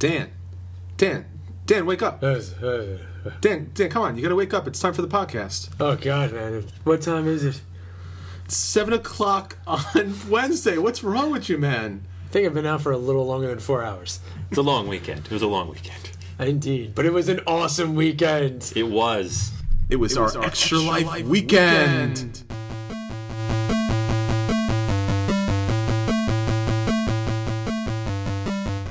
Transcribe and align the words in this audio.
Dan, 0.00 0.30
Dan, 0.96 1.26
Dan, 1.66 1.84
wake 1.84 2.00
up. 2.00 2.22
Uh, 2.22 2.40
uh. 2.62 2.96
Dan, 3.42 3.70
Dan, 3.74 3.90
come 3.90 4.02
on, 4.02 4.16
you 4.16 4.22
gotta 4.22 4.34
wake 4.34 4.54
up. 4.54 4.66
It's 4.66 4.80
time 4.80 4.94
for 4.94 5.02
the 5.02 5.08
podcast. 5.08 5.68
Oh 5.78 5.94
God, 5.94 6.32
man! 6.32 6.64
What 6.84 7.02
time 7.02 7.28
is 7.28 7.44
it? 7.44 7.60
Seven 8.48 8.94
o'clock 8.94 9.58
on 9.66 10.14
Wednesday. 10.30 10.78
What's 10.78 11.04
wrong 11.04 11.30
with 11.30 11.50
you, 11.50 11.58
man? 11.58 12.06
I 12.24 12.28
think 12.30 12.46
I've 12.46 12.54
been 12.54 12.64
out 12.64 12.80
for 12.80 12.92
a 12.92 12.96
little 12.96 13.26
longer 13.26 13.48
than 13.48 13.58
four 13.58 13.84
hours. 13.84 14.20
It's 14.48 14.56
a 14.56 14.62
long 14.62 14.88
weekend. 14.88 15.26
It 15.26 15.32
was 15.32 15.42
a 15.42 15.46
long 15.46 15.68
weekend. 15.68 16.12
Indeed, 16.38 16.94
but 16.94 17.04
it 17.04 17.12
was 17.12 17.28
an 17.28 17.40
awesome 17.46 17.94
weekend. 17.94 18.72
It 18.74 18.84
was. 18.84 19.52
It 19.90 19.96
was, 19.96 20.16
our, 20.16 20.22
our 20.22 20.28
extra, 20.28 20.46
extra 20.46 20.78
life, 20.78 21.04
life 21.04 21.26
weekend. 21.26 22.16
weekend. 22.16 22.49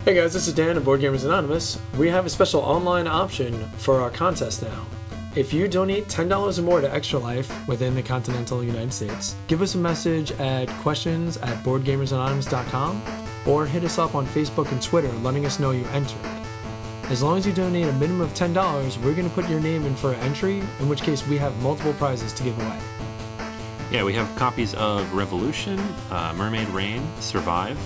Hey 0.09 0.15
guys, 0.15 0.33
this 0.33 0.47
is 0.47 0.55
Dan 0.55 0.75
of 0.75 0.85
Board 0.85 1.01
Gamers 1.01 1.23
Anonymous. 1.23 1.77
We 1.95 2.09
have 2.09 2.25
a 2.25 2.31
special 2.31 2.61
online 2.61 3.05
option 3.05 3.53
for 3.77 4.01
our 4.01 4.09
contest 4.09 4.63
now. 4.63 4.87
If 5.35 5.53
you 5.53 5.67
donate 5.67 6.07
$10 6.07 6.57
or 6.57 6.61
more 6.63 6.81
to 6.81 6.91
Extra 6.91 7.19
Life 7.19 7.67
within 7.67 7.93
the 7.93 8.01
continental 8.01 8.63
United 8.63 8.91
States, 8.91 9.35
give 9.45 9.61
us 9.61 9.75
a 9.75 9.77
message 9.77 10.31
at 10.39 10.67
questions 10.81 11.37
at 11.37 11.63
boardgamersanonymous.com 11.63 13.03
or 13.45 13.67
hit 13.67 13.83
us 13.83 13.99
up 13.99 14.15
on 14.15 14.25
Facebook 14.25 14.71
and 14.71 14.81
Twitter 14.81 15.11
letting 15.19 15.45
us 15.45 15.59
know 15.59 15.69
you 15.69 15.85
entered. 15.89 16.17
As 17.11 17.21
long 17.21 17.37
as 17.37 17.45
you 17.45 17.53
donate 17.53 17.87
a 17.87 17.93
minimum 17.93 18.21
of 18.21 18.33
$10, 18.33 18.97
we're 19.03 19.13
going 19.13 19.29
to 19.29 19.35
put 19.35 19.47
your 19.47 19.59
name 19.59 19.85
in 19.85 19.95
for 19.95 20.13
an 20.13 20.19
entry, 20.21 20.63
in 20.79 20.89
which 20.89 21.03
case 21.03 21.27
we 21.27 21.37
have 21.37 21.55
multiple 21.61 21.93
prizes 21.93 22.33
to 22.33 22.41
give 22.41 22.57
away. 22.57 22.79
Yeah, 23.91 24.03
we 24.03 24.13
have 24.13 24.35
copies 24.35 24.73
of 24.73 25.13
Revolution, 25.13 25.77
uh, 26.09 26.33
Mermaid 26.35 26.67
Rain, 26.69 27.07
Survive, 27.19 27.77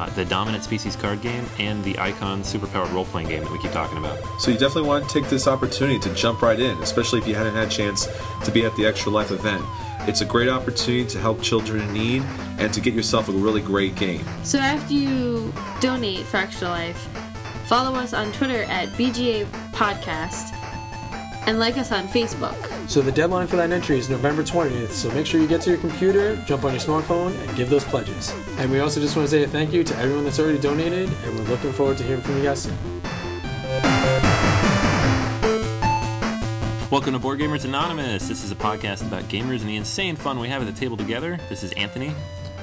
uh, 0.00 0.08
the 0.10 0.24
Dominant 0.24 0.64
Species 0.64 0.96
card 0.96 1.20
game, 1.20 1.44
and 1.58 1.84
the 1.84 1.98
Icon 1.98 2.42
superpowered 2.42 2.92
role 2.92 3.04
playing 3.04 3.28
game 3.28 3.42
that 3.42 3.52
we 3.52 3.58
keep 3.58 3.72
talking 3.72 3.98
about. 3.98 4.18
So 4.40 4.50
you 4.50 4.58
definitely 4.58 4.88
want 4.88 5.08
to 5.08 5.20
take 5.20 5.28
this 5.28 5.46
opportunity 5.46 5.98
to 6.00 6.14
jump 6.14 6.40
right 6.40 6.58
in, 6.58 6.78
especially 6.78 7.18
if 7.18 7.26
you 7.26 7.34
hadn't 7.34 7.54
had 7.54 7.68
a 7.68 7.70
chance 7.70 8.08
to 8.44 8.50
be 8.50 8.64
at 8.64 8.74
the 8.76 8.86
Extra 8.86 9.12
Life 9.12 9.30
event. 9.30 9.64
It's 10.08 10.22
a 10.22 10.24
great 10.24 10.48
opportunity 10.48 11.06
to 11.10 11.18
help 11.18 11.42
children 11.42 11.82
in 11.82 11.92
need 11.92 12.22
and 12.58 12.72
to 12.72 12.80
get 12.80 12.94
yourself 12.94 13.28
a 13.28 13.32
really 13.32 13.60
great 13.60 13.94
game. 13.96 14.24
So 14.42 14.58
after 14.58 14.94
you 14.94 15.52
donate 15.80 16.24
for 16.24 16.38
Extra 16.38 16.68
Life, 16.68 17.08
follow 17.66 17.94
us 17.98 18.14
on 18.14 18.32
Twitter 18.32 18.62
at 18.64 18.88
BGA 18.90 19.44
Podcast 19.72 20.56
and 21.46 21.58
like 21.58 21.78
us 21.78 21.92
on 21.92 22.06
Facebook. 22.08 22.56
So 22.88 23.00
the 23.00 23.12
deadline 23.12 23.46
for 23.46 23.56
that 23.56 23.70
entry 23.70 23.98
is 23.98 24.10
November 24.10 24.42
20th, 24.42 24.90
so 24.90 25.10
make 25.12 25.26
sure 25.26 25.40
you 25.40 25.46
get 25.48 25.60
to 25.62 25.70
your 25.70 25.78
computer, 25.78 26.36
jump 26.46 26.64
on 26.64 26.72
your 26.72 26.80
smartphone, 26.80 27.36
and 27.40 27.56
give 27.56 27.70
those 27.70 27.84
pledges. 27.84 28.32
And 28.58 28.70
we 28.70 28.80
also 28.80 29.00
just 29.00 29.16
want 29.16 29.28
to 29.28 29.30
say 29.30 29.42
a 29.44 29.48
thank 29.48 29.72
you 29.72 29.82
to 29.84 29.96
everyone 29.96 30.24
that's 30.24 30.38
already 30.38 30.58
donated, 30.58 31.08
and 31.24 31.38
we're 31.38 31.44
looking 31.44 31.72
forward 31.72 31.98
to 31.98 32.04
hearing 32.04 32.22
from 32.22 32.36
you 32.36 32.42
guys 32.44 32.62
soon. 32.62 32.76
Welcome 36.90 37.12
to 37.12 37.20
Board 37.20 37.38
Gamers 37.38 37.64
Anonymous. 37.64 38.26
This 38.26 38.42
is 38.42 38.50
a 38.50 38.56
podcast 38.56 39.06
about 39.06 39.22
gamers 39.24 39.60
and 39.60 39.68
the 39.68 39.76
insane 39.76 40.16
fun 40.16 40.40
we 40.40 40.48
have 40.48 40.60
at 40.60 40.72
the 40.72 40.78
table 40.78 40.96
together. 40.96 41.38
This 41.48 41.62
is 41.62 41.70
Anthony. 41.72 42.12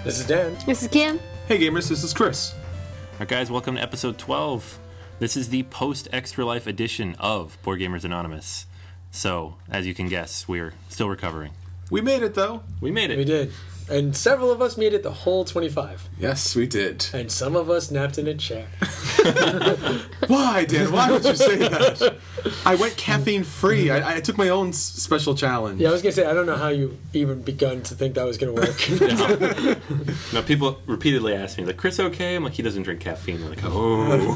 This 0.03 0.19
is 0.19 0.27
Dan. 0.27 0.57
This 0.65 0.81
is 0.83 0.89
Kim. 0.89 1.19
Hey 1.47 1.57
gamers, 1.57 1.87
this 1.87 2.03
is 2.03 2.13
Chris. 2.13 2.53
All 2.53 3.19
right, 3.19 3.27
guys, 3.29 3.49
welcome 3.49 3.75
to 3.75 3.81
episode 3.81 4.17
12. 4.17 4.79
This 5.19 5.35
is 5.35 5.49
the 5.49 5.63
post 5.63 6.07
Extra 6.13 6.45
Life 6.45 6.67
edition 6.67 7.15
of 7.17 7.57
Board 7.63 7.79
Gamers 7.79 8.03
Anonymous. 8.03 8.67
So, 9.09 9.55
as 9.67 9.87
you 9.87 9.95
can 9.95 10.09
guess, 10.09 10.47
we're 10.47 10.73
still 10.89 11.09
recovering. 11.09 11.53
We 11.89 12.01
made 12.01 12.21
it 12.21 12.35
though. 12.35 12.61
We 12.81 12.91
made 12.91 13.09
it. 13.09 13.17
We 13.17 13.25
did. 13.25 13.51
And 13.89 14.15
several 14.17 14.51
of 14.51 14.61
us 14.61 14.75
made 14.77 14.93
it 14.93 15.01
the 15.03 15.11
whole 15.11 15.45
25. 15.45 16.09
Yes, 16.19 16.55
we 16.55 16.67
did. 16.67 17.07
And 17.13 17.31
some 17.31 17.55
of 17.55 17.69
us 17.69 17.89
napped 17.89 18.17
in 18.17 18.27
a 18.27 18.33
chair. 18.35 18.67
Why, 20.27 20.65
Dan? 20.65 20.91
Why 20.91 21.09
would 21.11 21.23
you 21.23 21.35
say 21.35 21.55
that? 21.57 22.17
I 22.65 22.75
went 22.75 22.97
caffeine 22.97 23.43
free. 23.45 23.89
I, 23.89 24.17
I 24.17 24.19
took 24.19 24.37
my 24.37 24.49
own 24.49 24.69
s- 24.69 24.77
special 24.77 25.35
challenge. 25.35 25.79
Yeah, 25.79 25.89
I 25.89 25.91
was 25.93 26.01
going 26.01 26.13
to 26.13 26.21
say, 26.21 26.27
I 26.27 26.33
don't 26.33 26.45
know 26.45 26.57
how 26.57 26.67
you 26.67 26.97
even 27.13 27.41
begun 27.41 27.81
to 27.83 27.95
think 27.95 28.15
that 28.15 28.25
was 28.25 28.37
going 28.37 28.55
to 28.55 28.61
work. 28.61 29.77
Now, 30.33 30.41
people 30.41 30.81
repeatedly 30.85 31.33
ask 31.33 31.57
me, 31.57 31.63
like, 31.63 31.77
Chris 31.77 31.99
okay? 31.99 32.35
I'm 32.35 32.43
like, 32.43 32.53
he 32.53 32.61
doesn't 32.63 32.83
drink 32.83 32.99
caffeine. 32.99 33.39
They're 33.39 33.49
like, 33.49 33.63
oh. 33.63 34.35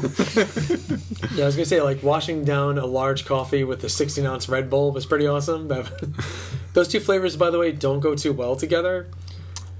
yeah, 1.34 1.42
I 1.42 1.46
was 1.46 1.56
going 1.56 1.64
to 1.64 1.66
say, 1.66 1.82
like, 1.82 2.02
washing 2.02 2.44
down 2.44 2.78
a 2.78 2.86
large 2.86 3.26
coffee 3.26 3.64
with 3.64 3.84
a 3.84 3.88
16 3.90 4.24
ounce 4.24 4.48
Red 4.48 4.70
Bull 4.70 4.92
was 4.92 5.04
pretty 5.04 5.26
awesome. 5.26 5.68
That- 5.68 5.90
Those 6.72 6.88
two 6.88 7.00
flavors, 7.00 7.36
by 7.36 7.50
the 7.50 7.58
way, 7.58 7.70
don't 7.72 8.00
go 8.00 8.14
too 8.14 8.32
well 8.32 8.56
together. 8.56 9.08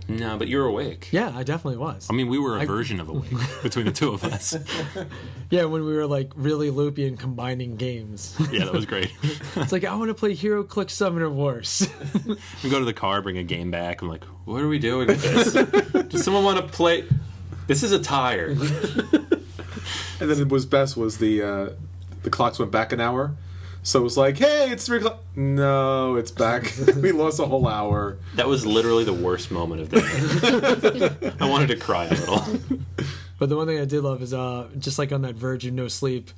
No, 0.09 0.37
but 0.37 0.49
you're 0.49 0.67
awake. 0.67 1.09
Yeah, 1.13 1.33
I 1.35 1.43
definitely 1.43 1.79
was. 1.79 2.09
I 2.11 2.13
mean, 2.13 2.29
we 2.29 2.39
were 2.39 2.59
a 2.59 2.67
version 2.67 3.01
of 3.01 3.09
awake 3.09 3.33
between 3.63 3.87
the 3.87 3.93
two 3.93 4.13
of 4.13 4.25
us. 4.25 4.57
Yeah, 5.51 5.65
when 5.65 5.85
we 5.85 5.95
were 5.95 6.07
like 6.07 6.33
really 6.35 6.71
loopy 6.71 7.07
and 7.07 7.19
combining 7.19 7.77
games. 7.77 8.35
Yeah, 8.51 8.65
that 8.65 8.73
was 8.73 8.87
great. 8.87 9.13
it's 9.57 9.71
like 9.71 9.85
I 9.85 9.95
want 9.95 10.09
to 10.09 10.15
play 10.15 10.35
HeroClix 10.35 10.93
Summoner 10.93 11.29
Wars. 11.29 11.87
we 12.65 12.71
go 12.71 12.79
to 12.79 12.87
the 12.87 12.95
car, 12.95 13.21
bring 13.21 13.37
a 13.37 13.43
game 13.43 13.71
back. 13.71 14.01
I'm 14.01 14.09
like, 14.09 14.25
what 14.47 14.63
are 14.63 14.69
we 14.69 14.79
doing 14.79 15.09
with 15.09 15.21
this? 15.21 15.53
Does 16.09 16.25
someone 16.25 16.43
want 16.43 16.57
to 16.57 16.73
play? 16.73 17.05
This 17.67 17.83
is 17.83 17.93
a 17.93 17.99
tire. 17.99 18.57
And 20.23 20.31
then 20.31 20.41
it 20.41 20.49
was 20.49 20.65
best 20.65 20.97
was 20.97 21.19
the 21.19 21.43
uh, 21.43 21.71
the 22.23 22.31
clocks 22.31 22.59
went 22.59 22.71
back 22.71 22.93
an 22.93 23.01
hour. 23.01 23.35
So 23.85 24.01
it 24.01 24.03
was 24.05 24.17
like, 24.17 24.39
hey, 24.39 24.71
it's 24.71 24.87
three 24.87 24.99
o'clock. 24.99 25.21
No, 25.35 26.17
it's 26.17 26.31
back. 26.31 26.73
we 26.97 27.13
lost 27.13 27.41
a 27.41 27.47
whole 27.47 27.67
hour. 27.67 28.19
That 28.37 28.47
was 28.47 28.65
literally 28.65 29.05
the 29.05 29.13
worst 29.13 29.51
moment 29.51 29.83
of 29.83 29.91
the 29.91 31.21
day. 31.21 31.33
I 31.41 31.49
wanted 31.49 31.69
to 31.69 31.77
cry 31.77 32.07
a 32.07 32.11
little. 32.11 32.61
but 33.39 33.49
the 33.49 33.57
one 33.57 33.67
thing 33.67 33.81
I 33.81 33.85
did 33.85 34.03
love 34.03 34.23
is 34.23 34.33
uh 34.33 34.69
just 34.79 34.99
like 34.99 35.11
on 35.13 35.23
that 35.23 35.35
verge 35.35 35.67
of 35.67 35.75
no 35.75 35.89
sleep, 35.89 36.31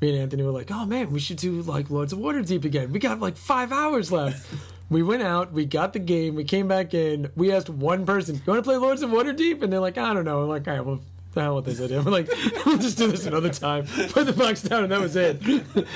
me 0.00 0.10
and 0.10 0.18
Anthony 0.18 0.44
were 0.44 0.52
like, 0.52 0.70
oh 0.70 0.86
man, 0.86 1.10
we 1.10 1.18
should 1.18 1.38
do 1.38 1.62
like 1.62 1.90
Lords 1.90 2.12
of 2.12 2.20
Waterdeep 2.20 2.64
again. 2.64 2.92
We 2.92 3.00
got 3.00 3.18
like 3.18 3.36
five 3.36 3.72
hours 3.72 4.12
left. 4.12 4.46
We 4.90 5.02
went 5.02 5.22
out, 5.22 5.52
we 5.52 5.64
got 5.64 5.94
the 5.94 5.98
game, 5.98 6.34
we 6.34 6.44
came 6.44 6.68
back 6.68 6.92
in, 6.92 7.30
we 7.34 7.50
asked 7.50 7.70
one 7.70 8.04
person, 8.04 8.36
You 8.36 8.42
want 8.46 8.58
to 8.58 8.62
play 8.62 8.76
Lords 8.76 9.02
of 9.02 9.10
Waterdeep? 9.10 9.62
And 9.62 9.72
they're 9.72 9.80
like, 9.80 9.98
I 9.98 10.12
don't 10.12 10.26
know. 10.26 10.42
I'm 10.42 10.48
like, 10.48 10.68
all 10.68 10.74
right, 10.74 10.84
well, 10.84 11.00
the 11.34 11.42
hell 11.42 11.56
with 11.56 11.64
this 11.66 11.80
idea. 11.80 12.00
We're 12.02 12.10
like, 12.10 12.28
we'll 12.66 12.78
just 12.78 12.96
do 12.98 13.08
this 13.08 13.26
another 13.26 13.50
time. 13.50 13.86
Put 13.86 14.26
the 14.26 14.32
box 14.32 14.62
down, 14.62 14.84
and 14.84 14.92
that 14.92 15.00
was 15.00 15.16
it. 15.16 15.40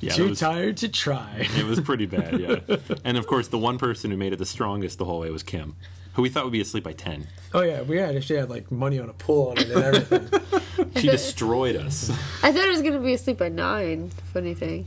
Yeah, 0.00 0.12
Too 0.12 0.28
was- 0.30 0.38
tired 0.38 0.76
to 0.78 0.88
try. 0.88 1.46
It 1.56 1.64
was 1.64 1.80
pretty 1.80 2.06
bad, 2.16 2.38
yeah. 2.40 2.76
And 3.04 3.16
of 3.16 3.26
course, 3.26 3.48
the 3.48 3.58
one 3.58 3.78
person 3.78 4.10
who 4.10 4.16
made 4.16 4.32
it 4.32 4.36
the 4.38 4.46
strongest 4.46 4.98
the 4.98 5.04
whole 5.04 5.20
way 5.20 5.30
was 5.30 5.42
Kim, 5.42 5.74
who 6.14 6.22
we 6.22 6.28
thought 6.28 6.44
would 6.44 6.52
be 6.52 6.60
asleep 6.60 6.84
by 6.84 6.92
10. 6.92 7.26
Oh 7.54 7.62
yeah, 7.62 7.82
we 7.82 7.96
had 7.98 8.14
actually 8.16 8.38
had 8.38 8.48
like 8.50 8.70
money 8.70 8.98
on 8.98 9.08
a 9.08 9.12
pool 9.12 9.48
on 9.50 9.58
it 9.58 9.70
and 9.70 9.82
everything. 9.82 10.90
She 10.96 11.08
destroyed 11.08 11.76
us. 11.76 12.10
I 12.42 12.52
thought 12.52 12.64
I 12.66 12.70
was 12.70 12.82
gonna 12.82 13.00
be 13.00 13.14
asleep 13.14 13.38
by 13.38 13.48
nine. 13.48 14.10
Funny 14.32 14.54
thing. 14.54 14.86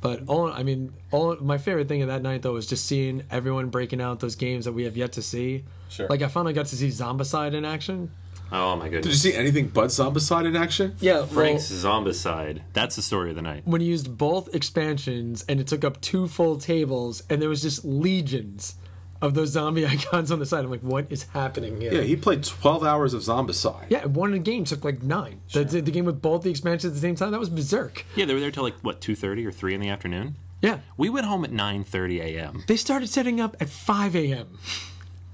but 0.00 0.22
all 0.28 0.50
I 0.52 0.62
mean, 0.62 0.92
all 1.10 1.36
my 1.40 1.58
favorite 1.58 1.88
thing 1.88 2.02
of 2.02 2.08
that 2.08 2.22
night 2.22 2.42
though 2.42 2.52
was 2.52 2.66
just 2.66 2.86
seeing 2.86 3.22
everyone 3.30 3.68
breaking 3.70 4.00
out 4.00 4.20
those 4.20 4.36
games 4.36 4.64
that 4.66 4.72
we 4.72 4.84
have 4.84 4.96
yet 4.96 5.12
to 5.12 5.22
see. 5.22 5.64
Sure. 5.88 6.06
Like 6.08 6.22
I 6.22 6.28
finally 6.28 6.52
got 6.52 6.66
to 6.66 6.76
see 6.76 6.88
Zombicide 6.88 7.54
in 7.54 7.64
action. 7.64 8.10
Oh 8.52 8.76
my 8.76 8.88
goodness! 8.88 9.04
Did 9.04 9.12
you 9.12 9.32
see 9.32 9.34
anything 9.34 9.68
but 9.68 9.86
Zombicide 9.86 10.46
in 10.46 10.56
action? 10.56 10.96
Yeah, 11.00 11.24
Frank's 11.24 11.70
well, 11.70 12.02
Zombicide. 12.02 12.62
That's 12.72 12.96
the 12.96 13.02
story 13.02 13.30
of 13.30 13.36
the 13.36 13.42
night. 13.42 13.62
when 13.64 13.80
he 13.80 13.86
used 13.86 14.16
both 14.18 14.52
expansions 14.54 15.44
and 15.48 15.60
it 15.60 15.66
took 15.66 15.84
up 15.84 16.00
two 16.00 16.26
full 16.28 16.56
tables 16.58 17.22
and 17.30 17.40
there 17.40 17.48
was 17.48 17.62
just 17.62 17.84
legions 17.84 18.74
of 19.22 19.34
those 19.34 19.50
zombie 19.50 19.86
icons 19.94 20.30
on 20.32 20.38
the 20.38 20.46
side. 20.46 20.64
I'm 20.64 20.70
like, 20.70 20.80
what 20.80 21.06
is 21.10 21.24
happening 21.24 21.80
here? 21.80 21.92
Yeah, 21.92 22.02
he 22.02 22.16
played 22.16 22.42
12 22.42 22.82
hours 22.84 23.12
of 23.14 23.20
Zombicide. 23.22 23.86
Yeah, 23.90 24.06
one 24.06 24.38
game 24.42 24.64
took 24.64 24.82
like 24.84 25.02
nine. 25.02 25.42
The, 25.52 25.64
the, 25.64 25.80
the 25.82 25.90
game 25.90 26.06
with 26.06 26.22
both 26.22 26.42
the 26.42 26.50
expansions 26.50 26.92
at 26.92 26.94
the 26.94 27.00
same 27.00 27.16
time, 27.16 27.30
that 27.32 27.40
was 27.40 27.50
berserk. 27.50 28.06
Yeah, 28.16 28.24
they 28.24 28.34
were 28.34 28.40
there 28.40 28.50
till 28.50 28.62
like, 28.62 28.78
what, 28.80 29.00
2.30 29.00 29.46
or 29.46 29.52
3 29.52 29.74
in 29.74 29.80
the 29.80 29.90
afternoon? 29.90 30.36
Yeah. 30.62 30.78
We 30.96 31.10
went 31.10 31.26
home 31.26 31.44
at 31.44 31.50
9.30 31.50 32.20
a.m. 32.20 32.64
They 32.66 32.76
started 32.76 33.08
setting 33.08 33.40
up 33.40 33.56
at 33.60 33.68
5 33.68 34.16
a.m. 34.16 34.58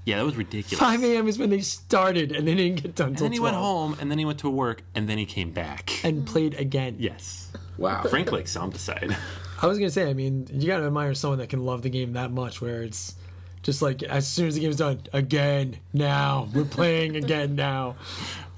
Yeah, 0.07 0.17
that 0.19 0.25
was 0.25 0.37
ridiculous. 0.37 0.79
5 0.79 1.03
a.m. 1.03 1.27
is 1.27 1.37
when 1.37 1.49
they 1.49 1.59
started 1.59 2.31
and 2.31 2.47
they 2.47 2.55
didn't 2.55 2.81
get 2.81 2.95
done 2.95 3.07
And 3.09 3.15
until 3.15 3.25
then 3.25 3.31
he 3.33 3.39
12. 3.39 3.53
went 3.53 3.61
home, 3.61 3.97
and 3.99 4.09
then 4.09 4.17
he 4.17 4.23
went 4.23 4.39
to 4.39 4.49
work, 4.49 4.81
and 4.95 5.09
then 5.09 5.17
he 5.17 5.25
came 5.25 5.51
back. 5.51 5.99
and 6.05 6.25
played 6.25 6.53
again. 6.53 6.95
Yes. 6.97 7.51
Wow. 7.77 8.03
Frank 8.03 8.31
likes 8.31 8.55
Zombicide. 8.55 9.13
I 9.61 9.67
was 9.67 9.77
gonna 9.77 9.89
say, 9.91 10.09
I 10.09 10.13
mean, 10.13 10.47
you 10.53 10.67
gotta 10.67 10.85
admire 10.85 11.13
someone 11.13 11.39
that 11.39 11.49
can 11.49 11.65
love 11.65 11.81
the 11.81 11.89
game 11.89 12.13
that 12.13 12.31
much, 12.31 12.61
where 12.61 12.83
it's 12.83 13.15
just 13.63 13.81
like 13.81 14.01
as 14.01 14.25
soon 14.25 14.47
as 14.47 14.55
the 14.55 14.61
game's 14.61 14.77
done, 14.77 15.01
again, 15.11 15.75
now 15.91 16.47
we're 16.53 16.63
playing 16.63 17.17
again 17.17 17.55
now. 17.55 17.97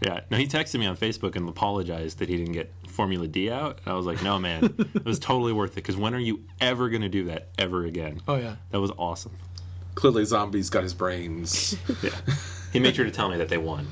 Yeah. 0.01 0.19
No, 0.29 0.37
he 0.37 0.45
texted 0.45 0.79
me 0.79 0.85
on 0.85 0.95
Facebook 0.97 1.35
and 1.35 1.49
apologized 1.49 2.19
that 2.19 2.29
he 2.29 2.37
didn't 2.37 2.53
get 2.53 2.71
Formula 2.87 3.27
D 3.27 3.49
out. 3.49 3.79
And 3.83 3.93
I 3.93 3.97
was 3.97 4.05
like, 4.05 4.21
no, 4.21 4.37
man, 4.39 4.73
it 4.93 5.03
was 5.03 5.17
totally 5.19 5.51
worth 5.51 5.71
it. 5.71 5.75
Because 5.75 5.97
when 5.97 6.13
are 6.13 6.19
you 6.19 6.43
ever 6.61 6.89
going 6.89 7.01
to 7.01 7.09
do 7.09 7.25
that 7.25 7.49
ever 7.57 7.85
again? 7.85 8.21
Oh 8.27 8.35
yeah, 8.35 8.57
That 8.71 8.79
was 8.81 8.91
awesome. 8.97 9.31
Clearly, 9.95 10.25
Zombie's 10.25 10.69
got 10.69 10.83
his 10.83 10.93
brains. 10.93 11.75
Yeah. 12.03 12.11
He 12.71 12.79
made 12.79 12.95
sure 12.95 13.05
to 13.05 13.09
tell 13.09 13.29
me 13.29 13.37
that 13.37 13.49
they 13.49 13.57
won. 13.57 13.87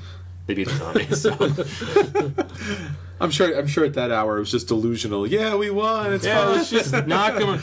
They 0.45 0.53
beat 0.53 0.67
the 0.67 0.75
zombies. 0.75 1.19
So. 1.19 2.85
I'm 3.19 3.31
sure. 3.31 3.57
I'm 3.57 3.65
sure 3.65 3.85
at 3.85 3.95
that 3.95 4.11
hour 4.11 4.37
it 4.37 4.41
was 4.41 4.51
just 4.51 4.67
delusional. 4.67 5.25
Yeah, 5.25 5.55
we 5.55 5.71
won. 5.71 6.13
It's 6.13 6.25
yeah, 6.25 6.45
fine. 6.45 6.55
let's 6.55 6.69
just 6.69 6.91
knock 7.07 7.39
them. 7.39 7.59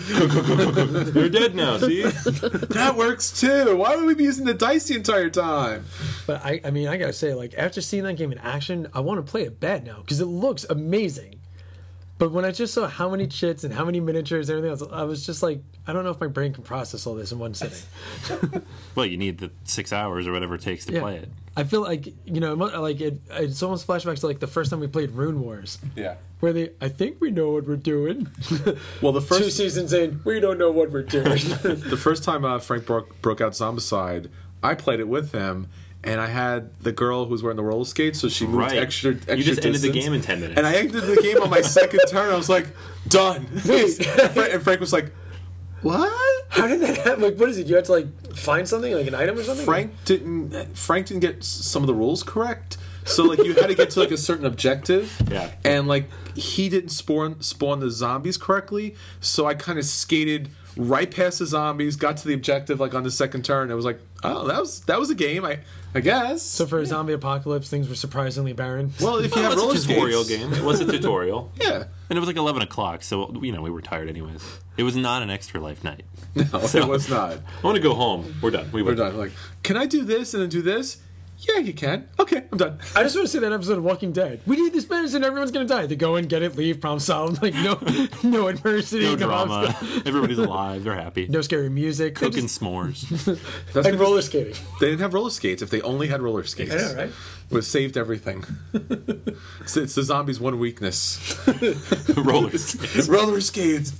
They're 1.13 1.29
dead 1.29 1.55
now. 1.55 1.79
See? 1.79 2.03
that 2.03 2.95
works 2.97 3.31
too. 3.41 3.77
Why 3.77 3.95
would 3.95 4.05
we 4.05 4.15
be 4.15 4.25
using 4.25 4.45
the 4.45 4.55
dice 4.55 4.89
the 4.89 4.97
entire 4.97 5.31
time? 5.31 5.85
But 6.27 6.45
I, 6.45 6.61
I 6.65 6.71
mean, 6.71 6.89
I 6.89 6.97
gotta 6.97 7.13
say, 7.13 7.33
like 7.33 7.55
after 7.57 7.81
seeing 7.81 8.03
that 8.03 8.15
game 8.15 8.33
in 8.33 8.39
action, 8.39 8.89
I 8.93 9.01
want 9.01 9.25
to 9.25 9.31
play 9.31 9.45
it 9.45 9.61
bad 9.61 9.87
now 9.87 10.01
because 10.01 10.21
it 10.21 10.27
looks 10.27 10.65
amazing. 10.69 11.39
But 12.25 12.33
when 12.33 12.47
I 12.47 12.53
just 12.53 12.73
saw 12.73 12.87
how 12.89 13.11
many 13.11 13.27
chits 13.27 13.65
and 13.65 13.75
how 13.75 13.85
many 13.85 14.01
miniatures 14.01 14.49
and 14.49 14.57
everything 14.57 14.81
else, 14.81 14.91
I 14.91 15.03
was 15.03 15.27
just 15.27 15.43
like, 15.43 15.61
I 15.87 15.93
don't 15.93 16.05
know 16.05 16.11
if 16.11 16.19
my 16.23 16.27
brain 16.27 16.55
can 16.55 16.65
process 16.65 17.07
all 17.07 17.15
this 17.15 17.33
in 17.33 17.39
one 17.39 17.53
sitting. 17.53 17.77
Well, 18.95 19.05
you 19.05 19.19
need 19.19 19.37
the 19.37 19.51
six 19.65 19.93
hours 19.93 20.27
or 20.27 20.33
whatever 20.33 20.55
it 20.55 20.63
takes 20.63 20.87
to 20.87 20.95
Yeah. 20.95 21.01
play 21.01 21.17
it. 21.17 21.29
I 21.55 21.65
feel 21.65 21.83
like 21.83 22.07
you 22.25 22.41
know, 22.41 22.55
like 22.55 23.03
it, 23.03 23.21
it's 23.33 23.63
almost 23.63 23.87
flashbacks 23.87 24.21
to 24.21 24.27
like 24.27 24.41
the 24.41 24.47
first 24.47 24.71
time 24.71 24.81
we 24.81 24.87
played 24.87 25.11
Rune 25.11 25.39
Wars, 25.43 25.77
Yeah. 25.95 26.15
where 26.41 26.55
they, 26.55 26.71
I 26.81 26.89
think 26.89 27.21
we 27.21 27.31
know 27.31 27.51
what 27.51 27.67
we're 27.67 27.77
doing. 27.77 28.29
Well, 29.03 29.13
the 29.13 29.21
first 29.21 29.43
two 29.43 29.51
seasons 29.51 29.93
in, 29.93 30.23
we 30.25 30.41
don't 30.41 30.57
know 30.57 30.71
what 30.71 30.93
we're 30.93 31.03
doing. 31.03 31.25
the 31.63 31.99
first 32.01 32.25
time 32.25 32.47
uh, 32.47 32.59
Frank 32.59 32.87
broke, 32.87 33.21
broke 33.21 33.43
out 33.43 33.53
Zombicide, 33.53 34.31
I 34.63 34.75
played 34.75 34.99
it 35.01 35.09
with 35.09 35.33
him, 35.33 35.69
and 36.05 36.21
I 36.21 36.27
had 36.27 36.79
the 36.81 36.93
girl 36.93 37.25
who 37.25 37.31
was 37.33 37.43
wearing 37.43 37.57
the 37.57 37.63
roller 37.65 37.85
skates, 37.85 38.21
so 38.21 38.29
she 38.29 38.45
moved 38.47 38.59
Right. 38.59 38.79
extra. 38.79 39.13
extra 39.15 39.37
You 39.37 39.43
just 39.43 39.65
ended 39.65 39.81
the 39.83 39.91
game 39.91 40.13
in 40.13 40.21
10 40.21 40.41
minutes. 40.41 40.57
And 40.59 40.67
I 40.67 40.75
ended 40.75 41.03
the 41.03 41.21
game 41.23 41.43
on 41.43 41.51
my 41.51 41.61
second 41.61 42.01
turn. 42.09 42.31
I 42.33 42.37
was 42.37 42.49
like, 42.49 42.69
done. 43.09 43.47
and 43.69 44.37
and 44.39 44.63
Frank 44.63 44.81
was 44.81 44.93
like, 44.93 45.13
what? 45.83 46.13
How 46.49 46.67
did 46.67 46.81
that 46.81 46.97
happen? 46.99 47.23
Like, 47.23 47.37
what 47.37 47.49
is 47.49 47.59
it? 47.59 47.67
You 47.67 47.75
had 47.77 47.85
to 47.87 47.93
like 47.93 48.35
find 48.37 48.69
something, 48.69 48.93
like 48.95 49.07
an 49.07 49.15
item 49.15 49.39
or 49.39 49.43
something. 49.43 49.65
Frank 49.65 49.93
didn't. 50.05 50.77
Frank 50.77 51.07
didn't 51.09 51.21
get 51.21 51.43
some 51.45 51.83
of 51.83 51.87
the 51.89 51.95
rules 51.95 52.23
correct. 52.23 52.77
So 53.05 53.25
like 53.25 53.39
you 53.45 53.53
had 53.55 53.67
to 53.67 53.75
get 53.75 53.91
to 53.91 54.01
like 54.01 54.11
a 54.13 54.17
certain 54.17 54.47
objective. 54.47 55.21
Yeah. 55.31 55.51
And 55.65 55.87
like 55.89 56.09
he 56.35 56.69
didn't 56.71 56.89
spawn 56.91 57.41
spawn 57.43 57.81
the 57.81 57.91
zombies 57.91 58.37
correctly. 58.39 58.95
So 59.21 59.47
I 59.47 59.55
kind 59.55 59.79
of 59.79 59.85
skated 59.85 60.49
right 60.77 61.11
past 61.11 61.39
the 61.39 61.47
zombies, 61.47 61.97
got 61.97 62.17
to 62.19 62.29
the 62.29 62.35
objective 62.35 62.81
like 62.81 62.95
on 62.95 63.03
the 63.03 63.11
second 63.11 63.45
turn. 63.45 63.71
It 63.71 63.75
was 63.75 63.85
like, 63.85 64.01
oh, 64.23 64.47
that 64.47 64.61
was 64.61 64.81
that 64.83 64.99
was 64.99 65.11
a 65.11 65.15
game. 65.15 65.45
I 65.45 65.61
I 65.95 66.01
guess. 66.01 66.43
So 66.43 66.67
for 66.67 66.79
a 66.81 66.87
zombie 66.87 67.13
apocalypse, 67.13 67.69
things 67.71 67.89
were 67.89 67.95
surprisingly 67.95 68.53
barren. 68.53 68.93
well, 69.01 69.17
if 69.19 69.27
you 69.35 69.43
Well, 69.43 69.51
have 69.51 69.53
it 69.53 69.61
roller 69.61 69.75
was 69.75 69.85
a 69.85 69.89
tutorial 69.89 70.25
skates, 70.25 70.43
game. 70.43 70.53
It 70.53 70.63
was 70.65 70.81
a 70.81 70.87
tutorial. 70.91 71.53
Yeah. 71.61 71.85
And 72.11 72.17
it 72.19 72.21
was 72.21 72.27
like 72.27 72.37
11 72.37 72.61
o'clock, 72.63 73.03
so, 73.03 73.33
you 73.43 73.51
know, 73.51 73.63
we 73.63 73.71
were 73.71 73.81
tired 73.81 74.09
anyways. 74.11 74.43
It 74.77 74.83
was 74.83 74.95
not 74.95 75.23
an 75.23 75.31
extra 75.31 75.59
life 75.61 75.83
night. 75.85 76.05
No, 76.37 76.43
it 76.61 76.89
was 76.89 77.09
not. 77.09 77.33
I 77.33 77.39
want 77.63 77.77
to 77.77 77.83
go 77.83 77.95
home. 77.95 78.35
We're 78.43 78.51
done. 78.51 78.71
We 78.73 78.83
We're 78.83 78.95
done. 78.97 79.17
Like, 79.17 79.33
can 79.63 79.77
I 79.77 79.87
do 79.87 80.05
this 80.05 80.35
and 80.35 80.43
then 80.43 80.51
do 80.51 80.61
this? 80.63 80.99
Yeah, 81.39 81.59
you 81.59 81.75
can. 81.75 82.09
Okay, 82.19 82.45
I'm 82.51 82.57
done. 82.59 82.79
I 82.97 83.03
just 83.03 83.17
want 83.17 83.27
to 83.27 83.33
say 83.33 83.39
that 83.41 83.53
episode 83.53 83.77
of 83.77 83.85
Walking 83.85 84.13
Dead. 84.13 84.41
We 84.47 84.57
need 84.57 84.73
this 84.73 84.89
medicine. 84.89 85.25
Everyone's 85.25 85.51
gonna 85.51 85.67
die. 85.67 85.85
They 85.87 85.97
go 85.97 86.17
in, 86.17 86.27
get 86.27 86.43
it, 86.43 86.57
leave. 86.57 86.81
Problem 86.81 87.01
solved. 87.01 87.43
Like 87.43 87.55
no, 87.55 87.79
no 88.23 88.47
adversity, 88.49 89.05
No 89.05 89.11
no, 89.11 89.27
drama. 89.27 89.77
Everybody's 90.07 90.39
alive. 90.39 90.85
They're 90.85 90.95
happy. 90.95 91.27
no 91.29 91.43
scary 91.43 91.69
music. 91.69 92.15
Cooking 92.15 92.43
just- 92.43 92.61
s'mores. 92.61 93.09
That's 93.73 93.87
and 93.87 93.99
roller 94.01 94.23
skating. 94.23 94.55
They 94.81 94.87
didn't 94.87 95.01
have 95.01 95.13
roller 95.13 95.31
skates. 95.31 95.61
If 95.61 95.71
they 95.71 95.83
only 95.83 96.07
had 96.09 96.23
roller 96.23 96.45
skates, 96.45 96.73
I 96.73 96.77
know, 96.77 96.95
right? 96.95 97.13
would 97.51 97.59
have 97.59 97.67
saved 97.67 97.97
everything. 97.99 98.45
it's, 99.61 99.77
it's 99.77 99.95
the 99.95 100.03
zombies' 100.03 100.41
one 100.41 100.59
weakness: 100.59 101.37
Roller 102.17 102.57
skates. 102.57 103.09
roller 103.09 103.41
skates. 103.41 103.93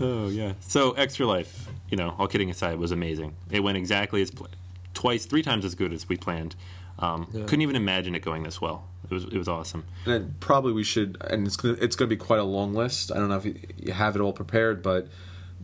Oh, 0.00 0.28
yeah. 0.28 0.54
So, 0.60 0.92
Extra 0.92 1.26
Life, 1.26 1.68
you 1.90 1.96
know, 1.96 2.14
all 2.18 2.26
kidding 2.26 2.50
aside, 2.50 2.78
was 2.78 2.90
amazing. 2.92 3.34
It 3.50 3.60
went 3.60 3.76
exactly 3.78 4.22
as 4.22 4.30
planned. 4.30 4.56
Twice, 5.00 5.24
three 5.24 5.40
times 5.40 5.64
as 5.64 5.74
good 5.74 5.94
as 5.94 6.10
we 6.10 6.18
planned. 6.18 6.56
Um, 6.98 7.24
Couldn't 7.32 7.62
even 7.62 7.74
imagine 7.74 8.14
it 8.14 8.20
going 8.20 8.42
this 8.42 8.60
well. 8.60 8.86
It 9.04 9.14
was, 9.14 9.24
it 9.24 9.38
was 9.38 9.48
awesome. 9.48 9.84
And 10.04 10.12
then 10.12 10.34
probably 10.40 10.74
we 10.74 10.84
should, 10.84 11.16
and 11.22 11.46
it's 11.46 11.56
gonna, 11.56 11.78
it's 11.80 11.96
going 11.96 12.10
to 12.10 12.14
be 12.14 12.20
quite 12.20 12.38
a 12.38 12.44
long 12.44 12.74
list. 12.74 13.10
I 13.10 13.14
don't 13.14 13.30
know 13.30 13.38
if 13.38 13.46
you, 13.46 13.58
you 13.78 13.92
have 13.94 14.14
it 14.14 14.20
all 14.20 14.34
prepared, 14.34 14.82
but 14.82 15.08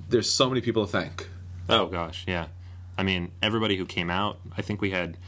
there's 0.09 0.31
so 0.31 0.49
many 0.49 0.63
people 0.63 0.87
to 0.87 0.91
thank. 0.91 1.29
Oh 1.69 1.85
gosh, 1.85 2.25
yeah. 2.27 2.47
I 2.97 3.03
mean, 3.03 3.31
everybody 3.43 3.77
who 3.77 3.85
came 3.85 4.09
out. 4.09 4.39
I 4.57 4.63
think 4.63 4.81
we 4.81 4.91
had. 4.93 5.19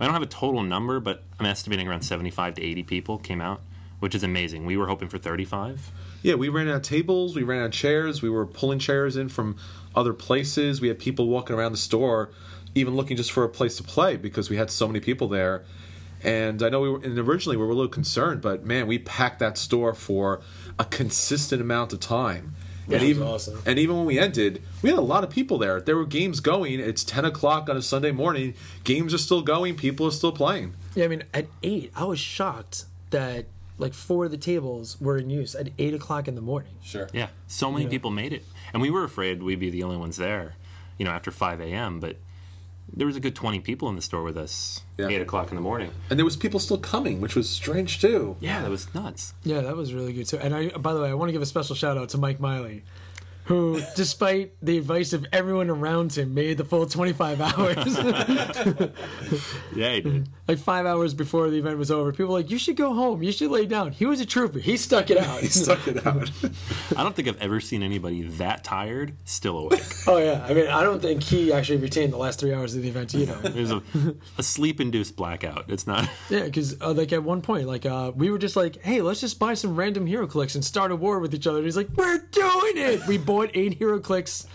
I 0.00 0.06
don't 0.06 0.14
have 0.14 0.22
a 0.22 0.26
total 0.26 0.62
number, 0.62 0.98
but 0.98 1.24
I'm 1.38 1.44
estimating 1.44 1.88
around 1.88 2.00
75 2.00 2.54
to 2.54 2.62
80 2.62 2.84
people 2.84 3.18
came 3.18 3.42
out, 3.42 3.60
which 3.98 4.14
is 4.14 4.22
amazing. 4.22 4.64
We 4.64 4.78
were 4.78 4.86
hoping 4.86 5.08
for 5.08 5.18
35. 5.18 5.92
Yeah, 6.22 6.36
we 6.36 6.48
ran 6.48 6.68
out 6.68 6.76
of 6.76 6.82
tables, 6.82 7.36
we 7.36 7.42
ran 7.42 7.60
out 7.60 7.66
of 7.66 7.72
chairs, 7.72 8.22
we 8.22 8.30
were 8.30 8.46
pulling 8.46 8.78
chairs 8.78 9.16
in 9.16 9.28
from 9.28 9.56
other 9.94 10.14
places. 10.14 10.80
We 10.80 10.88
had 10.88 10.98
people 10.98 11.28
walking 11.28 11.54
around 11.54 11.72
the 11.72 11.78
store, 11.78 12.30
even 12.78 12.94
looking 12.96 13.16
just 13.16 13.32
for 13.32 13.44
a 13.44 13.48
place 13.48 13.76
to 13.76 13.82
play 13.82 14.16
because 14.16 14.50
we 14.50 14.56
had 14.56 14.70
so 14.70 14.86
many 14.86 15.00
people 15.00 15.28
there. 15.28 15.64
And 16.22 16.62
I 16.62 16.68
know 16.68 16.80
we 16.80 16.88
were, 16.90 16.98
and 16.98 17.16
originally 17.18 17.56
we 17.56 17.64
were 17.64 17.70
a 17.70 17.74
little 17.74 17.88
concerned, 17.90 18.40
but 18.40 18.64
man, 18.64 18.86
we 18.86 18.98
packed 18.98 19.38
that 19.38 19.56
store 19.56 19.94
for 19.94 20.40
a 20.78 20.84
consistent 20.84 21.60
amount 21.62 21.92
of 21.92 22.00
time. 22.00 22.56
Yeah, 22.88 22.96
and 22.96 23.04
it 23.04 23.08
was 23.08 23.16
even 23.16 23.22
awesome. 23.28 23.62
and 23.66 23.78
even 23.78 23.96
when 23.98 24.06
we 24.06 24.18
ended, 24.18 24.62
we 24.82 24.88
had 24.90 24.98
a 24.98 25.02
lot 25.02 25.22
of 25.22 25.30
people 25.30 25.58
there. 25.58 25.80
There 25.80 25.96
were 25.96 26.06
games 26.06 26.40
going. 26.40 26.80
It's 26.80 27.04
ten 27.04 27.24
o'clock 27.24 27.68
on 27.68 27.76
a 27.76 27.82
Sunday 27.82 28.12
morning. 28.12 28.54
Games 28.82 29.12
are 29.12 29.18
still 29.18 29.42
going. 29.42 29.76
People 29.76 30.06
are 30.06 30.10
still 30.10 30.32
playing. 30.32 30.74
Yeah, 30.94 31.04
I 31.04 31.08
mean, 31.08 31.22
at 31.34 31.46
eight, 31.62 31.92
I 31.94 32.04
was 32.04 32.18
shocked 32.18 32.86
that 33.10 33.44
like 33.76 33.94
four 33.94 34.24
of 34.24 34.30
the 34.30 34.38
tables 34.38 35.00
were 35.00 35.18
in 35.18 35.30
use 35.30 35.54
at 35.54 35.68
eight 35.78 35.94
o'clock 35.94 36.28
in 36.28 36.34
the 36.34 36.40
morning. 36.40 36.72
Sure. 36.82 37.08
Yeah, 37.12 37.28
so 37.46 37.70
many 37.70 37.86
people 37.86 38.10
made 38.10 38.32
it, 38.32 38.44
and 38.72 38.82
we 38.82 38.90
were 38.90 39.04
afraid 39.04 39.42
we'd 39.42 39.60
be 39.60 39.70
the 39.70 39.82
only 39.82 39.96
ones 39.98 40.16
there, 40.16 40.54
you 40.98 41.04
know, 41.04 41.10
after 41.12 41.30
5 41.30 41.60
a.m. 41.60 42.00
But 42.00 42.16
there 42.92 43.06
was 43.06 43.16
a 43.16 43.20
good 43.20 43.34
20 43.34 43.60
people 43.60 43.88
in 43.88 43.96
the 43.96 44.02
store 44.02 44.22
with 44.22 44.36
us. 44.36 44.82
Yeah. 44.96 45.08
Eight 45.08 45.20
o'clock 45.22 45.50
in 45.50 45.54
the 45.54 45.60
morning. 45.60 45.90
And 46.10 46.18
there 46.18 46.24
was 46.24 46.36
people 46.36 46.58
still 46.60 46.78
coming, 46.78 47.20
which 47.20 47.36
was 47.36 47.48
strange 47.48 48.00
too. 48.00 48.36
Yeah, 48.40 48.62
that 48.62 48.70
was 48.70 48.92
nuts. 48.94 49.34
Yeah, 49.44 49.60
that 49.60 49.76
was 49.76 49.92
really 49.94 50.12
good 50.12 50.26
too. 50.26 50.38
And 50.38 50.54
I, 50.54 50.68
by 50.70 50.92
the 50.94 51.00
way, 51.00 51.08
I 51.10 51.14
want 51.14 51.28
to 51.28 51.32
give 51.32 51.42
a 51.42 51.46
special 51.46 51.74
shout 51.76 51.96
out 51.96 52.08
to 52.10 52.18
Mike 52.18 52.40
Miley, 52.40 52.82
who, 53.48 53.80
despite 53.96 54.52
the 54.62 54.76
advice 54.78 55.12
of 55.14 55.26
everyone 55.32 55.70
around 55.70 56.12
him, 56.12 56.34
made 56.34 56.58
the 56.58 56.64
full 56.64 56.84
25 56.86 57.40
hours. 57.40 57.98
Yeah, 59.74 59.92
he 59.94 60.00
did. 60.02 60.28
like 60.46 60.58
five 60.58 60.86
hours 60.86 61.14
before 61.14 61.48
the 61.50 61.56
event 61.58 61.78
was 61.78 61.90
over, 61.90 62.12
people 62.12 62.26
were 62.26 62.40
like, 62.40 62.50
"You 62.50 62.58
should 62.58 62.76
go 62.76 62.92
home. 62.94 63.22
You 63.22 63.32
should 63.32 63.50
lay 63.50 63.64
down." 63.66 63.92
He 63.92 64.06
was 64.06 64.20
a 64.20 64.26
trooper. 64.26 64.58
He 64.58 64.76
stuck 64.76 65.10
it 65.10 65.18
out. 65.18 65.40
He 65.48 65.48
stuck 65.48 65.86
it 65.88 66.06
out. 66.06 66.30
I 66.96 67.02
don't 67.02 67.14
think 67.16 67.26
I've 67.28 67.40
ever 67.40 67.58
seen 67.60 67.82
anybody 67.82 68.22
that 68.22 68.64
tired 68.64 69.14
still 69.24 69.58
awake. 69.58 69.82
oh 70.06 70.18
yeah, 70.18 70.44
I 70.46 70.52
mean, 70.52 70.66
I 70.66 70.82
don't 70.82 71.00
think 71.00 71.22
he 71.22 71.52
actually 71.52 71.78
retained 71.78 72.12
the 72.12 72.18
last 72.18 72.40
three 72.40 72.52
hours 72.52 72.74
of 72.74 72.82
the 72.82 72.88
event 72.88 73.14
either. 73.14 73.38
It 73.48 73.54
was 73.54 73.70
a, 73.70 73.82
a 74.36 74.42
sleep-induced 74.42 75.16
blackout. 75.16 75.64
It's 75.68 75.86
not. 75.86 76.08
Yeah, 76.28 76.44
because 76.44 76.80
uh, 76.82 76.92
like 76.92 77.12
at 77.12 77.22
one 77.22 77.40
point, 77.40 77.66
like 77.66 77.86
uh, 77.86 78.12
we 78.14 78.30
were 78.30 78.38
just 78.38 78.56
like, 78.56 78.82
"Hey, 78.82 79.00
let's 79.00 79.20
just 79.20 79.38
buy 79.38 79.54
some 79.54 79.74
random 79.74 80.06
HeroClix 80.06 80.54
and 80.54 80.64
start 80.64 80.90
a 80.92 80.96
war 80.96 81.18
with 81.18 81.34
each 81.34 81.46
other." 81.46 81.58
And 81.58 81.66
he's 81.66 81.76
like, 81.76 81.88
"We're 81.96 82.18
doing 82.18 82.76
it." 82.76 83.06
We 83.06 83.16
bought 83.16 83.37
eight 83.54 83.78
HeroClix. 83.78 84.46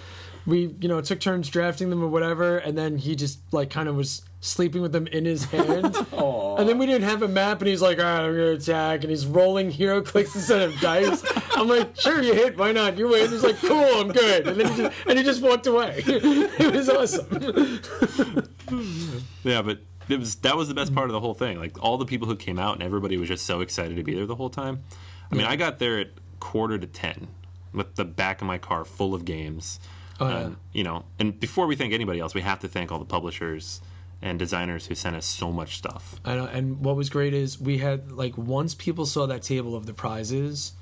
We, 0.46 0.76
you 0.82 0.90
know, 0.90 1.00
took 1.00 1.22
turns 1.22 1.48
drafting 1.50 1.90
them 1.90 2.04
or 2.04 2.08
whatever, 2.08 2.58
and 2.58 2.78
then 2.78 2.98
he 2.98 3.16
just 3.16 3.40
like 3.54 3.70
kind 3.70 3.88
of 3.88 3.96
was 3.96 4.24
sleeping 4.42 4.82
with 4.82 4.92
them 4.92 5.08
in 5.08 5.24
his 5.24 5.46
hand. 5.52 5.96
and 5.96 6.68
then 6.68 6.78
we 6.78 6.86
didn't 6.86 7.04
have 7.08 7.22
a 7.22 7.30
map, 7.30 7.60
and 7.62 7.70
he's 7.70 7.82
like, 7.82 7.98
"All 7.98 8.04
right, 8.04 8.26
I'm 8.26 8.32
gonna 8.34 8.52
attack," 8.52 9.02
and 9.04 9.10
he's 9.10 9.26
rolling 9.26 9.72
HeroClix 9.72 10.36
instead 10.36 10.62
of 10.64 10.78
dice. 10.82 11.24
I'm 11.56 11.70
like, 11.70 11.98
"Sure, 11.98 12.22
you 12.22 12.34
hit. 12.34 12.58
Why 12.58 12.74
not? 12.74 12.98
You 12.98 13.08
win." 13.08 13.30
He's 13.32 13.42
like, 13.44 13.58
"Cool, 13.60 14.02
I'm 14.02 14.10
good," 14.10 14.48
and 14.48 14.60
then 14.60 14.68
he 14.72 14.78
just, 14.84 14.96
and 15.08 15.18
he 15.18 15.24
just 15.24 15.42
walked 15.42 15.66
away. 15.66 16.04
it 16.06 16.74
was 16.74 16.90
awesome. 16.90 17.80
Yeah, 19.44 19.62
but 19.62 19.80
it 20.10 20.20
was 20.20 20.36
that 20.36 20.56
was 20.58 20.68
the 20.68 20.74
best 20.74 20.94
part 20.96 21.10
of 21.10 21.14
the 21.14 21.20
whole 21.20 21.34
thing. 21.34 21.60
Like 21.60 21.82
all 21.84 21.98
the 21.98 22.06
people 22.06 22.28
who 22.28 22.36
came 22.36 22.58
out 22.58 22.76
and 22.76 22.84
everybody 22.84 23.18
was 23.18 23.28
just 23.28 23.46
so 23.46 23.62
excited 23.62 23.98
to 23.98 24.04
be 24.04 24.14
there 24.14 24.26
the 24.26 24.36
whole 24.36 24.50
time. 24.50 24.84
I 25.32 25.36
mean, 25.36 25.46
I 25.46 25.56
got 25.56 25.80
there 25.80 26.00
at 26.00 26.10
quarter 26.40 26.78
to 26.78 26.88
ten 26.88 27.28
with 27.74 27.96
the 27.96 28.06
back 28.06 28.42
of 28.42 28.48
my 28.48 28.58
car 28.58 28.86
full 28.86 29.14
of 29.14 29.26
games. 29.26 29.80
Oh, 30.20 30.26
uh, 30.26 30.30
yeah. 30.30 30.40
And, 30.40 30.58
you 30.72 30.84
know, 30.84 31.06
and 31.20 31.40
before 31.40 31.68
we 31.68 31.76
thank 31.76 31.94
anybody 31.94 32.20
else, 32.20 32.34
we 32.34 32.42
have 32.42 32.60
to 32.60 32.68
thank 32.68 32.92
all 32.92 33.00
the 33.00 33.06
publishers 33.06 33.82
and 34.24 34.40
designers 34.40 34.86
who 34.86 34.96
sent 34.96 35.18
us 35.18 35.26
so 35.26 35.52
much 35.52 35.78
stuff. 35.78 36.20
I 36.24 36.36
know, 36.36 36.46
and 36.46 36.80
what 36.80 36.96
was 36.96 37.10
great 37.10 37.34
is 37.34 37.60
we 37.60 37.80
had 37.80 38.12
like 38.12 38.38
once 38.38 38.74
people 38.74 39.06
saw 39.06 39.26
that 39.28 39.44
table 39.44 39.76
of 39.76 39.86
the 39.86 39.94
prizes, 39.94 40.74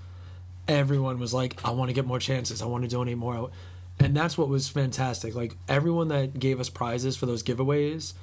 everyone 0.68 1.18
was 1.18 1.34
like, 1.34 1.60
"I 1.66 1.72
want 1.72 1.90
to 1.90 1.94
get 1.94 2.06
more 2.06 2.20
chances. 2.20 2.62
I 2.62 2.66
want 2.66 2.84
to 2.84 2.88
donate 2.88 3.18
more," 3.18 3.50
and 4.00 4.16
that's 4.16 4.38
what 4.38 4.48
was 4.48 4.70
fantastic. 4.70 5.34
Like 5.34 5.58
everyone 5.68 6.10
that 6.10 6.38
gave 6.38 6.60
us 6.60 6.70
prizes 6.70 7.18
for 7.18 7.26
those 7.26 7.42
giveaways, 7.42 8.14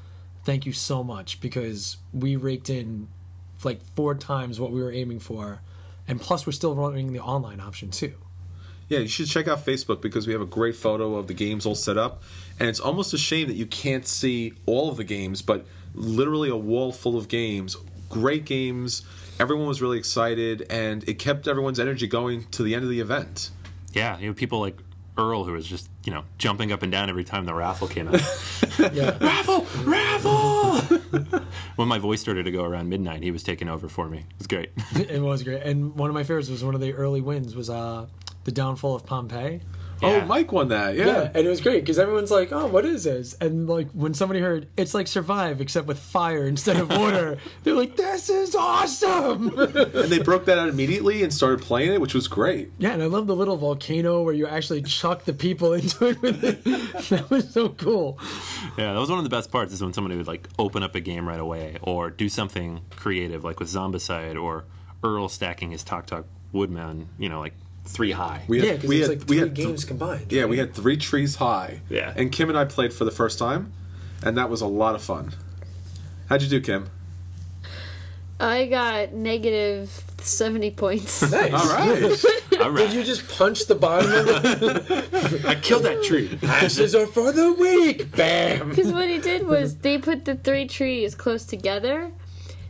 thank 0.44 0.66
you 0.66 0.72
so 0.72 1.02
much 1.02 1.40
because 1.40 1.96
we 2.12 2.36
raked 2.36 2.70
in 2.70 3.08
like 3.64 3.82
four 3.96 4.14
times 4.14 4.60
what 4.60 4.70
we 4.70 4.80
were 4.80 4.92
aiming 4.92 5.18
for, 5.18 5.62
and 6.06 6.20
plus 6.20 6.46
we're 6.46 6.52
still 6.52 6.76
running 6.76 7.12
the 7.12 7.20
online 7.20 7.58
option 7.58 7.90
too. 7.90 8.14
Yeah, 8.88 9.00
you 9.00 9.08
should 9.08 9.26
check 9.26 9.48
out 9.48 9.64
Facebook 9.64 10.00
because 10.00 10.26
we 10.26 10.32
have 10.32 10.42
a 10.42 10.46
great 10.46 10.74
photo 10.74 11.16
of 11.16 11.26
the 11.26 11.34
games 11.34 11.66
all 11.66 11.74
set 11.74 11.98
up. 11.98 12.22
And 12.58 12.68
it's 12.68 12.80
almost 12.80 13.12
a 13.12 13.18
shame 13.18 13.48
that 13.48 13.54
you 13.54 13.66
can't 13.66 14.06
see 14.06 14.54
all 14.66 14.88
of 14.90 14.96
the 14.96 15.04
games, 15.04 15.42
but 15.42 15.66
literally 15.94 16.48
a 16.48 16.56
wall 16.56 16.92
full 16.92 17.16
of 17.16 17.28
games. 17.28 17.76
Great 18.08 18.44
games. 18.44 19.02
Everyone 19.38 19.68
was 19.68 19.80
really 19.82 19.98
excited, 19.98 20.66
and 20.70 21.06
it 21.08 21.18
kept 21.18 21.46
everyone's 21.46 21.78
energy 21.78 22.06
going 22.06 22.44
to 22.50 22.62
the 22.62 22.74
end 22.74 22.82
of 22.82 22.90
the 22.90 23.00
event. 23.00 23.50
Yeah, 23.92 24.18
you 24.18 24.28
know, 24.28 24.34
people 24.34 24.60
like 24.60 24.78
Earl 25.18 25.44
who 25.44 25.52
was 25.52 25.66
just 25.66 25.90
you 26.04 26.12
know 26.12 26.24
jumping 26.38 26.72
up 26.72 26.82
and 26.82 26.92
down 26.92 27.10
every 27.10 27.24
time 27.24 27.44
the 27.44 27.54
raffle 27.54 27.88
came 27.88 28.08
out. 28.08 28.20
Yeah, 28.92 29.18
Raffle! 29.20 29.66
Raffle! 29.84 30.78
when 31.76 31.88
my 31.88 31.98
voice 31.98 32.20
started 32.20 32.44
to 32.44 32.52
go 32.52 32.62
around 32.62 32.88
midnight, 32.88 33.24
he 33.24 33.32
was 33.32 33.42
taking 33.42 33.68
over 33.68 33.88
for 33.88 34.08
me. 34.08 34.18
It 34.18 34.38
was 34.38 34.46
great. 34.46 34.70
it 34.94 35.20
was 35.20 35.42
great. 35.42 35.62
And 35.62 35.96
one 35.96 36.08
of 36.08 36.14
my 36.14 36.22
favorites 36.22 36.48
was 36.48 36.62
one 36.62 36.76
of 36.76 36.80
the 36.80 36.92
early 36.94 37.20
wins 37.20 37.56
was 37.56 37.70
uh, 37.70 38.06
the 38.48 38.52
downfall 38.52 38.94
of 38.94 39.04
Pompeii. 39.04 39.60
Oh, 40.00 40.24
Mike 40.26 40.52
won 40.52 40.68
that. 40.68 40.94
Yeah. 40.94 41.06
Yeah, 41.06 41.30
and 41.34 41.44
it 41.44 41.50
was 41.50 41.60
great 41.60 41.80
because 41.82 41.98
everyone's 41.98 42.30
like, 42.30 42.52
"Oh, 42.52 42.66
what 42.68 42.84
is 42.86 43.02
this?" 43.02 43.34
And 43.40 43.68
like 43.68 43.90
when 43.90 44.14
somebody 44.14 44.38
heard 44.38 44.68
it's 44.76 44.94
like 44.94 45.08
Survive 45.08 45.60
except 45.60 45.88
with 45.88 45.98
fire 45.98 46.46
instead 46.46 46.76
of 46.76 46.88
water, 46.88 47.36
they're 47.64 47.74
like, 47.74 47.96
"This 47.96 48.30
is 48.30 48.54
awesome!" 48.54 49.48
And 49.58 50.08
they 50.08 50.20
broke 50.20 50.44
that 50.44 50.56
out 50.56 50.68
immediately 50.68 51.24
and 51.24 51.34
started 51.34 51.60
playing 51.62 51.92
it, 51.92 52.00
which 52.00 52.14
was 52.14 52.28
great. 52.28 52.70
yeah, 52.78 52.92
and 52.92 53.02
I 53.02 53.06
love 53.06 53.26
the 53.26 53.34
little 53.34 53.56
volcano 53.56 54.22
where 54.22 54.32
you 54.32 54.46
actually 54.46 54.82
chuck 54.82 55.24
the 55.24 55.34
people 55.34 55.72
into 55.78 56.06
it. 56.06 56.22
With 56.22 56.44
it. 56.44 56.64
That 57.10 57.28
was 57.28 57.52
so 57.52 57.70
cool. 57.70 58.18
Yeah, 58.78 58.92
that 58.94 59.00
was 59.00 59.10
one 59.10 59.18
of 59.18 59.24
the 59.24 59.30
best 59.36 59.50
parts 59.50 59.72
is 59.72 59.82
when 59.82 59.92
somebody 59.92 60.16
would 60.16 60.28
like 60.28 60.48
open 60.60 60.84
up 60.84 60.94
a 60.94 61.00
game 61.00 61.26
right 61.28 61.40
away 61.40 61.76
or 61.82 62.08
do 62.10 62.28
something 62.28 62.82
creative 62.90 63.42
like 63.42 63.58
with 63.58 63.68
Zombicide 63.68 64.40
or 64.40 64.64
Earl 65.02 65.28
stacking 65.28 65.72
his 65.72 65.82
Tok 65.82 66.06
Tok 66.06 66.24
Woodman, 66.52 67.08
you 67.18 67.28
know, 67.28 67.40
like 67.40 67.54
three 67.88 68.12
high. 68.12 68.42
We 68.46 68.62
Yeah, 68.62 68.74
because 68.74 68.88
we 68.88 68.98
it's 69.00 69.08
had, 69.08 69.18
like 69.18 69.28
we 69.28 69.36
three 69.36 69.48
had 69.48 69.54
games 69.54 69.84
combined. 69.84 70.32
Yeah, 70.32 70.44
we 70.44 70.58
had 70.58 70.74
three 70.74 70.96
trees 70.96 71.36
high. 71.36 71.80
Yeah. 71.88 72.12
And 72.16 72.30
Kim 72.30 72.48
and 72.48 72.58
I 72.58 72.64
played 72.64 72.92
for 72.92 73.04
the 73.04 73.10
first 73.10 73.38
time, 73.38 73.72
and 74.22 74.36
that 74.36 74.50
was 74.50 74.60
a 74.60 74.66
lot 74.66 74.94
of 74.94 75.02
fun. 75.02 75.34
How'd 76.28 76.42
you 76.42 76.48
do, 76.48 76.60
Kim? 76.60 76.90
I 78.40 78.66
got 78.66 79.12
negative 79.12 80.04
70 80.20 80.70
points. 80.72 81.22
Nice. 81.30 81.52
All 81.52 81.68
right. 81.68 82.24
All 82.60 82.70
right. 82.70 82.86
Did 82.86 82.92
you 82.92 83.04
just 83.04 83.28
punch 83.28 83.66
the 83.66 83.74
bottom 83.74 84.10
of 84.12 84.28
it? 84.28 85.44
I 85.46 85.54
killed 85.56 85.84
that 85.84 86.02
tree. 86.02 86.38
Ashes 86.42 86.94
are 86.94 87.06
for 87.06 87.32
the 87.32 87.52
weak. 87.52 88.14
Bam. 88.14 88.70
Because 88.70 88.92
what 88.92 89.08
he 89.08 89.18
did 89.18 89.46
was 89.46 89.78
they 89.78 89.98
put 89.98 90.24
the 90.24 90.34
three 90.34 90.66
trees 90.66 91.14
close 91.14 91.44
together. 91.44 92.12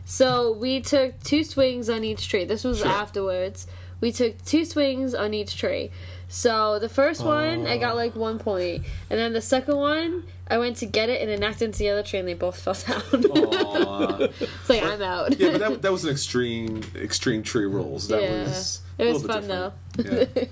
So 0.05 0.51
we 0.51 0.81
took 0.81 1.21
two 1.23 1.43
swings 1.43 1.89
on 1.89 2.03
each 2.03 2.27
tree. 2.29 2.45
This 2.45 2.63
was 2.63 2.81
afterwards. 2.81 3.67
We 4.01 4.11
took 4.11 4.43
two 4.45 4.65
swings 4.65 5.13
on 5.13 5.33
each 5.33 5.57
tree. 5.57 5.91
So 6.27 6.77
the 6.79 6.89
first 6.89 7.23
one, 7.23 7.65
I 7.67 7.77
got 7.77 7.95
like 7.95 8.15
one 8.15 8.37
point, 8.39 8.85
and 9.09 9.19
then 9.19 9.33
the 9.33 9.41
second 9.41 9.77
one, 9.77 10.23
I 10.47 10.57
went 10.59 10.77
to 10.77 10.85
get 10.85 11.09
it 11.09 11.21
and 11.21 11.29
it 11.31 11.39
knocked 11.39 11.61
into 11.61 11.79
the 11.79 11.89
other 11.89 12.03
tree, 12.03 12.19
and 12.19 12.27
they 12.27 12.33
both 12.35 12.59
fell 12.59 12.73
down. 12.87 13.25
Aw. 13.31 14.17
it's 14.39 14.69
like 14.69 14.83
I'm 14.83 15.01
out. 15.01 15.39
yeah, 15.39 15.51
but 15.51 15.59
that, 15.59 15.81
that 15.81 15.91
was 15.91 16.05
an 16.05 16.11
extreme 16.11 16.81
extreme 16.95 17.41
tree 17.43 17.65
rules. 17.65 18.07
That 18.09 18.21
Yeah. 18.21 18.43
was 18.43 18.81
It 18.99 19.13
was 19.13 19.25
fun, 19.25 19.41
different. 19.47 19.73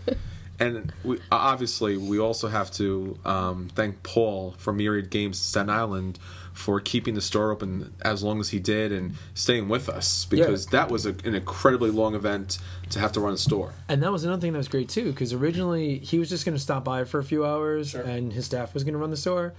Yeah. 0.07 0.13
And 0.59 0.91
we, 1.03 1.19
obviously, 1.31 1.97
we 1.97 2.19
also 2.19 2.47
have 2.47 2.71
to 2.71 3.19
um, 3.25 3.69
thank 3.75 4.01
Paul 4.01 4.55
from 4.57 4.77
Myriad 4.77 5.09
Games 5.09 5.37
Staten 5.37 5.69
Island 5.69 6.17
for 6.53 6.79
keeping 6.79 7.13
the 7.13 7.21
store 7.21 7.51
open 7.51 7.93
as 8.01 8.23
long 8.23 8.39
as 8.39 8.49
he 8.49 8.59
did 8.59 8.91
and 8.91 9.13
staying 9.35 9.69
with 9.69 9.87
us 9.87 10.25
because 10.25 10.65
that 10.67 10.89
was 10.89 11.05
a, 11.05 11.09
an 11.23 11.35
incredibly 11.35 11.91
long 11.91 12.15
event 12.15 12.57
to 12.89 12.99
have 12.99 13.11
to 13.11 13.19
run 13.19 13.33
a 13.33 13.37
store. 13.37 13.73
And 13.87 14.01
that 14.01 14.11
was 14.11 14.23
another 14.23 14.41
thing 14.41 14.53
that 14.53 14.57
was 14.57 14.67
great 14.67 14.89
too, 14.89 15.11
because 15.11 15.33
originally 15.33 15.99
he 15.99 16.17
was 16.17 16.29
just 16.29 16.45
going 16.45 16.55
to 16.55 16.61
stop 16.61 16.83
by 16.83 17.03
for 17.03 17.19
a 17.19 17.23
few 17.23 17.45
hours, 17.45 17.93
and 17.93 18.33
his 18.33 18.45
staff 18.45 18.73
was 18.73 18.83
going 18.83 18.93
to 18.93 18.99
run 18.99 19.11
the 19.11 19.17
store, 19.17 19.53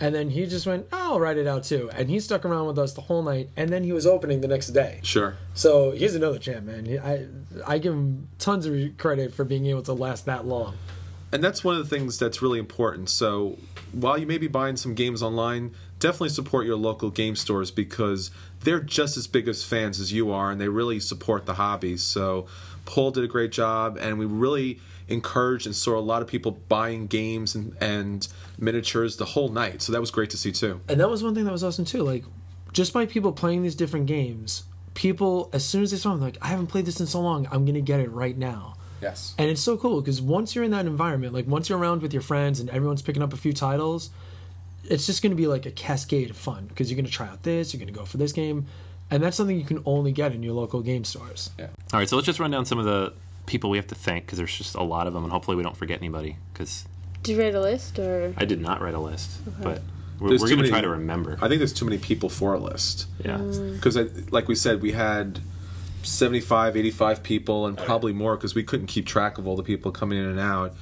and 0.00 0.14
then 0.14 0.30
he 0.30 0.46
just 0.46 0.66
went, 0.66 0.86
oh, 0.92 1.12
"I'll 1.14 1.20
write 1.20 1.36
it 1.36 1.46
out 1.46 1.64
too," 1.64 1.90
and 1.94 2.08
he 2.10 2.18
stuck 2.20 2.44
around 2.44 2.66
with 2.66 2.78
us 2.78 2.92
the 2.94 3.02
whole 3.02 3.22
night, 3.22 3.48
and 3.56 3.70
then 3.70 3.84
he 3.84 3.92
was 3.92 4.06
opening 4.06 4.40
the 4.40 4.48
next 4.48 4.68
day. 4.68 5.00
Sure. 5.02 5.36
So 5.54 5.92
he's 5.92 6.14
another 6.14 6.38
champ, 6.38 6.66
man. 6.66 6.84
He- 6.86 6.98
I 6.98 7.26
I 7.66 7.78
give 7.78 7.92
him 7.94 8.28
tons 8.38 8.66
of 8.66 8.74
credit 8.98 9.32
for 9.34 9.44
being 9.44 9.66
able 9.66 9.82
to 9.82 9.92
last 9.92 10.26
that 10.26 10.46
long. 10.46 10.74
and 11.32 11.42
that's 11.42 11.64
one 11.64 11.76
of 11.76 11.82
the 11.88 11.96
things 11.96 12.16
that's 12.18 12.40
really 12.42 12.60
important. 12.60 13.08
So 13.08 13.58
while 13.92 14.16
you 14.16 14.24
may 14.26 14.38
be 14.38 14.46
buying 14.46 14.76
some 14.76 14.94
games 14.94 15.20
online, 15.20 15.72
definitely 15.98 16.28
support 16.28 16.64
your 16.64 16.76
local 16.76 17.10
game 17.10 17.34
stores 17.34 17.72
because 17.72 18.30
they're 18.62 18.78
just 18.80 19.16
as 19.16 19.26
big 19.26 19.48
as 19.48 19.64
fans 19.64 19.98
as 19.98 20.12
you 20.12 20.30
are, 20.30 20.50
and 20.52 20.60
they 20.60 20.68
really 20.68 21.00
support 21.00 21.44
the 21.46 21.54
hobby. 21.54 21.96
So 21.96 22.46
Paul 22.84 23.10
did 23.10 23.24
a 23.24 23.26
great 23.28 23.50
job, 23.50 23.96
and 24.00 24.16
we 24.18 24.26
really 24.26 24.80
encouraged 25.08 25.66
and 25.66 25.74
saw 25.74 25.98
a 25.98 26.00
lot 26.00 26.22
of 26.22 26.28
people 26.28 26.52
buying 26.68 27.06
games 27.06 27.54
and, 27.54 27.76
and 27.80 28.28
miniatures 28.58 29.16
the 29.16 29.24
whole 29.24 29.48
night. 29.48 29.82
So 29.82 29.92
that 29.92 30.00
was 30.00 30.10
great 30.10 30.30
to 30.30 30.36
see 30.36 30.52
too. 30.52 30.80
And 30.88 31.00
that 31.00 31.10
was 31.10 31.22
one 31.22 31.34
thing 31.34 31.44
that 31.44 31.52
was 31.52 31.64
awesome 31.64 31.84
too. 31.84 32.02
Like, 32.02 32.24
just 32.72 32.92
by 32.92 33.06
people 33.06 33.32
playing 33.32 33.62
these 33.62 33.74
different 33.74 34.06
games, 34.06 34.64
people 34.94 35.50
as 35.52 35.64
soon 35.64 35.82
as 35.82 35.90
they 35.90 35.96
saw 35.96 36.10
them, 36.10 36.20
like, 36.20 36.38
I 36.42 36.48
haven't 36.48 36.68
played 36.68 36.86
this 36.86 37.00
in 37.00 37.06
so 37.06 37.20
long, 37.20 37.46
I'm 37.50 37.64
gonna 37.64 37.80
get 37.80 38.00
it 38.00 38.10
right 38.10 38.36
now. 38.36 38.76
Yes. 39.00 39.34
And 39.36 39.50
it's 39.50 39.60
so 39.60 39.76
cool 39.76 40.00
because 40.00 40.22
once 40.22 40.54
you're 40.54 40.64
in 40.64 40.70
that 40.70 40.86
environment, 40.86 41.34
like 41.34 41.46
once 41.46 41.68
you're 41.68 41.78
around 41.78 42.00
with 42.00 42.12
your 42.12 42.22
friends 42.22 42.58
and 42.58 42.70
everyone's 42.70 43.02
picking 43.02 43.22
up 43.22 43.34
a 43.34 43.36
few 43.36 43.52
titles, 43.52 44.10
it's 44.84 45.06
just 45.06 45.22
going 45.22 45.30
to 45.30 45.36
be 45.36 45.46
like 45.46 45.66
a 45.66 45.70
cascade 45.70 46.30
of 46.30 46.36
fun 46.36 46.66
because 46.66 46.90
you're 46.90 46.96
going 46.96 47.06
to 47.06 47.12
try 47.12 47.28
out 47.28 47.42
this, 47.42 47.72
you're 47.72 47.78
going 47.78 47.92
to 47.92 47.98
go 47.98 48.04
for 48.04 48.16
this 48.16 48.32
game, 48.32 48.66
and 49.10 49.22
that's 49.22 49.36
something 49.36 49.58
you 49.58 49.64
can 49.64 49.82
only 49.86 50.12
get 50.12 50.32
in 50.32 50.42
your 50.42 50.54
local 50.54 50.80
game 50.80 51.04
stores. 51.04 51.50
Yeah. 51.58 51.66
All 51.92 52.00
right, 52.00 52.08
so 52.08 52.16
let's 52.16 52.26
just 52.26 52.40
run 52.40 52.50
down 52.50 52.64
some 52.64 52.78
of 52.78 52.84
the 52.84 53.12
people 53.46 53.70
we 53.70 53.76
have 53.78 53.86
to 53.88 53.94
thank 53.94 54.26
because 54.26 54.38
there's 54.38 54.56
just 54.56 54.74
a 54.74 54.82
lot 54.82 55.06
of 55.06 55.12
them, 55.14 55.22
and 55.24 55.32
hopefully 55.32 55.56
we 55.56 55.62
don't 55.62 55.76
forget 55.76 55.98
anybody 55.98 56.36
because 56.52 56.86
Did 57.22 57.32
you 57.36 57.42
write 57.42 57.54
a 57.54 57.60
list 57.60 57.98
or? 57.98 58.34
I 58.36 58.44
did 58.44 58.60
not 58.60 58.80
write 58.80 58.94
a 58.94 59.00
list, 59.00 59.30
but 59.62 59.82
we're, 60.20 60.30
we're 60.30 60.48
going 60.48 60.62
to 60.62 60.68
try 60.68 60.80
to 60.80 60.88
remember. 60.88 61.38
I 61.42 61.48
think 61.48 61.58
there's 61.58 61.72
too 61.72 61.84
many 61.84 61.98
people 61.98 62.28
for 62.28 62.54
a 62.54 62.58
list. 62.58 63.06
yeah. 63.24 63.36
because 63.38 63.96
like 64.30 64.48
we 64.48 64.54
said 64.54 64.80
we 64.80 64.92
had 64.92 65.40
75 66.02 66.76
85 66.76 67.22
people 67.22 67.66
and 67.66 67.78
probably 67.78 68.12
more 68.12 68.36
because 68.36 68.54
we 68.54 68.62
couldn't 68.62 68.86
keep 68.86 69.06
track 69.06 69.38
of 69.38 69.46
all 69.46 69.56
the 69.56 69.62
people 69.62 69.90
coming 69.90 70.18
in 70.18 70.26
and 70.26 70.38
out 70.38 70.74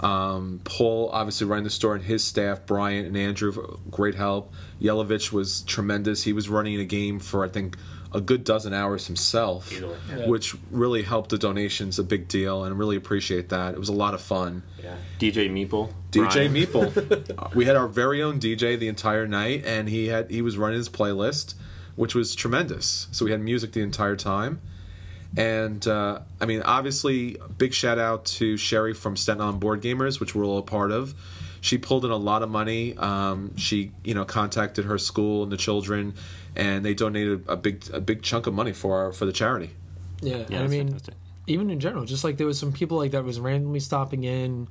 um, 0.00 0.60
paul 0.64 1.10
obviously 1.12 1.46
running 1.46 1.64
the 1.64 1.70
store 1.70 1.94
and 1.94 2.04
his 2.04 2.22
staff 2.24 2.60
brian 2.66 3.04
and 3.04 3.16
andrew 3.16 3.78
great 3.90 4.14
help 4.14 4.52
yelovich 4.80 5.32
was 5.32 5.62
tremendous 5.62 6.22
he 6.22 6.32
was 6.32 6.48
running 6.48 6.78
a 6.78 6.84
game 6.84 7.18
for 7.18 7.44
i 7.44 7.48
think 7.48 7.76
a 8.14 8.20
good 8.20 8.44
dozen 8.44 8.72
hours 8.72 9.06
himself 9.08 9.72
Yeah. 9.72 10.26
which 10.28 10.54
really 10.70 11.02
helped 11.02 11.30
the 11.30 11.38
donations 11.38 11.98
a 11.98 12.04
big 12.04 12.28
deal 12.28 12.62
and 12.64 12.78
really 12.78 12.96
appreciate 12.96 13.48
that 13.48 13.74
it 13.74 13.78
was 13.80 13.88
a 13.88 13.92
lot 13.92 14.14
of 14.14 14.20
fun 14.20 14.62
yeah. 14.82 14.94
DJ 15.18 15.50
Meeple. 15.50 15.92
DJ 16.12 16.32
Brian. 16.32 16.54
Meeple. 16.54 17.54
We 17.56 17.64
had 17.64 17.74
our 17.76 17.88
very 17.88 18.22
own 18.22 18.38
DJ 18.38 18.78
the 18.78 18.88
entire 18.88 19.26
night, 19.26 19.64
and 19.66 19.88
he 19.88 20.08
had 20.08 20.30
he 20.30 20.42
was 20.42 20.56
running 20.56 20.76
his 20.78 20.88
playlist, 20.88 21.54
which 21.96 22.14
was 22.14 22.34
tremendous. 22.34 23.08
So 23.10 23.24
we 23.24 23.30
had 23.32 23.40
music 23.40 23.72
the 23.72 23.80
entire 23.80 24.16
time, 24.16 24.60
and 25.36 25.86
uh, 25.88 26.20
I 26.40 26.46
mean, 26.46 26.62
obviously, 26.62 27.36
big 27.58 27.74
shout 27.74 27.98
out 27.98 28.24
to 28.38 28.56
Sherry 28.56 28.94
from 28.94 29.16
Staten 29.16 29.40
Island 29.42 29.60
Board 29.60 29.82
Gamers, 29.82 30.20
which 30.20 30.34
we're 30.34 30.44
all 30.44 30.58
a 30.58 30.62
part 30.62 30.92
of. 30.92 31.14
She 31.60 31.78
pulled 31.78 32.04
in 32.04 32.10
a 32.10 32.16
lot 32.16 32.42
of 32.42 32.50
money. 32.50 32.94
Um, 32.98 33.56
she, 33.56 33.90
you 34.04 34.12
know, 34.14 34.24
contacted 34.26 34.84
her 34.84 34.98
school 34.98 35.42
and 35.42 35.50
the 35.50 35.56
children, 35.56 36.14
and 36.56 36.84
they 36.84 36.94
donated 36.94 37.44
a 37.48 37.56
big 37.56 37.84
a 37.92 38.00
big 38.00 38.22
chunk 38.22 38.46
of 38.46 38.54
money 38.54 38.72
for 38.72 38.96
our, 38.98 39.12
for 39.12 39.26
the 39.26 39.32
charity. 39.32 39.70
Yeah, 40.20 40.44
Yeah, 40.48 40.58
and 40.58 40.64
I 40.64 40.66
mean, 40.66 40.86
fantastic. 40.88 41.14
even 41.46 41.70
in 41.70 41.80
general, 41.80 42.04
just 42.04 42.24
like 42.24 42.36
there 42.36 42.46
was 42.46 42.58
some 42.58 42.72
people 42.72 42.96
like 42.98 43.12
that 43.12 43.24
was 43.24 43.40
randomly 43.40 43.80
stopping 43.80 44.24
in, 44.24 44.68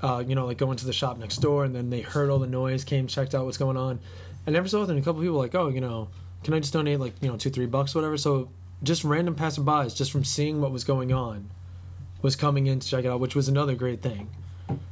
uh, 0.00 0.22
you 0.26 0.34
know, 0.34 0.46
like 0.46 0.58
going 0.58 0.76
to 0.78 0.86
the 0.86 0.92
shop 0.92 1.18
next 1.18 1.38
door, 1.38 1.64
and 1.64 1.74
then 1.74 1.90
they 1.90 2.00
heard 2.00 2.30
all 2.30 2.38
the 2.38 2.46
noise, 2.46 2.84
came, 2.84 3.06
checked 3.06 3.34
out 3.34 3.44
what's 3.44 3.58
going 3.58 3.76
on, 3.76 4.00
and 4.46 4.56
every 4.56 4.68
so 4.68 4.82
often 4.82 4.98
a 4.98 5.02
couple 5.02 5.22
people 5.22 5.38
like, 5.38 5.54
oh, 5.54 5.68
you 5.68 5.80
know, 5.80 6.08
can 6.44 6.54
I 6.54 6.60
just 6.60 6.72
donate 6.72 7.00
like 7.00 7.14
you 7.20 7.28
know 7.28 7.36
two 7.36 7.50
three 7.50 7.66
bucks 7.66 7.94
whatever? 7.94 8.16
So 8.16 8.50
just 8.82 9.04
random 9.04 9.36
passerbys, 9.36 9.96
just 9.96 10.10
from 10.10 10.24
seeing 10.24 10.60
what 10.60 10.72
was 10.72 10.84
going 10.84 11.12
on, 11.12 11.50
was 12.20 12.36
coming 12.36 12.66
in 12.66 12.80
to 12.80 12.88
check 12.88 13.04
it 13.04 13.08
out, 13.08 13.20
which 13.20 13.36
was 13.36 13.48
another 13.48 13.74
great 13.74 14.02
thing. 14.02 14.28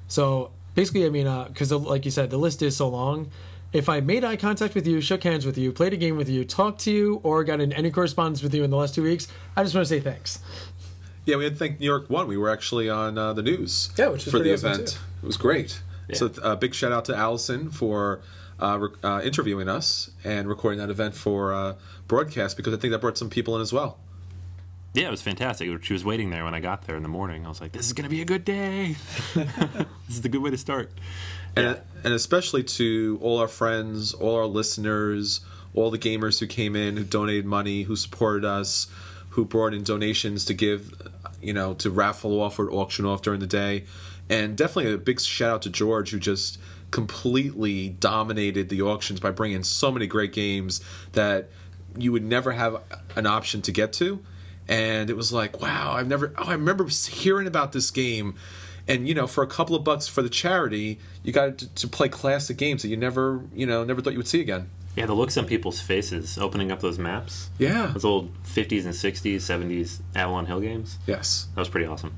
So 0.06 0.52
basically, 0.74 1.06
I 1.06 1.10
mean, 1.10 1.26
because 1.48 1.72
like 1.72 2.04
you 2.04 2.10
said, 2.10 2.30
the 2.30 2.38
list 2.38 2.62
is 2.62 2.76
so 2.76 2.88
long. 2.88 3.30
If 3.72 3.88
I 3.88 4.00
made 4.00 4.24
eye 4.24 4.36
contact 4.36 4.74
with 4.74 4.86
you, 4.86 5.00
shook 5.00 5.22
hands 5.22 5.46
with 5.46 5.56
you, 5.56 5.72
played 5.72 5.92
a 5.92 5.96
game 5.96 6.16
with 6.16 6.28
you, 6.28 6.44
talked 6.44 6.80
to 6.82 6.90
you, 6.90 7.20
or 7.22 7.44
got 7.44 7.60
in 7.60 7.72
any 7.72 7.90
correspondence 7.90 8.42
with 8.42 8.52
you 8.52 8.64
in 8.64 8.70
the 8.70 8.76
last 8.76 8.96
two 8.96 9.02
weeks, 9.04 9.28
I 9.56 9.62
just 9.62 9.74
want 9.76 9.86
to 9.86 9.94
say 9.94 10.00
thanks. 10.00 10.40
Yeah, 11.24 11.36
we 11.36 11.44
had 11.44 11.52
to 11.52 11.58
thank 11.58 11.78
New 11.78 11.86
York 11.86 12.10
One. 12.10 12.26
We 12.26 12.36
were 12.36 12.48
actually 12.50 12.90
on 12.90 13.16
uh, 13.16 13.32
the 13.32 13.42
news 13.42 13.90
Yeah, 13.96 14.08
which 14.08 14.24
for 14.24 14.40
the 14.40 14.52
awesome, 14.52 14.72
event. 14.72 14.88
too. 14.88 14.98
It 15.22 15.26
was 15.26 15.36
great. 15.36 15.80
Yeah. 16.08 16.16
So 16.16 16.32
a 16.42 16.44
uh, 16.44 16.56
big 16.56 16.74
shout 16.74 16.90
out 16.90 17.04
to 17.04 17.16
Allison 17.16 17.70
for 17.70 18.20
uh, 18.58 18.78
rec- 18.80 19.04
uh, 19.04 19.20
interviewing 19.22 19.68
us 19.68 20.10
and 20.24 20.48
recording 20.48 20.80
that 20.80 20.90
event 20.90 21.14
for 21.14 21.52
uh, 21.54 21.74
broadcast 22.08 22.56
because 22.56 22.74
I 22.74 22.76
think 22.76 22.90
that 22.90 23.00
brought 23.00 23.16
some 23.18 23.30
people 23.30 23.54
in 23.54 23.62
as 23.62 23.72
well. 23.72 23.98
Yeah, 24.92 25.06
it 25.06 25.10
was 25.12 25.22
fantastic. 25.22 25.84
She 25.84 25.92
was 25.92 26.04
waiting 26.04 26.30
there 26.30 26.44
when 26.44 26.54
I 26.54 26.58
got 26.58 26.88
there 26.88 26.96
in 26.96 27.04
the 27.04 27.08
morning. 27.08 27.46
I 27.46 27.48
was 27.48 27.60
like, 27.60 27.70
"This 27.70 27.86
is 27.86 27.92
going 27.92 28.02
to 28.02 28.10
be 28.10 28.20
a 28.20 28.24
good 28.24 28.44
day. 28.44 28.96
this 29.34 29.86
is 30.08 30.22
the 30.22 30.28
good 30.28 30.42
way 30.42 30.50
to 30.50 30.58
start." 30.58 30.90
And, 31.56 31.80
and 32.04 32.14
especially 32.14 32.62
to 32.64 33.18
all 33.22 33.38
our 33.38 33.48
friends, 33.48 34.14
all 34.14 34.36
our 34.36 34.46
listeners, 34.46 35.40
all 35.74 35.90
the 35.90 35.98
gamers 35.98 36.40
who 36.40 36.46
came 36.46 36.74
in, 36.76 36.96
who 36.96 37.04
donated 37.04 37.44
money, 37.44 37.82
who 37.82 37.96
supported 37.96 38.44
us, 38.44 38.86
who 39.30 39.44
brought 39.44 39.74
in 39.74 39.82
donations 39.82 40.44
to 40.46 40.54
give, 40.54 40.92
you 41.40 41.52
know, 41.52 41.74
to 41.74 41.90
raffle 41.90 42.40
off 42.40 42.58
or 42.58 42.70
auction 42.70 43.04
off 43.04 43.22
during 43.22 43.40
the 43.40 43.46
day. 43.46 43.84
And 44.28 44.56
definitely 44.56 44.92
a 44.92 44.98
big 44.98 45.20
shout 45.20 45.54
out 45.54 45.62
to 45.62 45.70
George, 45.70 46.10
who 46.10 46.18
just 46.18 46.58
completely 46.90 47.88
dominated 47.88 48.68
the 48.68 48.82
auctions 48.82 49.20
by 49.20 49.30
bringing 49.30 49.62
so 49.62 49.92
many 49.92 50.06
great 50.06 50.32
games 50.32 50.80
that 51.12 51.48
you 51.96 52.12
would 52.12 52.24
never 52.24 52.52
have 52.52 52.82
an 53.16 53.26
option 53.26 53.62
to 53.62 53.72
get 53.72 53.92
to. 53.94 54.24
And 54.68 55.10
it 55.10 55.16
was 55.16 55.32
like, 55.32 55.60
wow, 55.60 55.94
I've 55.94 56.06
never, 56.06 56.32
oh, 56.38 56.44
I 56.44 56.52
remember 56.52 56.86
hearing 56.86 57.46
about 57.46 57.72
this 57.72 57.90
game 57.90 58.36
and 58.90 59.08
you 59.08 59.14
know 59.14 59.26
for 59.26 59.42
a 59.42 59.46
couple 59.46 59.74
of 59.76 59.82
bucks 59.84 60.06
for 60.08 60.22
the 60.22 60.28
charity 60.28 60.98
you 61.22 61.32
got 61.32 61.58
to, 61.58 61.68
to 61.74 61.88
play 61.88 62.08
classic 62.08 62.56
games 62.56 62.82
that 62.82 62.88
you 62.88 62.96
never 62.96 63.42
you 63.54 63.66
know 63.66 63.84
never 63.84 64.00
thought 64.02 64.12
you 64.12 64.18
would 64.18 64.28
see 64.28 64.40
again 64.40 64.68
Yeah, 64.96 65.06
the 65.06 65.14
looks 65.14 65.36
on 65.38 65.46
people's 65.46 65.80
faces 65.80 66.36
opening 66.38 66.72
up 66.72 66.80
those 66.80 66.98
maps. 66.98 67.48
Yeah. 67.58 67.90
Those 67.94 68.04
old 68.04 68.32
50s 68.44 68.84
and 68.84 68.92
60s, 68.94 69.36
70s 69.36 70.00
Avalon 70.16 70.46
Hill 70.46 70.60
games. 70.60 70.98
Yes. 71.06 71.46
That 71.54 71.60
was 71.60 71.68
pretty 71.68 71.86
awesome. 71.86 72.12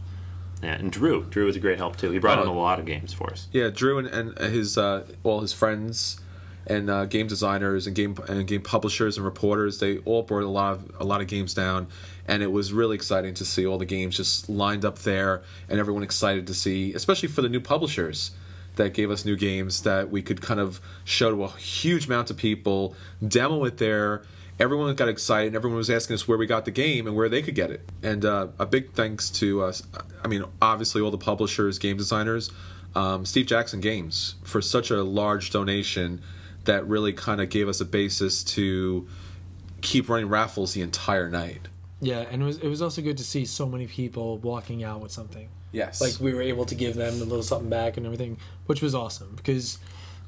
Yeah, 0.62 0.74
and 0.80 0.90
Drew. 0.90 1.24
Drew 1.24 1.44
was 1.46 1.56
a 1.56 1.60
great 1.60 1.76
help 1.78 1.96
too. 1.96 2.10
He 2.12 2.18
brought 2.18 2.38
Oh. 2.38 2.42
in 2.42 2.48
a 2.48 2.54
lot 2.54 2.78
of 2.80 2.86
games 2.86 3.12
for 3.12 3.30
us. 3.30 3.46
Yeah, 3.52 3.68
Drew 3.68 3.98
and, 3.98 4.08
and 4.08 4.38
his 4.38 4.78
uh, 4.78 5.04
well 5.22 5.40
his 5.40 5.52
friends 5.52 6.18
and 6.66 6.88
uh, 6.88 7.04
game 7.06 7.26
designers 7.26 7.86
and 7.88 7.94
game 7.96 8.16
and 8.28 8.46
game 8.46 8.62
publishers 8.62 9.16
and 9.18 9.24
reporters 9.26 9.80
they 9.80 9.98
all 10.06 10.22
brought 10.22 10.44
a 10.44 10.48
lot 10.48 10.72
of 10.74 10.78
a 11.00 11.04
lot 11.04 11.20
of 11.20 11.26
games 11.26 11.52
down, 11.54 11.88
and 12.26 12.42
it 12.42 12.52
was 12.52 12.72
really 12.72 12.94
exciting 12.94 13.34
to 13.34 13.44
see 13.44 13.66
all 13.66 13.78
the 13.78 13.86
games 13.86 14.16
just 14.16 14.48
lined 14.48 14.84
up 14.84 15.00
there 15.00 15.42
and 15.68 15.78
everyone 15.78 16.02
excited 16.02 16.46
to 16.46 16.54
see, 16.54 16.94
especially 16.94 17.28
for 17.28 17.42
the 17.42 17.48
new 17.48 17.60
publishers 17.60 18.32
that 18.76 18.94
gave 18.94 19.10
us 19.10 19.24
new 19.24 19.36
games 19.36 19.82
that 19.82 20.10
we 20.10 20.22
could 20.22 20.40
kind 20.40 20.60
of 20.60 20.80
show 21.04 21.30
to 21.30 21.44
a 21.44 21.48
huge 21.48 22.06
amount 22.06 22.30
of 22.30 22.36
people, 22.36 22.94
demo 23.26 23.64
it 23.64 23.78
there. 23.78 24.22
Everyone 24.58 24.94
got 24.94 25.08
excited. 25.08 25.48
and 25.48 25.56
Everyone 25.56 25.76
was 25.76 25.90
asking 25.90 26.14
us 26.14 26.28
where 26.28 26.38
we 26.38 26.46
got 26.46 26.64
the 26.64 26.70
game 26.70 27.06
and 27.06 27.16
where 27.16 27.28
they 27.28 27.42
could 27.42 27.54
get 27.54 27.70
it. 27.70 27.88
And 28.02 28.24
uh, 28.24 28.48
a 28.58 28.66
big 28.66 28.92
thanks 28.92 29.28
to 29.30 29.62
us. 29.62 29.82
I 30.24 30.28
mean, 30.28 30.44
obviously 30.60 31.02
all 31.02 31.10
the 31.10 31.18
publishers, 31.18 31.78
game 31.78 31.96
designers, 31.96 32.50
um, 32.94 33.26
Steve 33.26 33.46
Jackson 33.46 33.80
Games 33.80 34.36
for 34.44 34.62
such 34.62 34.90
a 34.90 35.02
large 35.02 35.50
donation 35.50 36.22
that 36.64 36.86
really 36.86 37.12
kind 37.12 37.40
of 37.40 37.48
gave 37.48 37.68
us 37.68 37.80
a 37.80 37.84
basis 37.84 38.44
to 38.44 39.08
keep 39.80 40.08
running 40.08 40.28
raffles 40.28 40.74
the 40.74 40.80
entire 40.80 41.28
night. 41.28 41.68
Yeah, 42.02 42.26
and 42.30 42.42
it 42.42 42.44
was 42.44 42.58
it 42.58 42.68
was 42.68 42.82
also 42.82 43.00
good 43.00 43.16
to 43.18 43.24
see 43.24 43.46
so 43.46 43.64
many 43.64 43.86
people 43.86 44.38
walking 44.38 44.82
out 44.82 45.00
with 45.00 45.12
something. 45.12 45.48
Yes. 45.70 46.00
Like 46.00 46.20
we 46.20 46.34
were 46.34 46.42
able 46.42 46.66
to 46.66 46.74
give 46.74 46.96
them 46.96 47.14
a 47.14 47.24
little 47.24 47.44
something 47.44 47.70
back 47.70 47.96
and 47.96 48.04
everything, 48.04 48.38
which 48.66 48.82
was 48.82 48.94
awesome 48.94 49.32
because 49.36 49.78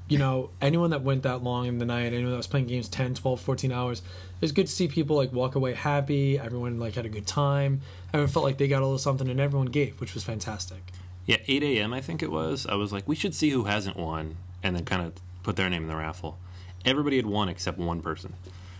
you 0.06 0.18
know, 0.18 0.50
anyone 0.60 0.90
that 0.90 1.02
went 1.02 1.22
that 1.22 1.42
long 1.42 1.66
in 1.66 1.78
the 1.78 1.86
night, 1.86 2.12
anyone 2.12 2.30
that 2.30 2.36
was 2.36 2.46
playing 2.46 2.66
games 2.66 2.88
10, 2.88 3.14
12, 3.14 3.40
14 3.40 3.72
hours, 3.72 4.00
it 4.00 4.40
was 4.40 4.52
good 4.52 4.66
to 4.66 4.72
see 4.72 4.86
people 4.86 5.16
like 5.16 5.32
walk 5.32 5.54
away 5.54 5.72
happy, 5.72 6.38
everyone 6.38 6.78
like 6.78 6.94
had 6.94 7.06
a 7.06 7.08
good 7.08 7.26
time, 7.26 7.80
everyone 8.08 8.30
felt 8.30 8.44
like 8.44 8.58
they 8.58 8.68
got 8.68 8.82
a 8.82 8.84
little 8.84 8.98
something 8.98 9.28
and 9.28 9.40
everyone 9.40 9.66
gave, 9.66 10.00
which 10.00 10.14
was 10.14 10.22
fantastic. 10.22 10.92
Yeah, 11.26 11.38
8 11.46 11.62
a.m. 11.62 11.94
I 11.94 12.02
think 12.02 12.22
it 12.22 12.30
was. 12.30 12.66
I 12.66 12.74
was 12.74 12.92
like, 12.92 13.08
we 13.08 13.16
should 13.16 13.34
see 13.34 13.48
who 13.48 13.64
hasn't 13.64 13.96
won, 13.96 14.36
and 14.62 14.76
then 14.76 14.84
kind 14.84 15.02
of 15.02 15.14
put 15.42 15.56
their 15.56 15.70
name 15.70 15.82
in 15.82 15.88
the 15.88 15.96
raffle. 15.96 16.38
Everybody 16.84 17.16
had 17.16 17.26
won 17.26 17.48
except 17.48 17.78
one 17.78 18.02
person. 18.02 18.34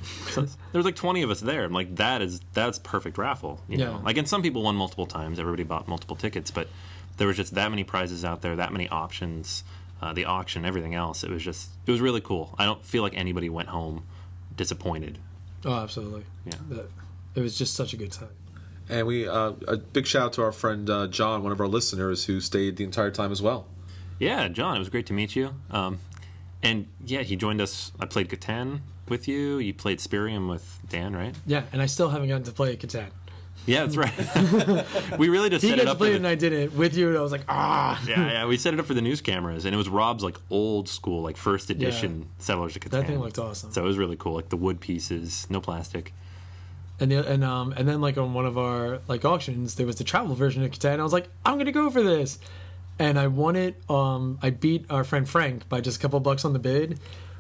So 0.31 0.43
there 0.43 0.49
was 0.79 0.85
like 0.85 0.97
20 0.97 1.23
of 1.23 1.31
us 1.31 1.41
there. 1.41 1.65
I'm 1.65 1.73
like, 1.73 1.97
that 1.97 2.23
is 2.23 2.41
that's 2.53 2.79
perfect 2.79 3.19
raffle. 3.19 3.61
You 3.69 3.79
Yeah. 3.79 3.85
know, 3.87 4.01
like, 4.05 4.17
and 4.17 4.29
some 4.29 4.43
people 4.43 4.63
won 4.63 4.77
multiple 4.77 5.07
times. 5.07 5.39
Everybody 5.39 5.63
bought 5.63 5.87
multiple 5.89 6.17
tickets, 6.17 6.51
but 6.51 6.69
there 7.17 7.27
was 7.29 7.37
just 7.37 7.55
that 7.55 7.71
many 7.71 7.85
prizes 7.85 8.25
out 8.25 8.43
there, 8.43 8.57
that 8.57 8.73
many 8.73 8.89
options, 8.89 9.63
uh, 10.03 10.13
the 10.13 10.25
auction, 10.25 10.65
everything 10.65 10.95
else. 10.95 11.23
It 11.25 11.31
was 11.31 11.43
just, 11.43 11.71
it 11.87 11.91
was 11.91 12.01
really 12.01 12.21
cool. 12.21 12.55
I 12.59 12.65
don't 12.65 12.85
feel 12.85 13.03
like 13.03 13.17
anybody 13.17 13.49
went 13.49 13.69
home 13.69 14.05
disappointed. 14.57 15.19
Oh, 15.65 15.75
absolutely. 15.75 16.25
Yeah. 16.45 16.55
That- 16.71 16.91
it 17.35 17.41
was 17.41 17.59
just 17.59 17.75
such 17.75 17.93
a 17.93 17.97
good 17.97 18.13
time. 18.13 18.29
and 18.89 19.07
we 19.09 19.27
uh, 19.27 19.53
a 19.67 19.77
big 19.77 20.07
shout 20.07 20.23
out 20.27 20.33
to 20.35 20.43
our 20.43 20.53
friend 20.53 20.89
uh, 20.89 21.07
John, 21.09 21.43
one 21.43 21.51
of 21.53 21.61
our 21.61 21.67
listeners, 21.67 22.27
who 22.27 22.41
stayed 22.41 22.77
the 22.77 22.85
entire 22.85 23.11
time 23.11 23.33
as 23.33 23.41
well. 23.43 23.67
Yeah, 24.21 24.47
John, 24.49 24.77
it 24.77 24.79
was 24.79 24.89
great 24.89 25.07
to 25.07 25.13
meet 25.13 25.35
you. 25.35 25.55
Um, 25.71 25.99
and 26.65 26.89
yeah, 27.05 27.23
he 27.23 27.37
joined 27.37 27.61
us. 27.61 27.93
I 28.01 28.07
played 28.07 28.29
Catan 28.29 28.81
with 29.09 29.29
you. 29.29 29.59
You 29.59 29.75
played 29.75 29.99
Spyrium 29.99 30.49
with 30.49 30.81
Dan, 30.89 31.15
right? 31.15 31.35
Yeah, 31.47 31.63
and 31.73 31.81
I 31.81 31.87
still 31.87 32.09
haven't 32.09 32.29
gotten 32.29 32.45
to 32.45 32.53
play 32.53 32.77
Catan. 32.77 33.11
Yeah, 33.67 33.87
that's 33.87 33.97
right. 33.97 35.19
we 35.19 35.29
really 35.29 35.49
just 35.49 35.63
He 35.63 35.71
set 35.71 35.79
it 35.79 35.87
up. 35.87 35.97
play 35.97 36.09
For 36.09 36.15
it 36.15 36.17
and 36.17 36.27
I 36.27 36.35
didn't 36.35 36.77
with 36.77 36.95
you, 36.97 37.09
and 37.09 37.17
I 37.17 37.23
was 37.23 37.33
like, 37.33 37.45
ah. 37.49 38.03
yeah, 38.07 38.33
yeah, 38.33 38.47
we 38.47 38.57
set 38.57 38.75
it 38.75 38.81
up 38.81 38.87
for 38.87 38.95
the 38.95 39.01
news 39.01 39.21
cameras, 39.21 39.65
and 39.65 39.75
it 39.75 39.79
was 39.79 39.89
Rob's 39.89 40.23
like 40.23 40.37
old 40.51 40.89
school, 40.89 41.23
like 41.23 41.37
first 41.37 41.71
edition 41.71 42.29
Settlers 42.39 42.77
of 42.77 42.83
Catan. 42.83 42.91
That 42.91 43.07
thing 43.07 43.21
looked 43.21 43.39
awesome. 43.39 43.73
So 43.73 43.83
it 43.83 43.87
was 43.87 43.97
really 43.97 44.17
cool, 44.17 44.35
like 44.35 44.51
the 44.51 44.57
wood 44.57 44.81
pieces, 44.81 45.47
no 45.49 45.61
plastic. 45.61 46.13
And 47.01 47.11
the, 47.11 47.29
and 47.29 47.43
um 47.43 47.73
and 47.77 47.89
then 47.89 48.01
like 48.01 48.19
on 48.19 48.35
one 48.35 48.47
of 48.47 48.57
our 48.59 49.01
like 49.09 49.25
auctions, 49.25 49.77
there 49.77 49.87
was 49.87 49.97
the 49.97 50.05
travel 50.05 50.35
version 50.35 50.63
of 50.63 50.71
Catan. 50.71 51.01
I 51.01 51.03
was 51.03 51.13
like, 51.13 51.29
I'm 51.45 51.57
gonna 51.59 51.73
go 51.73 51.91
for 51.91 52.03
this, 52.03 52.39
and 52.99 53.19
I 53.19 53.27
won 53.27 53.57
it. 53.57 53.77
Um, 53.91 54.39
I 54.43 54.51
beat 54.51 54.87
our 54.91 55.05
friend 55.05 55.29
Frank 55.29 55.69
by 55.69 55.81
just 55.81 55.97
a 55.99 56.01
couple 56.01 56.21
bucks 56.21 56.45
on 56.45 56.53
the 56.53 56.59
bid, 56.59 56.99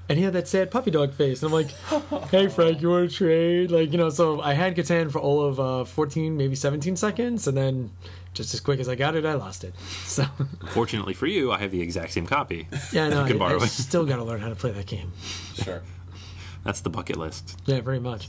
and 0.08 0.18
he 0.18 0.24
had 0.24 0.34
that 0.34 0.48
sad 0.48 0.70
puppy 0.70 0.90
dog 0.90 1.14
face. 1.14 1.42
And 1.42 1.52
I'm 1.52 1.54
like, 1.54 1.70
Hey 2.30 2.48
Frank, 2.48 2.80
you 2.82 2.90
want 2.90 3.10
to 3.10 3.16
trade? 3.16 3.70
Like 3.70 3.92
you 3.92 3.98
know, 3.98 4.10
so 4.10 4.40
I 4.40 4.54
had 4.54 4.76
Catan 4.76 5.10
for 5.10 5.18
all 5.20 5.42
of 5.42 5.60
uh, 5.60 5.84
14, 5.84 6.36
maybe 6.36 6.54
17 6.54 6.96
seconds, 6.96 7.46
and 7.46 7.56
then 7.56 7.90
just 8.34 8.52
as 8.52 8.60
quick 8.60 8.80
as 8.80 8.88
I 8.88 8.96
got 8.96 9.14
it, 9.14 9.24
I 9.24 9.34
lost 9.34 9.62
it. 9.64 9.74
So 10.04 10.24
Fortunately 10.70 11.14
for 11.14 11.26
you, 11.26 11.52
I 11.52 11.58
have 11.58 11.70
the 11.70 11.80
exact 11.80 12.12
same 12.12 12.26
copy. 12.26 12.68
yeah, 12.92 13.08
no, 13.08 13.20
you 13.22 13.26
can 13.28 13.36
I, 13.36 13.38
borrow 13.38 13.60
I 13.60 13.64
it. 13.64 13.68
still 13.68 14.04
got 14.04 14.16
to 14.16 14.24
learn 14.24 14.40
how 14.40 14.48
to 14.48 14.56
play 14.56 14.72
that 14.72 14.86
game. 14.86 15.12
Sure. 15.54 15.82
That's 16.64 16.80
the 16.80 16.90
bucket 16.90 17.16
list. 17.16 17.60
Yeah, 17.66 17.80
very 17.80 18.00
much. 18.00 18.28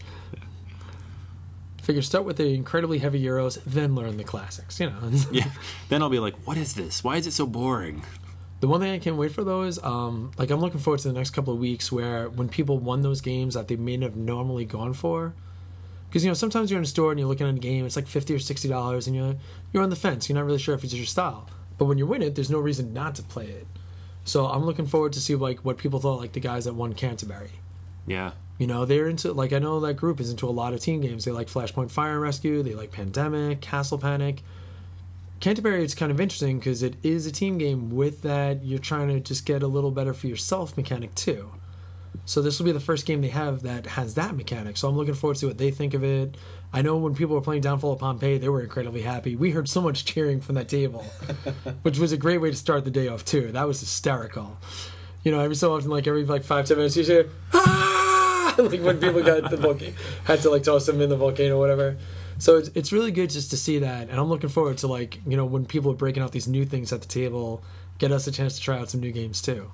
Figure 1.86 2.02
start 2.02 2.26
with 2.26 2.38
the 2.38 2.48
incredibly 2.56 2.98
heavy 2.98 3.24
euros, 3.24 3.62
then 3.64 3.94
learn 3.94 4.18
the 4.18 4.24
classics. 4.24 4.80
You 4.80 4.90
know. 4.90 5.12
Yeah. 5.32 5.52
then 5.90 6.02
I'll 6.02 6.10
be 6.10 6.18
like, 6.18 6.36
what 6.48 6.58
is 6.58 6.74
this? 6.74 7.04
Why 7.04 7.18
is 7.18 7.28
it 7.28 7.32
so 7.34 7.46
boring? 7.46 8.04
The 8.60 8.68
one 8.68 8.80
thing 8.82 8.92
I 8.92 8.98
can't 8.98 9.18
wait 9.18 9.32
for 9.34 9.44
though 9.44 9.62
is 9.62 9.78
um 9.84 10.32
like 10.40 10.50
I'm 10.50 10.60
looking 10.62 10.80
forward 10.80 11.02
to 11.02 11.08
the 11.10 11.14
next 11.14 11.30
couple 11.30 11.54
of 11.54 11.60
weeks 11.60 11.92
where 11.92 12.28
when 12.30 12.50
people 12.50 12.80
won 12.80 13.02
those 13.02 13.22
games 13.22 13.54
that 13.54 13.68
they 13.68 13.76
may 13.76 13.98
not 13.98 14.12
have 14.12 14.16
normally 14.18 14.66
gone 14.66 14.94
for. 14.94 15.36
Because 16.10 16.24
you 16.24 16.30
know 16.32 16.34
sometimes 16.34 16.72
you're 16.72 16.80
in 16.80 16.84
a 16.84 16.88
store 16.88 17.12
and 17.12 17.20
you're 17.20 17.30
looking 17.30 17.48
at 17.48 17.54
a 17.54 17.60
game, 17.60 17.86
it's 17.86 17.96
like 17.96 18.08
fifty 18.08 18.34
or 18.34 18.40
sixty 18.40 18.68
dollars, 18.68 19.06
and 19.06 19.16
you're 19.16 19.36
you're 19.72 19.84
on 19.84 19.92
the 19.92 19.96
fence. 19.96 20.28
You're 20.28 20.38
not 20.38 20.46
really 20.46 20.58
sure 20.58 20.74
if 20.74 20.84
it's 20.84 20.94
your 20.94 21.06
style. 21.06 21.48
But 21.78 21.86
when 21.86 22.00
you 22.00 22.08
win 22.08 22.24
it, 22.24 22.34
there's 22.34 22.50
no 22.50 22.58
reason 22.60 22.94
not 22.94 23.14
to 23.16 23.22
play 23.24 23.46
it. 23.46 23.68
So 24.24 24.48
I'm 24.48 24.66
looking 24.66 24.88
forward 24.88 25.14
to 25.14 25.20
see 25.20 25.36
like 25.36 25.60
what 25.60 25.78
people 25.78 26.00
thought 26.00 26.20
like 26.20 26.32
the 26.32 26.40
guys 26.40 26.66
that 26.66 26.74
won 26.74 26.94
Canterbury. 26.94 27.52
Yeah. 28.08 28.32
You 28.58 28.68
know, 28.68 28.86
they're 28.86 29.08
into 29.08 29.34
like 29.34 29.54
I 29.54 29.60
know 29.60 29.80
that 29.82 29.96
group 29.96 30.20
is 30.20 30.32
into 30.32 30.48
a 30.48 30.52
lot 30.52 30.74
of 30.74 30.80
team 30.80 31.02
games. 31.02 31.26
They 31.26 31.32
like 31.32 31.48
Flashpoint 31.48 31.92
Fire 31.92 32.14
and 32.14 32.22
Rescue. 32.22 32.64
They 32.64 32.74
like 32.74 32.92
Pandemic, 32.92 33.62
Castle 33.62 33.98
Panic. 33.98 34.42
Canterbury, 35.42 35.84
it's 35.84 35.94
kind 35.94 36.12
of 36.12 36.22
interesting 36.22 36.60
because 36.60 36.82
it 36.82 36.96
is 37.04 37.26
a 37.26 37.32
team 37.32 37.58
game 37.58 37.92
with 37.92 38.22
that 38.22 38.64
you're 38.64 38.80
trying 38.80 39.10
to 39.10 39.20
just 39.20 39.46
get 39.46 39.62
a 39.62 39.68
little 39.68 39.92
better 39.92 40.14
for 40.14 40.28
yourself 40.28 40.78
mechanic 40.78 41.14
too. 41.16 41.52
So 42.24 42.42
this 42.42 42.58
will 42.58 42.66
be 42.66 42.72
the 42.72 42.80
first 42.80 43.06
game 43.06 43.22
they 43.22 43.28
have 43.28 43.62
that 43.64 43.86
has 43.86 44.16
that 44.16 44.36
mechanic. 44.36 44.78
So 44.78 44.88
I'm 44.88 44.96
looking 44.96 45.14
forward 45.14 45.38
to 45.38 45.48
what 45.48 45.58
they 45.58 45.72
think 45.72 45.94
of 45.94 46.04
it. 46.04 46.36
I 46.74 46.82
know 46.82 46.98
when 46.98 47.14
people 47.14 47.36
were 47.36 47.42
playing 47.42 47.62
Downfall 47.62 47.94
of 47.94 48.00
Pompeii, 48.00 48.38
they 48.38 48.50
were 48.50 48.62
incredibly 48.62 49.02
happy. 49.02 49.36
We 49.36 49.52
heard 49.52 49.70
so 49.70 49.82
much 49.82 50.06
cheering 50.14 50.42
from 50.42 50.56
that 50.56 50.70
table, 50.70 51.06
which 51.84 52.00
was 52.00 52.12
a 52.12 52.18
great 52.18 52.40
way 52.40 52.50
to 52.50 52.56
start 52.56 52.86
the 52.86 52.92
day 52.92 53.08
off 53.10 53.26
too. 53.26 53.52
That 53.52 53.68
was 53.68 53.82
hysterical. 53.82 54.58
You 55.24 55.32
know, 55.32 55.40
every 55.40 55.56
so 55.56 55.76
often, 55.76 55.90
like 55.90 56.08
every 56.08 56.24
like 56.24 56.44
five 56.44 56.66
ten 56.66 56.78
minutes, 56.78 56.96
you 56.96 57.04
hear 57.04 57.30
ah, 57.54 57.95
like 58.72 58.82
when 58.82 59.00
people 59.00 59.24
got 59.24 59.50
the 59.50 59.58
volcano, 59.58 59.94
had 60.26 60.42
to 60.42 60.50
like 60.50 60.64
toss 60.64 60.86
them 60.86 61.02
in 61.02 61.10
the 61.10 61.18
volcano, 61.18 61.58
or 61.58 61.60
whatever. 61.60 61.98
So 62.38 62.58
it's 62.58 62.70
it's 62.76 62.92
really 62.92 63.12
good 63.12 63.30
just 63.30 63.50
to 63.52 63.58
see 63.58 63.80
that, 63.80 64.10
and 64.10 64.20
I'm 64.20 64.28
looking 64.28 64.50
forward 64.50 64.78
to 64.80 64.88
like 64.88 65.20
you 65.26 65.38
know 65.38 65.46
when 65.46 65.66
people 65.66 65.92
are 65.92 65.96
breaking 65.96 66.24
out 66.24 66.32
these 66.32 66.48
new 66.48 66.66
things 66.66 66.92
at 66.92 67.02
the 67.02 67.08
table, 67.08 67.64
get 67.98 68.12
us 68.12 68.28
a 68.28 68.32
chance 68.32 68.56
to 68.56 68.62
try 68.62 68.78
out 68.78 68.90
some 68.90 69.02
new 69.02 69.12
games 69.12 69.42
too. 69.42 69.72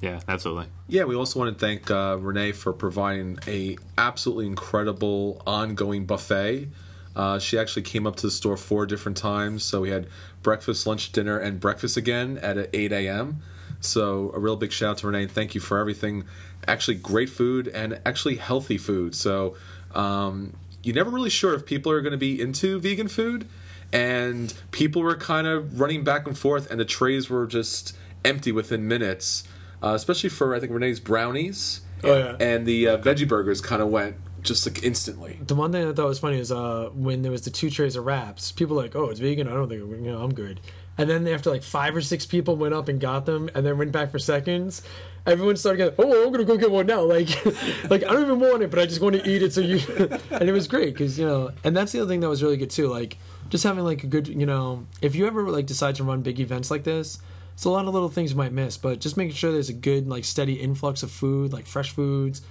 Yeah, 0.00 0.20
absolutely. 0.28 0.66
Yeah, 0.86 1.04
we 1.04 1.16
also 1.16 1.40
want 1.40 1.58
to 1.58 1.66
thank 1.66 1.90
uh, 1.90 2.16
Renee 2.20 2.52
for 2.52 2.72
providing 2.72 3.38
a 3.48 3.76
absolutely 3.96 4.46
incredible 4.46 5.42
ongoing 5.46 6.06
buffet. 6.06 6.68
Uh, 7.16 7.38
she 7.40 7.58
actually 7.58 7.82
came 7.82 8.06
up 8.06 8.14
to 8.16 8.26
the 8.26 8.30
store 8.30 8.56
four 8.56 8.86
different 8.86 9.16
times, 9.16 9.64
so 9.64 9.80
we 9.80 9.90
had 9.90 10.06
breakfast, 10.42 10.86
lunch, 10.86 11.10
dinner, 11.10 11.36
and 11.36 11.58
breakfast 11.58 11.96
again 11.96 12.38
at 12.38 12.70
8 12.72 12.92
a.m. 12.92 13.42
So 13.80 14.30
a 14.34 14.38
real 14.38 14.54
big 14.54 14.70
shout 14.70 14.90
out 14.90 14.98
to 14.98 15.08
Renee. 15.08 15.26
Thank 15.26 15.54
you 15.56 15.60
for 15.60 15.78
everything. 15.78 16.24
Actually, 16.68 16.96
great 16.96 17.30
food 17.30 17.66
and 17.68 18.00
actually 18.06 18.36
healthy 18.36 18.78
food. 18.78 19.14
So 19.14 19.56
um, 19.94 20.54
you're 20.82 20.94
never 20.94 21.10
really 21.10 21.30
sure 21.30 21.54
if 21.54 21.66
people 21.66 21.90
are 21.90 22.00
going 22.00 22.12
to 22.12 22.18
be 22.18 22.40
into 22.40 22.78
vegan 22.78 23.08
food, 23.08 23.48
and 23.92 24.52
people 24.70 25.02
were 25.02 25.16
kind 25.16 25.46
of 25.46 25.80
running 25.80 26.04
back 26.04 26.26
and 26.26 26.38
forth, 26.38 26.70
and 26.70 26.78
the 26.78 26.84
trays 26.84 27.28
were 27.30 27.46
just 27.46 27.96
empty 28.24 28.52
within 28.52 28.86
minutes. 28.86 29.44
Uh, 29.82 29.94
especially 29.94 30.28
for 30.28 30.54
I 30.54 30.60
think 30.60 30.72
Renee's 30.72 31.00
brownies. 31.00 31.82
Oh, 32.04 32.16
yeah. 32.16 32.36
And 32.38 32.66
the 32.66 32.88
uh, 32.88 32.98
veggie 32.98 33.26
burgers 33.26 33.60
kind 33.60 33.82
of 33.82 33.88
went 33.88 34.16
just 34.42 34.66
like 34.66 34.82
instantly. 34.82 35.38
The 35.46 35.54
one 35.54 35.72
thing 35.72 35.86
I 35.86 35.92
thought 35.92 36.06
was 36.06 36.18
funny 36.18 36.38
is 36.38 36.52
uh, 36.52 36.90
when 36.94 37.22
there 37.22 37.32
was 37.32 37.42
the 37.42 37.50
two 37.50 37.70
trays 37.70 37.96
of 37.96 38.04
wraps, 38.04 38.52
people 38.52 38.76
were 38.76 38.82
like, 38.82 38.96
"Oh, 38.96 39.10
it's 39.10 39.20
vegan. 39.20 39.48
I 39.48 39.52
don't 39.52 39.68
think 39.68 39.80
you 39.80 40.12
know 40.12 40.22
I'm 40.22 40.34
good." 40.34 40.60
And 40.96 41.08
then 41.08 41.26
after 41.28 41.50
like 41.50 41.62
five 41.62 41.94
or 41.94 42.00
six 42.00 42.26
people 42.26 42.56
went 42.56 42.74
up 42.74 42.88
and 42.88 43.00
got 43.00 43.26
them, 43.26 43.48
and 43.54 43.64
then 43.64 43.78
went 43.78 43.92
back 43.92 44.10
for 44.10 44.18
seconds, 44.18 44.82
everyone 45.28 45.56
started 45.56 45.78
going, 45.78 45.94
"Oh, 45.98 46.26
I'm 46.26 46.32
gonna 46.32 46.44
go 46.44 46.56
get 46.56 46.70
one 46.70 46.86
now!" 46.86 47.02
Like, 47.02 47.28
like 47.90 48.04
I 48.04 48.12
don't 48.12 48.22
even 48.22 48.40
want 48.40 48.62
it, 48.62 48.70
but 48.70 48.78
I 48.78 48.86
just 48.86 49.00
want 49.00 49.16
to 49.16 49.28
eat 49.28 49.42
it. 49.42 49.52
So 49.52 49.60
you, 49.60 49.80
and 50.30 50.48
it 50.48 50.52
was 50.52 50.68
great 50.68 50.94
because 50.94 51.18
you 51.18 51.26
know, 51.26 51.50
and 51.64 51.76
that's 51.76 51.92
the 51.92 52.00
other 52.00 52.08
thing 52.08 52.20
that 52.20 52.28
was 52.28 52.42
really 52.42 52.56
good 52.56 52.70
too. 52.70 52.88
Like, 52.88 53.18
just 53.48 53.64
having 53.64 53.84
like 53.84 54.04
a 54.04 54.06
good, 54.06 54.28
you 54.28 54.46
know, 54.46 54.86
if 55.02 55.14
you 55.14 55.26
ever 55.26 55.50
like 55.50 55.66
decide 55.66 55.94
to 55.96 56.04
run 56.04 56.22
big 56.22 56.40
events 56.40 56.70
like 56.70 56.84
this, 56.84 57.18
it's 57.54 57.64
a 57.64 57.70
lot 57.70 57.86
of 57.86 57.94
little 57.94 58.08
things 58.08 58.32
you 58.32 58.36
might 58.36 58.52
miss, 58.52 58.76
but 58.76 59.00
just 59.00 59.16
making 59.16 59.34
sure 59.34 59.52
there's 59.52 59.68
a 59.68 59.74
good 59.74 60.08
like 60.08 60.24
steady 60.24 60.54
influx 60.54 61.02
of 61.02 61.10
food, 61.10 61.52
like 61.52 61.66
fresh 61.66 61.90
foods 61.90 62.42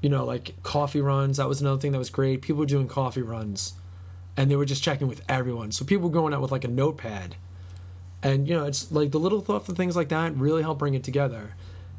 you 0.00 0.08
know, 0.08 0.24
like 0.24 0.54
coffee 0.62 1.00
runs. 1.00 1.38
That 1.38 1.48
was 1.48 1.60
another 1.60 1.80
thing 1.80 1.92
that 1.92 1.98
was 1.98 2.10
great. 2.10 2.42
People 2.42 2.60
were 2.60 2.66
doing 2.66 2.88
coffee 2.88 3.22
runs, 3.22 3.74
and 4.36 4.50
they 4.50 4.56
were 4.56 4.64
just 4.64 4.82
checking 4.82 5.08
with 5.08 5.22
everyone. 5.28 5.72
So 5.72 5.84
people 5.84 6.08
were 6.08 6.14
going 6.14 6.34
out 6.34 6.40
with 6.40 6.52
like 6.52 6.64
a 6.64 6.68
notepad, 6.68 7.36
and 8.22 8.48
you 8.48 8.54
know, 8.54 8.64
it's 8.64 8.92
like 8.92 9.10
the 9.10 9.18
little 9.18 9.40
thoughtful 9.40 9.74
things 9.74 9.96
like 9.96 10.08
that 10.10 10.36
really 10.36 10.62
help 10.62 10.78
bring 10.78 10.94
it 10.94 11.04
together. 11.04 11.54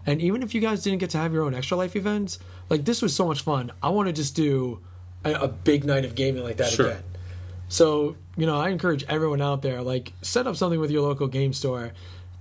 And 0.08 0.22
even 0.22 0.42
if 0.42 0.56
you 0.56 0.62
guys 0.62 0.82
didn't 0.82 1.00
get 1.00 1.10
to 1.12 1.18
have 1.20 1.34
your 1.34 1.44
own 1.44 1.54
extra 1.54 1.78
life 1.78 1.96
events, 1.96 2.40
like 2.70 2.86
this 2.86 3.02
was 3.02 3.14
so 3.14 3.28
much 3.28 3.42
fun. 3.42 3.72
I 3.84 3.90
want 3.90 4.08
to 4.08 4.14
just 4.14 4.36
do 4.36 4.80
a, 5.24 5.34
a 5.34 5.48
big 5.48 5.84
night 5.84 6.06
of 6.06 6.16
gaming 6.16 6.44
like 6.44 6.58
that 6.58 6.72
Sure. 6.72 6.88
again. 6.92 7.04
So, 7.70 8.16
you 8.38 8.46
know, 8.46 8.56
I 8.60 8.70
encourage 8.70 9.04
everyone 9.10 9.42
out 9.42 9.62
there, 9.62 9.82
like, 9.82 10.14
set 10.22 10.48
up 10.48 10.56
something 10.56 10.80
with 10.80 10.90
your 10.90 11.02
local 11.02 11.28
game 11.28 11.52
store. 11.52 11.92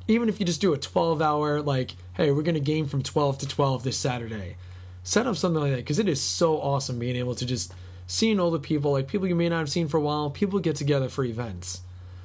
Even 0.07 0.29
if 0.29 0.39
you 0.39 0.47
just 0.47 0.61
do 0.61 0.73
a 0.73 0.79
12 0.79 1.21
hour, 1.21 1.61
like, 1.61 1.97
hey, 2.15 2.31
we're 2.31 2.43
going 2.45 2.55
to 2.55 2.61
game 2.61 2.87
from 2.87 3.03
12 3.03 3.39
to 3.39 3.49
12 3.49 3.83
this 3.83 3.97
Saturday. 3.99 4.57
Set 5.03 5.27
up 5.27 5.35
something 5.37 5.61
like 5.61 5.73
that 5.73 5.79
because 5.79 5.99
it 5.99 6.09
is 6.09 6.21
so 6.21 6.61
awesome 6.61 7.01
being 7.01 7.17
able 7.17 7.35
to 7.35 7.45
just 7.45 7.75
seeing 8.07 8.39
all 8.39 8.53
the 8.53 8.61
people, 8.61 8.93
like 8.93 9.09
people 9.09 9.27
you 9.27 9.35
may 9.35 9.49
not 9.49 9.59
have 9.59 9.69
seen 9.71 9.89
for 9.89 9.97
a 9.97 10.01
while, 10.01 10.31
people 10.31 10.61
get 10.61 10.77
together 10.77 11.09
for 11.09 11.25
events. 11.25 11.81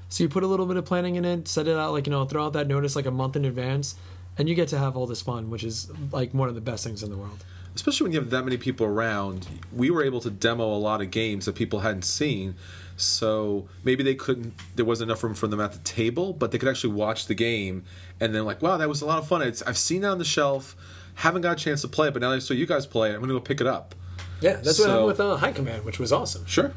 So 0.10 0.23
you 0.23 0.30
put 0.30 0.43
a 0.43 0.47
little 0.47 0.67
bit 0.67 0.77
of 0.77 0.86
planning 0.86 1.15
in 1.15 1.25
it, 1.25 1.47
set 1.47 1.67
it 1.67 1.75
out, 1.75 1.93
like, 1.93 2.06
you 2.06 2.12
know, 2.12 2.25
throw 2.25 2.45
out 2.45 2.54
that 2.54 2.67
notice 2.67 2.95
like 2.95 3.08
a 3.08 3.12
month 3.12 3.36
in 3.36 3.45
advance, 3.45 3.95
and 4.38 4.48
you 4.50 4.56
get 4.56 4.67
to 4.70 4.78
have 4.78 4.96
all 4.98 5.08
this 5.08 5.22
fun, 5.22 5.50
which 5.50 5.63
is 5.63 5.91
like 6.12 6.34
one 6.34 6.50
of 6.50 6.56
the 6.56 6.62
best 6.62 6.84
things 6.84 7.04
in 7.04 7.10
the 7.12 7.17
world. 7.17 7.44
especially 7.76 8.06
when 8.06 8.12
you 8.13 8.20
have 8.20 8.30
that 8.32 8.44
many 8.44 8.58
people 8.58 8.86
around 8.86 9.48
we 9.72 9.89
were 9.89 10.04
able 10.04 10.20
to 10.20 10.30
demo 10.30 10.65
a 10.65 10.78
lot 10.78 11.02
of 11.02 11.10
games 11.12 11.46
that 11.46 11.56
people 11.56 11.80
hadn't 11.80 12.04
seen 12.04 12.54
so 12.98 13.65
maybe 13.84 14.04
they 14.04 14.13
couldn't 14.15 14.54
there 14.76 14.84
wasn't 14.86 15.10
enough 15.10 15.24
room 15.24 15.34
for 15.34 15.48
them 15.48 15.62
at 15.62 15.72
the 15.72 15.80
table 15.80 16.34
but 16.34 16.52
they 16.52 16.58
could 16.58 16.67
actually 16.70 16.94
watch 16.94 17.28
the 17.28 17.34
game 17.34 17.84
and 18.20 18.36
then 18.36 18.44
like 18.46 18.62
wow 18.62 18.76
that 18.78 18.89
was 18.89 19.02
a 19.02 19.06
lot 19.06 19.17
of 19.20 19.28
fun 19.28 19.41
it's, 19.41 19.62
i've 19.63 19.78
seen 19.78 20.02
that 20.02 20.10
on 20.12 20.17
the 20.17 20.26
shelf 20.26 20.76
haven't 21.15 21.41
got 21.41 21.54
a 21.54 21.63
chance 21.63 21.82
to 21.82 21.88
play 21.88 22.08
it 22.10 22.12
but 22.13 22.22
now 22.22 22.30
that 22.30 22.36
i 22.36 22.39
saw 22.39 22.54
you 22.54 22.65
guys 22.65 22.86
play 22.86 23.10
it 23.10 23.13
i'm 23.15 23.22
gonna 23.22 23.32
go 23.34 23.39
pick 23.39 23.62
it 23.62 23.67
up 23.67 23.96
Yeah, 24.41 24.54
that's 24.58 24.65
what 24.67 24.76
So- 24.76 24.88
happened 24.89 25.08
with 25.08 25.20
uh, 25.22 25.38
High 25.38 25.52
Command, 25.54 25.86
which 25.86 26.00
was 26.00 26.12
awesome. 26.12 26.46
sure 26.46 26.74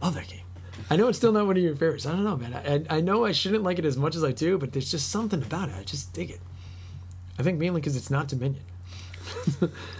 Love 0.00 0.14
that 0.14 0.28
game. 0.28 0.46
I 0.90 0.96
know 0.96 1.08
it's 1.08 1.18
still 1.18 1.32
not 1.32 1.46
one 1.46 1.56
of 1.56 1.62
your 1.62 1.74
favorites. 1.74 2.06
I 2.06 2.12
don't 2.12 2.22
know, 2.24 2.36
man. 2.36 2.54
I, 2.90 2.98
I 2.98 3.00
know 3.00 3.24
I 3.24 3.32
shouldn't 3.32 3.64
like 3.64 3.78
it 3.80 3.84
as 3.84 3.96
much 3.96 4.14
as 4.14 4.22
I 4.22 4.30
do, 4.30 4.56
but 4.58 4.72
there's 4.72 4.90
just 4.90 5.08
something 5.10 5.42
about 5.42 5.68
it. 5.70 5.74
I 5.76 5.82
just 5.82 6.12
dig 6.12 6.30
it. 6.30 6.40
I 7.38 7.42
think 7.42 7.58
mainly 7.58 7.80
because 7.80 7.96
it's 7.96 8.10
not 8.10 8.28
Dominion. 8.28 8.62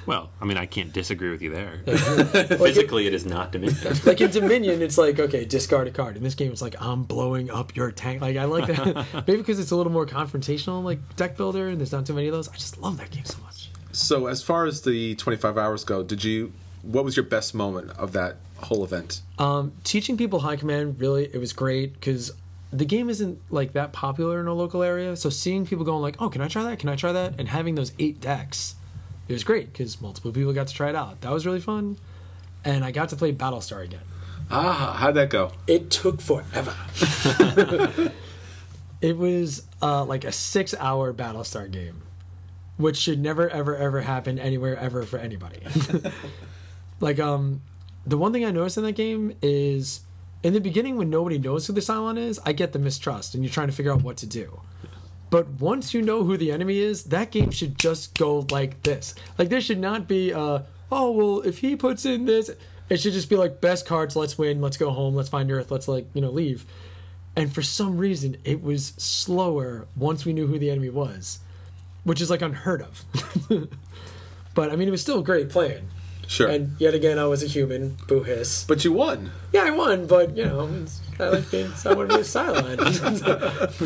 Well, 0.06 0.30
I 0.40 0.46
mean, 0.46 0.56
I 0.56 0.64
can't 0.64 0.90
disagree 0.92 1.30
with 1.30 1.42
you 1.42 1.50
there. 1.50 1.82
Physically, 1.86 3.06
it 3.06 3.12
is 3.14 3.26
not 3.26 3.52
Dominion. 3.52 3.76
Like 4.06 4.20
in 4.22 4.30
Dominion, 4.30 4.80
it's 4.80 4.96
like 4.96 5.18
okay, 5.18 5.44
discard 5.44 5.86
a 5.86 5.90
card. 5.90 6.16
In 6.16 6.22
this 6.22 6.34
game, 6.34 6.50
it's 6.50 6.62
like 6.62 6.80
I'm 6.80 7.02
blowing 7.02 7.50
up 7.50 7.76
your 7.76 7.90
tank. 7.90 8.22
Like 8.22 8.36
I 8.36 8.44
like 8.44 8.66
that. 8.68 9.26
Maybe 9.26 9.38
because 9.38 9.58
it's 9.60 9.70
a 9.70 9.76
little 9.76 9.92
more 9.92 10.06
confrontational, 10.06 10.82
like 10.82 10.98
deck 11.16 11.36
builder, 11.36 11.68
and 11.68 11.78
there's 11.78 11.92
not 11.92 12.06
too 12.06 12.14
many 12.14 12.28
of 12.28 12.32
those. 12.32 12.48
I 12.48 12.54
just 12.54 12.78
love 12.78 12.96
that 12.98 13.10
game 13.10 13.24
so 13.24 13.38
much. 13.42 13.68
so 13.92 14.26
as 14.28 14.42
far 14.42 14.64
as 14.64 14.82
the 14.82 15.14
25 15.16 15.58
hours 15.58 15.82
go 15.84 16.02
did 16.02 16.22
you 16.22 16.52
what 16.82 17.04
was 17.04 17.16
your 17.16 17.24
best 17.24 17.54
moment 17.54 17.90
of 17.98 18.12
that 18.12 18.36
whole 18.58 18.84
event 18.84 19.22
Um, 19.38 19.72
teaching 19.82 20.16
people 20.16 20.40
high 20.40 20.56
command 20.56 21.00
really 21.00 21.24
it 21.24 21.38
was 21.38 21.52
great 21.52 21.94
because 21.94 22.32
the 22.72 22.84
game 22.84 23.08
isn't 23.08 23.40
like 23.50 23.72
that 23.72 23.92
popular 23.92 24.40
in 24.40 24.46
a 24.46 24.54
local 24.54 24.82
area. 24.82 25.16
So 25.16 25.30
seeing 25.30 25.66
people 25.66 25.84
going 25.84 26.02
like, 26.02 26.16
"Oh, 26.20 26.28
can 26.28 26.42
I 26.42 26.48
try 26.48 26.64
that? 26.64 26.78
Can 26.78 26.88
I 26.88 26.96
try 26.96 27.12
that?" 27.12 27.34
and 27.38 27.48
having 27.48 27.74
those 27.74 27.92
eight 27.98 28.20
decks, 28.20 28.74
it 29.26 29.32
was 29.32 29.44
great 29.44 29.72
because 29.72 30.00
multiple 30.00 30.32
people 30.32 30.52
got 30.52 30.68
to 30.68 30.74
try 30.74 30.88
it 30.88 30.94
out. 30.96 31.20
That 31.22 31.32
was 31.32 31.46
really 31.46 31.60
fun, 31.60 31.96
and 32.64 32.84
I 32.84 32.90
got 32.90 33.08
to 33.10 33.16
play 33.16 33.32
Battlestar 33.32 33.84
again. 33.84 34.00
ah 34.50 34.96
how'd 34.98 35.14
that 35.14 35.30
go 35.30 35.52
It 35.66 35.90
took 35.90 36.20
forever. 36.20 36.74
it 39.00 39.16
was 39.16 39.66
uh, 39.80 40.04
like 40.04 40.24
a 40.24 40.32
six-hour 40.32 41.14
Battlestar 41.14 41.70
game, 41.70 42.02
which 42.76 42.96
should 42.96 43.20
never, 43.20 43.48
ever, 43.48 43.76
ever 43.76 44.00
happen 44.02 44.38
anywhere 44.38 44.76
ever 44.76 45.04
for 45.04 45.18
anybody. 45.18 45.60
like, 47.00 47.18
um, 47.18 47.62
the 48.06 48.18
one 48.18 48.32
thing 48.32 48.44
I 48.44 48.50
noticed 48.50 48.76
in 48.76 48.84
that 48.84 48.92
game 48.92 49.34
is 49.42 50.00
in 50.42 50.52
the 50.52 50.60
beginning 50.60 50.96
when 50.96 51.10
nobody 51.10 51.38
knows 51.38 51.66
who 51.66 51.72
the 51.72 51.80
Cylon 51.80 52.18
is, 52.18 52.38
I 52.44 52.52
get 52.52 52.72
the 52.72 52.78
mistrust, 52.78 53.34
and 53.34 53.42
you're 53.42 53.52
trying 53.52 53.68
to 53.68 53.72
figure 53.72 53.92
out 53.92 54.02
what 54.02 54.16
to 54.18 54.26
do. 54.26 54.60
But 55.30 55.48
once 55.60 55.92
you 55.92 56.00
know 56.00 56.24
who 56.24 56.36
the 56.36 56.52
enemy 56.52 56.78
is, 56.78 57.04
that 57.04 57.30
game 57.30 57.50
should 57.50 57.78
just 57.78 58.16
go 58.16 58.46
like 58.50 58.82
this. 58.82 59.14
Like 59.36 59.48
there 59.48 59.60
should 59.60 59.78
not 59.78 60.08
be 60.08 60.32
uh 60.32 60.60
oh 60.90 61.10
well 61.10 61.40
if 61.40 61.58
he 61.58 61.76
puts 61.76 62.06
in 62.06 62.24
this 62.24 62.50
it 62.88 63.00
should 63.00 63.12
just 63.12 63.28
be 63.28 63.36
like 63.36 63.60
best 63.60 63.84
cards, 63.84 64.16
let's 64.16 64.38
win, 64.38 64.62
let's 64.62 64.78
go 64.78 64.90
home, 64.90 65.14
let's 65.14 65.28
find 65.28 65.50
Earth, 65.50 65.70
let's 65.70 65.88
like, 65.88 66.06
you 66.14 66.22
know, 66.22 66.30
leave. 66.30 66.64
And 67.36 67.52
for 67.52 67.62
some 67.62 67.98
reason 67.98 68.38
it 68.44 68.62
was 68.62 68.94
slower 68.96 69.86
once 69.94 70.24
we 70.24 70.32
knew 70.32 70.46
who 70.46 70.58
the 70.58 70.70
enemy 70.70 70.88
was. 70.88 71.40
Which 72.04 72.22
is 72.22 72.30
like 72.30 72.40
unheard 72.40 72.80
of. 72.80 73.04
but 74.54 74.70
I 74.70 74.76
mean 74.76 74.88
it 74.88 74.92
was 74.92 75.02
still 75.02 75.20
great 75.20 75.50
playing. 75.50 75.88
Sure 76.28 76.48
And 76.48 76.76
yet 76.78 76.94
again 76.94 77.18
I 77.18 77.24
was 77.24 77.42
a 77.42 77.46
human, 77.46 77.96
boo 78.06 78.22
hiss. 78.22 78.64
but 78.68 78.84
you 78.84 78.92
won 78.92 79.32
Yeah, 79.52 79.64
I 79.64 79.70
won, 79.70 80.06
but 80.06 80.36
you 80.36 80.44
know, 80.44 80.66
it's- 80.68 81.00
I 81.18 81.28
like 81.30 81.50
being 81.50 81.72
someone 81.72 82.08
who's 82.10 82.28
silent. 82.28 82.80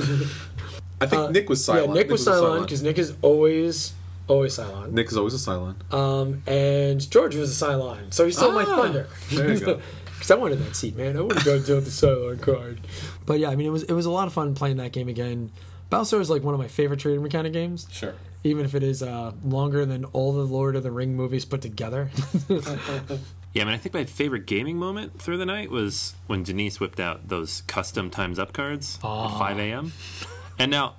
i 1.00 1.07
think 1.07 1.31
nick 1.31 1.48
was 1.48 1.66
Cylon 1.66 1.76
Uh, 1.76 1.81
Yeah, 1.87 1.92
Nick 1.94 2.11
was 2.11 2.26
a 2.26 2.31
Cylon 2.31 2.62
because 2.62 2.83
Nick 2.83 2.98
is 2.98 3.14
always 3.22 3.92
always 4.28 4.59
Cylon. 4.59 4.92
nick 4.92 5.07
is 5.09 5.16
always 5.16 5.35
a 5.35 5.50
Cylon 5.50 5.76
Um, 5.92 6.42
and 6.46 7.11
George 7.11 7.35
was 7.37 7.62
a 7.62 7.64
Cylon, 7.64 8.12
so 8.12 8.26
he 8.26 8.33
stole 8.33 8.52
my 8.52 8.64
Ah, 8.66 8.76
thunder. 8.76 9.09
there 9.31 9.52
you 9.52 9.61
go. 9.61 9.81
Because 10.22 10.31
I 10.31 10.35
wanted 10.37 10.61
that 10.64 10.76
seat, 10.76 10.96
man. 10.96 11.16
I 11.16 11.20
would 11.20 11.33
have 11.37 11.44
gone 11.44 11.62
down 11.64 11.83
the 11.83 11.90
Cylon 11.90 12.40
card. 12.40 12.81
But 13.26 13.40
yeah, 13.40 13.48
I 13.50 13.57
mean, 13.57 13.66
it 13.66 13.70
was 13.70 13.83
it 13.83 13.92
was 13.92 14.07
a 14.07 14.11
lot 14.11 14.28
of 14.28 14.33
fun 14.33 14.55
playing 14.55 14.76
that 14.76 14.92
game 14.92 15.09
again. 15.09 15.50
Battlestar 15.90 16.20
is 16.20 16.31
like 16.31 16.44
one 16.44 16.55
of 16.55 16.61
my 16.61 16.68
favorite 16.68 17.00
trading 17.00 17.24
mechanic 17.24 17.52
games, 17.52 17.88
sure 17.90 18.14
even 18.44 18.64
if 18.64 18.74
it 18.74 18.83
is 18.83 19.02
uh, 19.02 19.33
longer 19.44 19.85
than 19.87 20.05
all 20.07 20.33
the 20.33 20.44
Lord 20.44 20.76
of 20.76 20.83
the 20.83 20.90
Ring 20.90 21.14
movies 21.16 21.44
put 21.44 21.61
together. 21.62 22.11
Yeah, 23.55 23.62
I 23.62 23.64
mean, 23.66 23.74
I 23.74 23.76
think 23.76 23.92
my 23.92 24.05
favorite 24.07 24.46
gaming 24.46 24.78
moment 24.78 25.20
through 25.20 25.37
the 25.37 25.44
night 25.44 25.70
was 25.70 26.14
when 26.26 26.42
Denise 26.42 26.81
whipped 26.81 26.98
out 26.98 27.28
those 27.28 27.61
custom 27.66 28.09
Time's 28.09 28.38
Up 28.38 28.55
cards 28.55 28.98
Ah. 29.05 29.31
at 29.35 29.38
5 29.38 29.59
a.m. 29.59 29.92
And 30.59 30.70
now, 30.70 30.94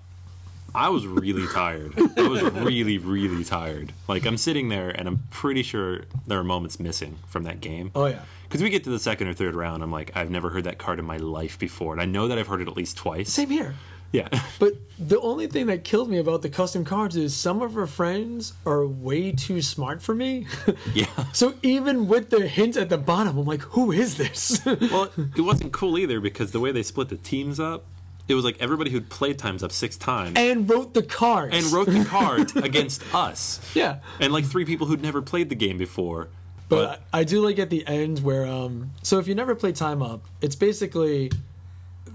I 0.75 0.89
was 0.89 1.07
really 1.07 1.47
tired. 1.51 1.93
I 2.15 2.27
was 2.27 2.43
really, 2.43 2.99
really 2.99 3.43
tired. 3.43 3.91
Like, 4.07 4.27
I'm 4.27 4.37
sitting 4.37 4.69
there, 4.69 4.91
and 4.91 5.07
I'm 5.07 5.23
pretty 5.31 5.63
sure 5.63 6.01
there 6.27 6.37
are 6.37 6.43
moments 6.43 6.79
missing 6.79 7.17
from 7.27 7.41
that 7.45 7.59
game. 7.59 7.89
oh 7.95 8.05
yeah. 8.05 8.21
Because 8.43 8.61
we 8.61 8.69
get 8.69 8.83
to 8.83 8.91
the 8.91 8.99
second 8.99 9.29
or 9.29 9.33
third 9.33 9.55
round, 9.55 9.81
I'm 9.81 9.91
like, 9.91 10.11
I've 10.15 10.29
never 10.29 10.51
heard 10.51 10.65
that 10.65 10.77
card 10.77 10.99
in 10.99 11.05
my 11.05 11.17
life 11.17 11.57
before. 11.57 11.91
And 11.93 11.99
I 12.03 12.05
know 12.05 12.27
that 12.27 12.37
I've 12.37 12.45
heard 12.45 12.61
it 12.61 12.67
at 12.67 12.77
least 12.77 12.97
twice. 12.97 13.31
Same 13.33 13.49
here. 13.49 13.73
Yeah. 14.13 14.29
But 14.59 14.75
the 14.97 15.19
only 15.19 15.47
thing 15.47 15.65
that 15.65 15.83
killed 15.83 16.09
me 16.09 16.19
about 16.19 16.41
the 16.43 16.49
custom 16.49 16.85
cards 16.85 17.17
is 17.17 17.35
some 17.35 17.61
of 17.61 17.73
her 17.73 17.87
friends 17.87 18.53
are 18.65 18.85
way 18.85 19.33
too 19.33 19.61
smart 19.61 20.01
for 20.01 20.15
me. 20.15 20.47
yeah. 20.93 21.07
so 21.33 21.55
even 21.63 22.07
with 22.07 22.29
the 22.29 22.47
hint 22.47 22.77
at 22.77 22.87
the 22.87 22.97
bottom, 22.97 23.37
I'm 23.37 23.45
like, 23.45 23.63
who 23.63 23.91
is 23.91 24.15
this? 24.15 24.61
Well, 24.65 25.09
it 25.35 25.41
wasn't 25.41 25.73
cool 25.73 25.97
either 25.97 26.21
because 26.21 26.51
the 26.51 26.59
way 26.61 26.71
they 26.71 26.83
split 26.83 27.09
the 27.09 27.17
teams 27.17 27.59
up, 27.59 27.83
it 28.27 28.35
was 28.35 28.45
like 28.45 28.55
everybody 28.61 28.91
who'd 28.91 29.09
played 29.09 29.37
Time's 29.37 29.63
Up 29.63 29.71
six 29.73 29.97
times 29.97 30.33
and 30.37 30.69
wrote 30.69 30.93
the 30.93 31.03
cards. 31.03 31.53
and 31.55 31.65
wrote 31.73 31.87
the 31.87 32.05
cards 32.05 32.55
against 32.55 33.03
us. 33.13 33.59
Yeah. 33.75 33.99
And 34.21 34.31
like 34.31 34.45
three 34.45 34.63
people 34.63 34.87
who'd 34.87 35.01
never 35.01 35.21
played 35.21 35.49
the 35.49 35.55
game 35.55 35.77
before. 35.77 36.29
But 36.69 37.01
I 37.11 37.25
do 37.25 37.41
like 37.41 37.59
at 37.59 37.69
the 37.69 37.85
end 37.85 38.19
where 38.23 38.45
um 38.47 38.91
so 39.01 39.19
if 39.19 39.27
you 39.27 39.35
never 39.35 39.55
play 39.55 39.73
time 39.73 40.01
up, 40.01 40.25
it's 40.41 40.55
basically 40.55 41.31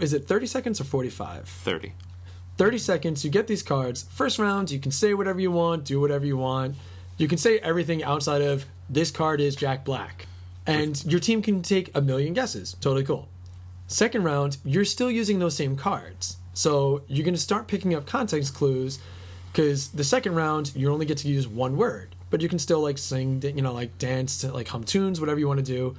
is 0.00 0.12
it 0.12 0.26
30 0.26 0.46
seconds 0.46 0.80
or 0.80 0.84
45? 0.84 1.48
30. 1.48 1.92
30 2.56 2.78
seconds, 2.78 3.24
you 3.24 3.30
get 3.30 3.46
these 3.46 3.62
cards. 3.62 4.04
First 4.10 4.38
round, 4.38 4.70
you 4.70 4.80
can 4.80 4.90
say 4.90 5.14
whatever 5.14 5.40
you 5.40 5.52
want, 5.52 5.84
do 5.84 6.00
whatever 6.00 6.26
you 6.26 6.36
want. 6.36 6.76
You 7.16 7.28
can 7.28 7.38
say 7.38 7.58
everything 7.60 8.02
outside 8.02 8.42
of 8.42 8.66
this 8.90 9.10
card 9.10 9.40
is 9.40 9.54
Jack 9.54 9.84
Black. 9.84 10.26
And 10.66 11.02
your 11.04 11.20
team 11.20 11.40
can 11.40 11.62
take 11.62 11.96
a 11.96 12.00
million 12.00 12.34
guesses. 12.34 12.76
Totally 12.80 13.04
cool. 13.04 13.28
Second 13.86 14.24
round, 14.24 14.58
you're 14.64 14.84
still 14.84 15.10
using 15.10 15.38
those 15.38 15.56
same 15.56 15.76
cards. 15.76 16.36
So 16.52 17.02
you're 17.06 17.24
going 17.24 17.34
to 17.34 17.40
start 17.40 17.68
picking 17.68 17.94
up 17.94 18.06
context 18.06 18.54
clues 18.54 18.98
because 19.52 19.88
the 19.88 20.04
second 20.04 20.34
round, 20.34 20.72
you 20.74 20.92
only 20.92 21.06
get 21.06 21.18
to 21.18 21.28
use 21.28 21.48
one 21.48 21.76
word. 21.76 22.14
But 22.30 22.42
you 22.42 22.48
can 22.48 22.58
still 22.58 22.80
like 22.80 22.98
sing, 22.98 23.40
you 23.42 23.62
know, 23.62 23.72
like 23.72 23.96
dance, 23.98 24.44
like 24.44 24.68
hum 24.68 24.84
tunes, 24.84 25.20
whatever 25.20 25.40
you 25.40 25.48
want 25.48 25.58
to 25.58 25.64
do. 25.64 25.96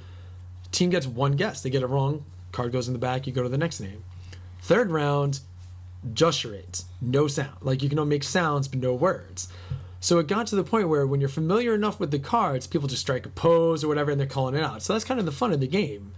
Team 0.70 0.90
gets 0.90 1.06
one 1.06 1.32
guess. 1.32 1.62
They 1.62 1.70
get 1.70 1.82
it 1.82 1.86
wrong. 1.86 2.24
Card 2.52 2.72
goes 2.72 2.88
in 2.88 2.92
the 2.92 2.98
back. 2.98 3.26
You 3.26 3.32
go 3.32 3.42
to 3.42 3.48
the 3.48 3.58
next 3.58 3.80
name. 3.80 4.04
Third 4.62 4.90
round, 4.90 5.40
just 6.12 6.40
charades, 6.40 6.84
no 7.00 7.28
sound. 7.28 7.56
Like 7.60 7.82
you 7.82 7.88
can 7.88 8.08
make 8.08 8.24
sounds 8.24 8.68
but 8.68 8.80
no 8.80 8.94
words. 8.94 9.48
So 10.00 10.18
it 10.18 10.26
got 10.26 10.46
to 10.48 10.56
the 10.56 10.64
point 10.64 10.88
where 10.88 11.06
when 11.06 11.20
you're 11.20 11.28
familiar 11.28 11.74
enough 11.74 12.00
with 12.00 12.10
the 12.10 12.18
cards, 12.18 12.66
people 12.66 12.88
just 12.88 13.02
strike 13.02 13.26
a 13.26 13.28
pose 13.28 13.84
or 13.84 13.88
whatever 13.88 14.10
and 14.10 14.18
they're 14.18 14.26
calling 14.26 14.54
it 14.54 14.62
out. 14.62 14.82
So 14.82 14.94
that's 14.94 15.04
kind 15.04 15.20
of 15.20 15.26
the 15.26 15.32
fun 15.32 15.52
of 15.52 15.60
the 15.60 15.66
game. 15.66 16.12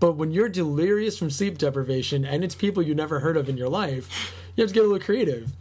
But 0.00 0.12
when 0.12 0.32
you're 0.32 0.48
delirious 0.48 1.16
from 1.16 1.30
sleep 1.30 1.56
deprivation 1.56 2.24
and 2.24 2.42
it's 2.42 2.56
people 2.56 2.82
you 2.82 2.94
never 2.94 3.20
heard 3.20 3.36
of 3.36 3.48
in 3.48 3.56
your 3.56 3.68
life, 3.68 4.34
you 4.56 4.62
have 4.62 4.70
to 4.70 4.74
get 4.74 4.84
a 4.84 4.88
little 4.88 5.04
creative. 5.04 5.52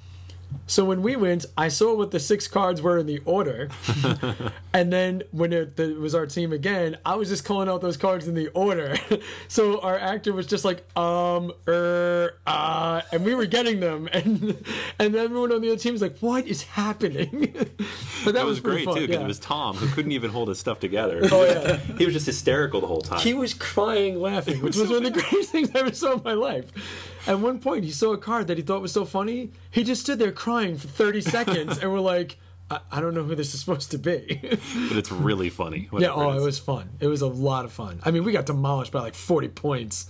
So 0.66 0.86
when 0.86 1.02
we 1.02 1.16
went, 1.16 1.46
I 1.58 1.68
saw 1.68 1.96
what 1.96 2.12
the 2.12 2.20
six 2.20 2.48
cards 2.48 2.82
were 2.82 2.98
in 2.98 3.06
the 3.06 3.20
order, 3.26 3.70
and 4.74 4.94
then 4.94 5.24
when 5.32 5.52
it, 5.52 5.76
the, 5.76 5.92
it 5.92 6.00
was 6.00 6.16
our 6.16 6.26
team 6.26 6.54
again, 6.54 6.98
I 7.06 7.16
was 7.16 7.30
just 7.30 7.44
calling 7.44 7.68
out 7.68 7.82
those 7.82 7.98
cards 7.98 8.28
in 8.28 8.34
the 8.34 8.48
order. 8.50 8.96
so 9.48 9.82
our 9.82 9.98
actor 9.98 10.32
was 10.34 10.48
just 10.48 10.64
like 10.64 10.86
um 10.98 11.52
er 11.68 12.36
uh, 12.48 13.02
and 13.12 13.26
we 13.26 13.36
were 13.36 13.46
getting 13.46 13.80
them, 13.80 14.08
and 14.14 14.64
and 15.00 15.16
everyone 15.16 15.52
on 15.52 15.62
the 15.62 15.68
other 15.70 15.78
team 15.78 15.94
was 15.94 16.02
like, 16.02 16.18
"What 16.20 16.48
is 16.48 16.64
happening?" 16.64 17.54
but 18.24 18.34
that, 18.34 18.34
That 18.34 18.46
was, 18.46 18.60
pretty 18.60 18.84
great 18.84 18.86
fun, 18.86 18.96
too 18.96 19.02
because 19.02 19.20
yeah. 19.20 19.26
it 19.26 19.28
was 19.28 19.40
Tom 19.40 19.76
who 19.76 19.88
couldn't 19.94 20.14
even 20.14 20.32
hold 20.32 20.48
his 20.48 20.60
stuff 20.60 20.80
together. 20.80 21.22
Oh 21.32 21.46
yeah. 21.46 21.78
he 21.98 22.06
was 22.06 22.14
just 22.14 22.26
hysterical 22.26 22.80
the 22.80 22.88
whole 22.88 23.02
time. 23.02 23.20
He 23.20 23.34
was 23.34 23.54
crying 23.54 24.20
laughing, 24.20 24.62
which 24.62 24.78
was 24.78 24.90
one 24.90 25.06
of 25.06 25.14
the 25.14 25.22
greatest 25.22 25.52
things 25.52 25.70
I 25.76 25.80
ever 25.80 25.94
saw 25.94 26.14
in 26.14 26.24
my 26.24 26.34
life. 26.34 26.66
At 27.28 27.40
one 27.40 27.60
point, 27.60 27.84
he 27.86 27.92
saw 27.92 28.14
a 28.14 28.18
card 28.18 28.48
that 28.48 28.58
he 28.58 28.64
thought 28.64 28.82
was 28.82 28.92
so 28.92 29.06
funny. 29.06 29.52
He 29.72 29.84
just 29.84 30.02
stood 30.02 30.20
there 30.20 30.32
crying 30.32 30.78
for 30.78 30.88
30 30.88 31.22
seconds, 31.38 31.78
and 31.78 31.92
we're 31.92 32.00
like, 32.00 32.38
I, 32.70 32.80
I 32.92 33.02
don't 33.02 33.14
know 33.14 33.24
who 33.24 33.36
this 33.36 33.54
is 33.54 33.60
supposed 33.60 33.92
to 33.92 33.98
be. 33.98 34.40
but 34.42 34.98
it's 34.98 35.12
really 35.12 35.50
funny. 35.50 35.90
yeah, 35.98 36.10
oh, 36.10 36.32
it 36.32 36.36
it 36.36 36.38
is. 36.40 36.46
was 36.46 36.60
fun. 36.60 36.90
It 37.00 37.08
was 37.08 37.22
a 37.22 37.28
lot 37.28 37.66
of 37.66 37.72
fun. 37.74 38.00
I 38.04 38.12
mean, 38.12 38.24
we 38.24 38.32
got 38.32 38.46
demolished 38.46 38.92
by 38.92 39.00
like 39.02 39.16
40 39.16 39.48
points. 39.50 40.08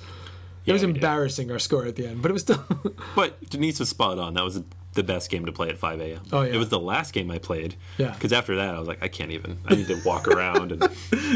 It 0.65 0.69
Yeah, 0.69 0.73
was 0.73 0.81
we 0.81 0.87
did. 0.87 0.97
embarrassing 0.97 1.51
our 1.51 1.59
score 1.59 1.85
at 1.85 1.95
the 1.95 2.07
end, 2.07 2.21
but 2.21 2.29
it 2.31 2.33
was 2.33 2.43
still. 2.43 2.63
But 3.15 3.49
Denise 3.49 3.79
was 3.79 3.89
spot 3.89 4.17
on. 4.17 4.33
That 4.35 4.43
was 4.43 4.61
the 4.93 5.03
best 5.03 5.29
game 5.31 5.45
to 5.45 5.51
play 5.51 5.69
at 5.69 5.77
5 5.77 5.99
a.m. 6.01 6.21
Oh, 6.31 6.41
yeah. 6.43 6.53
It 6.53 6.57
was 6.57 6.69
the 6.69 6.79
last 6.79 7.13
game 7.13 7.29
I 7.31 7.37
played. 7.39 7.75
Yeah. 7.97 8.11
Because 8.11 8.31
after 8.31 8.55
that, 8.57 8.75
I 8.75 8.79
was 8.79 8.87
like, 8.87 9.01
I 9.03 9.07
can't 9.07 9.31
even. 9.31 9.57
I 9.65 9.75
need 9.75 9.87
to 9.87 9.99
walk 10.05 10.27
around 10.27 10.71
and. 10.71 10.83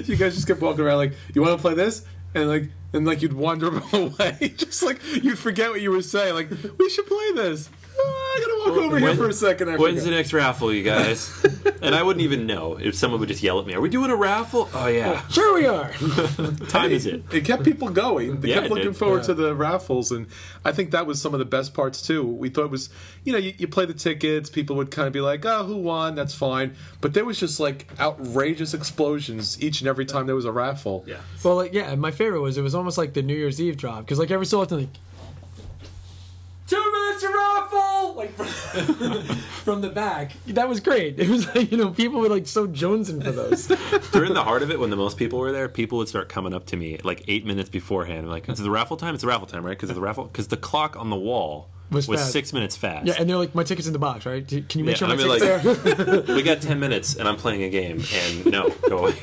you 0.08 0.16
guys 0.16 0.36
just 0.36 0.48
kept 0.48 0.62
walking 0.62 0.82
around 0.86 0.98
like, 0.98 1.14
you 1.34 1.42
want 1.42 1.58
to 1.58 1.62
play 1.62 1.74
this? 1.74 2.06
And 2.38 2.50
like, 2.50 2.70
and 2.94 3.06
like 3.06 3.22
you'd 3.22 3.34
wander 3.34 3.68
away, 3.94 4.54
just 4.58 4.84
like 4.84 5.00
you'd 5.24 5.40
forget 5.40 5.72
what 5.72 5.82
you 5.82 5.92
were 5.92 6.02
saying. 6.02 6.36
Like, 6.36 6.50
we 6.78 6.90
should 6.90 7.08
play 7.08 7.32
this. 7.34 7.70
Oh, 8.00 8.34
I 8.36 8.40
gotta 8.40 8.72
walk 8.72 8.86
over 8.86 9.00
here 9.00 9.16
for 9.16 9.28
a 9.30 9.34
second. 9.34 9.70
I 9.70 9.78
When's 9.78 10.00
forgot. 10.00 10.10
the 10.10 10.16
next 10.16 10.34
raffle, 10.34 10.74
you 10.74 10.84
guys? 10.84 11.44
and 11.82 11.96
I 11.96 12.04
wouldn't 12.04 12.24
even 12.24 12.46
know 12.46 12.78
if 12.80 12.96
someone 12.96 13.20
would 13.20 13.30
just 13.30 13.42
yell 13.42 13.60
at 13.60 13.66
me. 13.66 13.74
Are 13.74 13.82
we 13.82 13.90
doing 13.90 14.12
a 14.12 14.16
raffle? 14.16 14.70
Oh 14.74 14.88
yeah. 14.88 15.28
sure, 15.30 15.56
we 15.56 15.66
are. 15.66 15.92
Time 16.70 16.92
is 16.92 17.06
it? 17.06 17.24
It 17.34 17.46
kept 17.46 17.64
people 17.64 17.90
going. 17.90 18.42
They 18.42 18.50
Yeah, 18.50 18.56
kept 18.60 18.70
looking 18.70 18.86
did. 18.86 18.98
forward 18.98 19.20
Yeah. 19.22 19.28
to 19.28 19.34
the 19.34 19.56
raffles, 19.56 20.12
and 20.12 20.28
I 20.64 20.72
think 20.72 20.92
that 20.92 21.06
was 21.08 21.22
some 21.22 21.34
of 21.34 21.40
the 21.40 21.46
best 21.46 21.74
parts 21.74 22.02
too. 22.02 22.24
We 22.26 22.50
thought 22.50 22.66
it 22.66 22.72
was, 22.72 22.90
you 23.24 23.32
know, 23.34 23.40
you, 23.40 23.54
you 23.58 23.68
play 23.68 23.86
the 23.86 23.94
tickets, 23.94 24.50
people 24.50 24.76
would 24.76 24.92
kind 24.92 25.08
of 25.08 25.14
be 25.14 25.22
like, 25.22 25.46
"Oh, 25.46 25.64
who 25.66 25.78
won?" 25.78 26.16
That's 26.16 26.36
fine, 26.36 26.76
but 27.02 27.14
there 27.14 27.26
was 27.26 27.40
just 27.40 27.60
like 27.60 27.88
outrageous 28.00 28.74
explosions 28.74 29.62
each 29.62 29.82
and 29.82 29.88
every 29.88 30.06
time 30.06 30.28
there 30.28 30.36
was 30.36 30.46
a 30.46 30.52
raffle. 30.52 31.04
Yeah. 31.08 31.18
Well, 31.44 31.56
like, 31.56 31.74
yeah, 31.74 31.94
my 31.96 32.12
favorite 32.12 32.42
was 32.42 32.58
it 32.58 32.62
was 32.62 32.76
almost 32.76 32.98
like 32.98 33.14
the 33.14 33.22
New 33.24 33.36
Year's 33.36 33.60
Eve 33.62 33.78
drop 33.78 34.00
because 34.02 34.20
like 34.20 34.32
every 34.32 34.46
so 34.46 34.62
often, 34.62 34.80
like 34.80 34.90
two 36.68 36.92
minutes 36.92 37.22
to 37.22 37.28
raffle, 37.30 38.14
like 38.16 38.34
from, 38.36 38.46
from 39.64 39.82
the 39.82 39.90
back. 39.90 40.34
That 40.48 40.68
was 40.70 40.80
great. 40.80 41.20
It 41.20 41.30
was 41.30 41.48
like 41.56 41.72
you 41.72 41.78
know 41.78 41.90
people 41.92 42.20
were 42.20 42.30
like 42.30 42.48
so 42.48 42.68
jonesing 42.68 43.24
for 43.24 43.32
those. 43.32 43.68
During 44.12 44.34
the 44.34 44.44
heart 44.44 44.62
of 44.64 44.72
it, 44.72 44.80
when 44.80 44.90
the 44.90 44.96
most 44.98 45.18
people 45.18 45.40
were 45.40 45.52
there, 45.52 45.68
people 45.70 45.98
would 46.00 46.08
start 46.10 46.30
coming 46.30 46.54
up 46.54 46.66
to 46.68 46.78
me 46.78 47.00
like 47.04 47.24
eight 47.28 47.46
minutes 47.46 47.70
beforehand. 47.70 48.30
Like, 48.30 48.48
it's 48.50 48.60
the 48.60 48.70
raffle 48.72 48.98
time. 48.98 49.14
It's 49.16 49.22
the 49.22 49.28
raffle 49.28 49.48
time, 49.48 49.66
right? 49.66 49.78
Because 49.78 49.90
the 49.94 50.00
raffle, 50.02 50.26
because 50.26 50.48
the 50.50 50.58
clock 50.58 50.96
on 50.98 51.10
the 51.10 51.16
wall 51.16 51.70
Was 51.92 52.08
was, 52.08 52.22
six 52.32 52.52
minutes 52.54 52.76
fast. 52.76 53.06
yeah, 53.08 53.14
and 53.18 53.30
they're 53.30 53.38
like, 53.38 53.56
my 53.56 53.64
ticket's 53.64 53.88
in 53.88 53.94
the 53.94 54.00
box, 54.00 54.26
right? 54.26 54.46
Can 54.48 54.66
you 54.76 54.84
make 54.84 55.00
Yeah, 55.00 55.08
sure 55.08 55.08
my 55.08 55.14
and 55.16 55.24
I 55.24 55.28
mean, 55.28 55.40
ticket's 55.40 55.98
like- 55.98 56.26
there? 56.26 56.36
we 56.36 56.44
got 56.44 56.62
ten 56.62 56.80
minutes, 56.80 57.16
and 57.16 57.28
I'm 57.28 57.38
playing 57.38 57.64
a 57.64 57.70
game, 57.70 58.04
and 58.14 58.46
no, 58.46 58.70
go 58.90 58.98
away. 59.08 59.14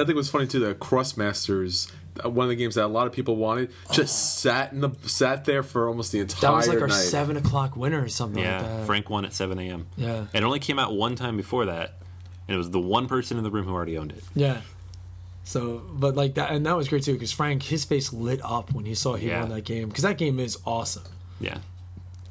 I 0.00 0.04
think 0.04 0.10
it 0.10 0.16
was 0.16 0.30
funny 0.30 0.46
too 0.46 0.58
The 0.60 0.74
Krosmasters, 0.74 1.90
uh, 2.24 2.28
one 2.30 2.44
of 2.44 2.50
the 2.50 2.56
games 2.56 2.74
that 2.76 2.84
a 2.84 2.88
lot 2.88 3.06
of 3.06 3.12
people 3.12 3.36
wanted, 3.36 3.70
just 3.92 4.38
sat 4.40 4.72
in 4.72 4.80
the 4.80 4.90
sat 5.02 5.44
there 5.44 5.62
for 5.62 5.88
almost 5.88 6.12
the 6.12 6.20
entire 6.20 6.40
that 6.50 6.56
was 6.56 6.68
like 6.68 6.80
our 6.80 6.88
night. 6.88 6.94
seven 6.94 7.36
o'clock 7.36 7.76
winner 7.76 8.02
or 8.02 8.08
something 8.08 8.42
like 8.42 8.50
Yeah, 8.50 8.62
that. 8.62 8.86
Frank 8.86 9.10
won 9.10 9.24
at 9.24 9.32
7 9.32 9.58
a.m. 9.58 9.86
Yeah. 9.96 10.26
And 10.32 10.34
it 10.34 10.44
only 10.44 10.58
came 10.58 10.78
out 10.78 10.94
one 10.94 11.14
time 11.16 11.36
before 11.36 11.66
that, 11.66 11.94
and 12.48 12.54
it 12.54 12.58
was 12.58 12.70
the 12.70 12.80
one 12.80 13.06
person 13.08 13.36
in 13.38 13.44
the 13.44 13.50
room 13.50 13.66
who 13.66 13.72
already 13.74 13.96
owned 13.98 14.12
it. 14.12 14.24
Yeah. 14.34 14.60
So, 15.44 15.82
but 15.92 16.14
like 16.14 16.34
that, 16.34 16.50
and 16.52 16.64
that 16.66 16.76
was 16.76 16.88
great 16.88 17.02
too 17.02 17.14
because 17.14 17.32
Frank, 17.32 17.62
his 17.62 17.84
face 17.84 18.12
lit 18.12 18.40
up 18.44 18.72
when 18.72 18.84
he 18.84 18.94
saw 18.94 19.14
he 19.16 19.28
Yeah. 19.28 19.40
won 19.40 19.50
that 19.50 19.64
game 19.64 19.88
because 19.88 20.04
that 20.04 20.18
game 20.18 20.38
is 20.38 20.58
awesome. 20.64 21.04
Yeah. 21.40 21.58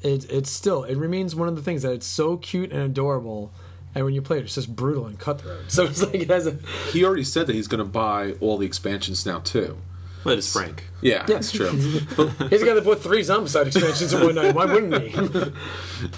It, 0.01 0.31
it's 0.31 0.49
still, 0.49 0.83
it 0.85 0.95
remains 0.95 1.35
one 1.35 1.49
of 1.49 1.57
the 1.57 1.61
things 1.61 1.81
that 1.81 1.91
it's 1.91 2.05
so 2.05 2.37
cute 2.37 2.71
and 2.71 2.81
adorable, 2.81 3.51
and 3.95 4.05
when 4.05 4.13
you 4.13 4.21
play 4.21 4.37
it, 4.37 4.45
it's 4.45 4.55
just 4.55 4.75
brutal 4.75 5.05
and 5.05 5.17
cutthroat. 5.19 5.63
So 5.69 5.85
it's 5.85 6.01
like 6.01 6.15
it 6.15 6.29
has 6.29 6.47
a, 6.47 6.57
He 6.91 7.03
already 7.03 7.23
said 7.23 7.47
that 7.47 7.55
he's 7.55 7.67
going 7.67 7.79
to 7.79 7.89
buy 7.89 8.33
all 8.39 8.57
the 8.57 8.65
expansions 8.65 9.25
now 9.25 9.39
too. 9.39 9.77
But 10.23 10.37
it's 10.37 10.51
Frank. 10.51 10.83
Yeah, 11.01 11.25
that's 11.25 11.51
true. 11.51 11.69
he's 11.71 12.05
the 12.05 12.63
guy 12.65 12.73
that 12.73 12.83
bought 12.83 12.99
three 12.99 13.21
Zombicide 13.21 13.67
expansions 13.67 14.11
in 14.13 14.21
one 14.21 14.35
night. 14.35 14.53
Why 14.53 14.65
wouldn't 14.65 15.01
he? 15.01 15.13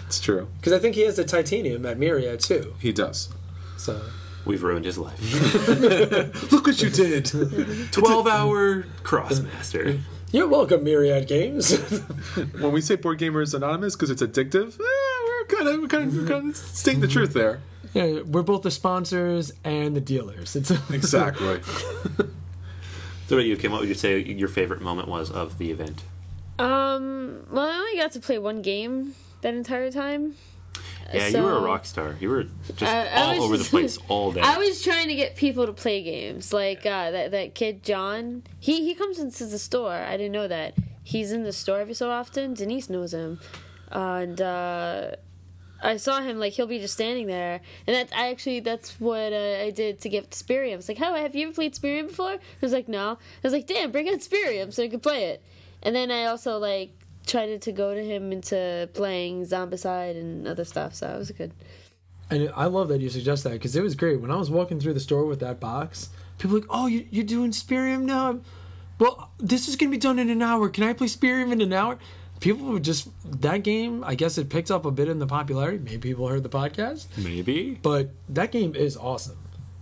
it's 0.07 0.19
true. 0.19 0.47
Because 0.57 0.73
I 0.73 0.79
think 0.79 0.95
he 0.95 1.01
has 1.01 1.17
the 1.17 1.23
titanium 1.23 1.85
at 1.85 1.99
Myriad 1.99 2.39
too. 2.39 2.73
He 2.79 2.91
does. 2.91 3.29
So 3.77 4.01
We've 4.43 4.63
ruined 4.63 4.85
his 4.85 4.97
life. 4.97 5.19
Look 6.51 6.65
what 6.65 6.81
you 6.81 6.89
did. 6.89 7.25
12 7.91 8.27
hour 8.27 8.83
Krosmaster. 9.03 9.99
you're 10.31 10.47
welcome, 10.47 10.83
Myriad 10.83 11.27
Games. 11.27 11.77
when 12.59 12.71
we 12.71 12.81
say 12.81 12.95
Board 12.95 13.19
Gamers 13.19 13.53
Anonymous 13.53 13.95
because 13.95 14.09
it's 14.09 14.23
addictive, 14.23 14.79
eh, 14.79 14.83
we're 14.83 15.10
kind 15.51 15.67
of 15.67 15.81
we're 15.81 15.87
kind 15.87 16.17
of, 16.17 16.27
kind 16.27 16.49
of 16.49 16.55
stating 16.57 17.01
the 17.01 17.07
truth 17.07 17.33
there. 17.33 17.61
yeah, 17.93 18.21
we're 18.21 18.41
both 18.43 18.61
the 18.63 18.71
sponsors 18.71 19.51
and 19.63 19.95
the 19.95 20.01
dealers. 20.01 20.55
It's 20.55 20.71
Exactly. 20.91 21.61
So, 23.27 23.37
about 23.37 23.45
you, 23.45 23.55
Kim? 23.55 23.71
What 23.71 23.79
would 23.79 23.87
you 23.87 23.95
say 23.95 24.19
your 24.19 24.49
favorite 24.49 24.81
moment 24.81 25.07
was 25.07 25.31
of 25.31 25.57
the 25.57 25.71
event? 25.71 26.03
Um, 26.59 27.45
well, 27.49 27.65
I 27.65 27.75
only 27.77 27.95
got 27.97 28.11
to 28.11 28.19
play 28.19 28.37
one 28.37 28.61
game 28.61 29.15
that 29.39 29.53
entire 29.53 29.89
time. 29.89 30.35
Yeah, 31.13 31.27
you 31.27 31.41
were 31.41 31.55
a 31.55 31.61
rock 31.61 31.85
star. 31.85 32.17
You 32.19 32.27
were 32.29 32.43
just 32.75 32.83
I- 32.91 33.07
I 33.07 33.21
all 33.21 33.29
was 33.35 33.39
over 33.45 33.57
just- 33.57 33.71
the 33.71 33.77
place 33.77 33.97
all 34.09 34.33
day. 34.33 34.41
I 34.41 34.57
was 34.57 34.81
trying 34.83 35.07
to 35.07 35.15
get 35.15 35.37
people 35.37 35.65
to 35.65 35.71
play 35.71 36.03
games. 36.03 36.51
Like 36.51 36.79
uh, 36.85 37.11
that 37.11 37.31
that 37.31 37.55
kid 37.55 37.83
John. 37.83 38.43
He 38.59 38.83
he 38.85 38.95
comes 38.95 39.17
into 39.17 39.45
the 39.45 39.59
store. 39.59 39.93
I 39.93 40.17
didn't 40.17 40.33
know 40.33 40.49
that. 40.49 40.73
He's 41.03 41.31
in 41.31 41.43
the 41.43 41.53
store 41.53 41.79
every 41.79 41.93
so 41.93 42.09
often. 42.11 42.53
Denise 42.53 42.89
knows 42.89 43.13
him, 43.13 43.39
and 43.91 44.41
uh, 44.41 45.11
I 45.81 45.97
saw 45.97 46.21
him 46.21 46.39
like 46.39 46.53
he'll 46.53 46.67
be 46.67 46.79
just 46.79 46.93
standing 46.93 47.27
there. 47.27 47.61
And 47.87 47.95
that 47.95 48.15
I 48.15 48.29
actually 48.29 48.59
that's 48.59 48.99
what 48.99 49.33
uh, 49.33 49.59
I 49.61 49.71
did 49.71 50.01
to 50.01 50.09
get 50.09 50.29
Spyrium. 50.31 50.75
It's 50.75 50.87
like, 50.87 50.97
how 50.97 51.15
have 51.15 51.35
you 51.35 51.47
ever 51.47 51.55
played 51.55 51.73
Spyrium 51.73 52.07
before? 52.07 52.33
I 52.33 52.39
was 52.61 52.73
like, 52.73 52.87
no. 52.87 53.11
I 53.11 53.17
was 53.43 53.53
like, 53.53 53.67
damn, 53.67 53.91
bring 53.91 54.07
out 54.07 54.19
Spyrium 54.19 54.73
so 54.73 54.83
I 54.83 54.89
could 54.89 55.03
play 55.03 55.25
it. 55.25 55.43
And 55.83 55.95
then 55.95 56.11
I 56.11 56.25
also 56.25 56.57
like 56.57 56.91
tried 57.25 57.61
to 57.61 57.71
go 57.71 57.93
to 57.93 58.03
him 58.03 58.31
into 58.31 58.89
playing 58.93 59.45
Zombicide 59.45 60.19
and 60.19 60.47
other 60.47 60.65
stuff. 60.65 60.93
So 60.95 61.07
it 61.07 61.17
was 61.17 61.31
good. 61.31 61.51
And 62.29 62.51
I 62.55 62.65
love 62.65 62.87
that 62.89 63.01
you 63.01 63.09
suggest 63.09 63.43
that 63.43 63.53
because 63.53 63.75
it 63.75 63.83
was 63.83 63.95
great. 63.95 64.21
When 64.21 64.31
I 64.31 64.37
was 64.37 64.49
walking 64.49 64.79
through 64.79 64.93
the 64.93 65.01
store 65.01 65.25
with 65.25 65.41
that 65.41 65.59
box, 65.59 66.09
people 66.37 66.53
were 66.53 66.59
like, 66.61 66.69
"Oh, 66.69 66.87
you, 66.87 67.05
you're 67.11 67.25
doing 67.25 67.51
Spyrium 67.51 68.03
now? 68.03 68.39
Well, 68.99 69.31
this 69.37 69.67
is 69.67 69.75
gonna 69.75 69.91
be 69.91 69.97
done 69.97 70.17
in 70.17 70.29
an 70.29 70.41
hour. 70.41 70.69
Can 70.69 70.85
I 70.85 70.93
play 70.93 71.07
Spyrium 71.07 71.51
in 71.51 71.59
an 71.59 71.73
hour?" 71.73 71.97
People 72.41 72.67
would 72.73 72.83
just 72.83 73.07
that 73.41 73.63
game. 73.63 74.03
I 74.03 74.15
guess 74.15 74.37
it 74.37 74.49
picked 74.49 74.69
up 74.71 74.85
a 74.85 74.91
bit 74.91 75.07
in 75.07 75.19
the 75.19 75.27
popularity. 75.27 75.77
Maybe 75.77 75.97
people 76.09 76.27
heard 76.27 76.43
the 76.43 76.49
podcast, 76.49 77.05
Maybe. 77.17 77.79
but 77.81 78.09
that 78.29 78.51
game 78.51 78.75
is 78.75 78.97
awesome. 78.97 79.37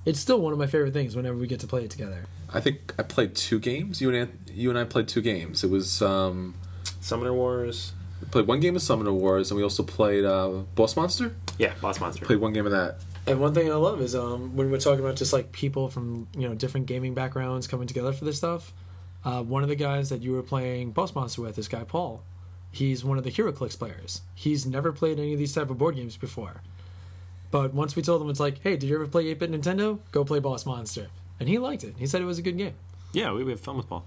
It's 0.06 0.20
still 0.20 0.40
one 0.42 0.54
of 0.54 0.60
my 0.60 0.68
favorite 0.68 0.94
things 0.94 1.16
whenever 1.16 1.38
we 1.38 1.48
get 1.48 1.60
to 1.62 1.68
play 1.68 1.84
it 1.86 1.90
together. 1.92 2.26
I 2.54 2.60
think 2.60 2.94
I 3.00 3.04
played 3.04 3.36
two 3.36 3.60
games. 3.60 4.02
You 4.02 4.10
and 4.10 4.18
An- 4.18 4.40
you 4.54 4.70
and 4.70 4.78
I 4.78 4.84
played 4.84 5.08
two 5.08 5.22
games. 5.22 5.64
It 5.64 5.70
was 5.70 6.02
um, 6.02 6.56
Summoner 7.02 7.34
Wars. 7.34 7.94
we 8.22 8.28
played 8.28 8.48
one 8.48 8.60
game 8.60 8.76
of 8.76 8.82
Summoner 8.82 9.14
Wars, 9.14 9.52
and 9.52 9.58
we 9.58 9.64
also 9.64 9.84
played 9.84 10.26
uh, 10.26 10.50
Boss 10.76 10.96
Monster. 10.96 11.36
Yeah, 11.58 11.74
Boss 11.82 12.00
Monster. 12.00 12.26
Played 12.26 12.40
one 12.40 12.54
game 12.54 12.66
of 12.66 12.72
that. 12.72 12.98
And 13.28 13.40
one 13.40 13.54
thing 13.54 13.72
I 13.72 13.76
love 13.76 14.02
is 14.02 14.16
um, 14.16 14.56
when 14.56 14.72
we're 14.72 14.80
talking 14.80 15.04
about 15.06 15.16
just 15.16 15.32
like 15.32 15.52
people 15.52 15.90
from 15.90 16.28
you 16.36 16.48
know 16.50 16.56
different 16.56 16.88
gaming 16.88 17.14
backgrounds 17.14 17.68
coming 17.68 17.88
together 17.88 18.12
for 18.12 18.26
this 18.26 18.38
stuff. 18.38 18.74
Uh, 19.24 19.44
one 19.44 19.64
of 19.64 19.70
the 19.70 19.76
guys 19.76 20.10
that 20.10 20.22
you 20.22 20.32
were 20.34 20.42
playing 20.44 20.92
Boss 20.92 21.14
Monster 21.14 21.42
with, 21.44 21.56
this 21.58 21.68
guy 21.68 21.84
Paul, 21.84 22.24
he's 22.72 23.04
one 23.04 23.18
of 23.18 23.24
the 23.24 23.32
HeroClix 23.32 23.78
players. 23.78 24.22
He's 24.36 24.66
never 24.66 24.92
played 24.92 25.20
any 25.20 25.34
of 25.34 25.40
these 25.40 25.54
type 25.54 25.70
of 25.70 25.78
board 25.78 25.96
games 25.96 26.18
before. 26.18 26.62
But 27.52 27.74
once 27.74 27.96
we 27.96 28.02
told 28.02 28.22
him, 28.22 28.30
it's 28.30 28.40
like, 28.40 28.62
hey, 28.62 28.78
did 28.78 28.88
you 28.90 28.96
ever 28.96 29.08
play 29.08 29.26
8-bit 29.34 29.52
Nintendo? 29.52 30.00
Go 30.12 30.24
play 30.24 30.40
Boss 30.40 30.66
Monster, 30.66 31.08
and 31.40 31.50
he 31.50 31.58
liked 31.58 31.84
it. 31.84 31.96
He 31.98 32.06
said 32.06 32.22
it 32.22 32.26
was 32.26 32.38
a 32.38 32.44
good 32.44 32.58
game. 32.58 32.76
Yeah, 33.12 33.32
we, 33.34 33.44
we 33.44 33.52
have 33.52 33.60
fun 33.60 33.78
with 33.78 33.90
Paul. 33.90 34.06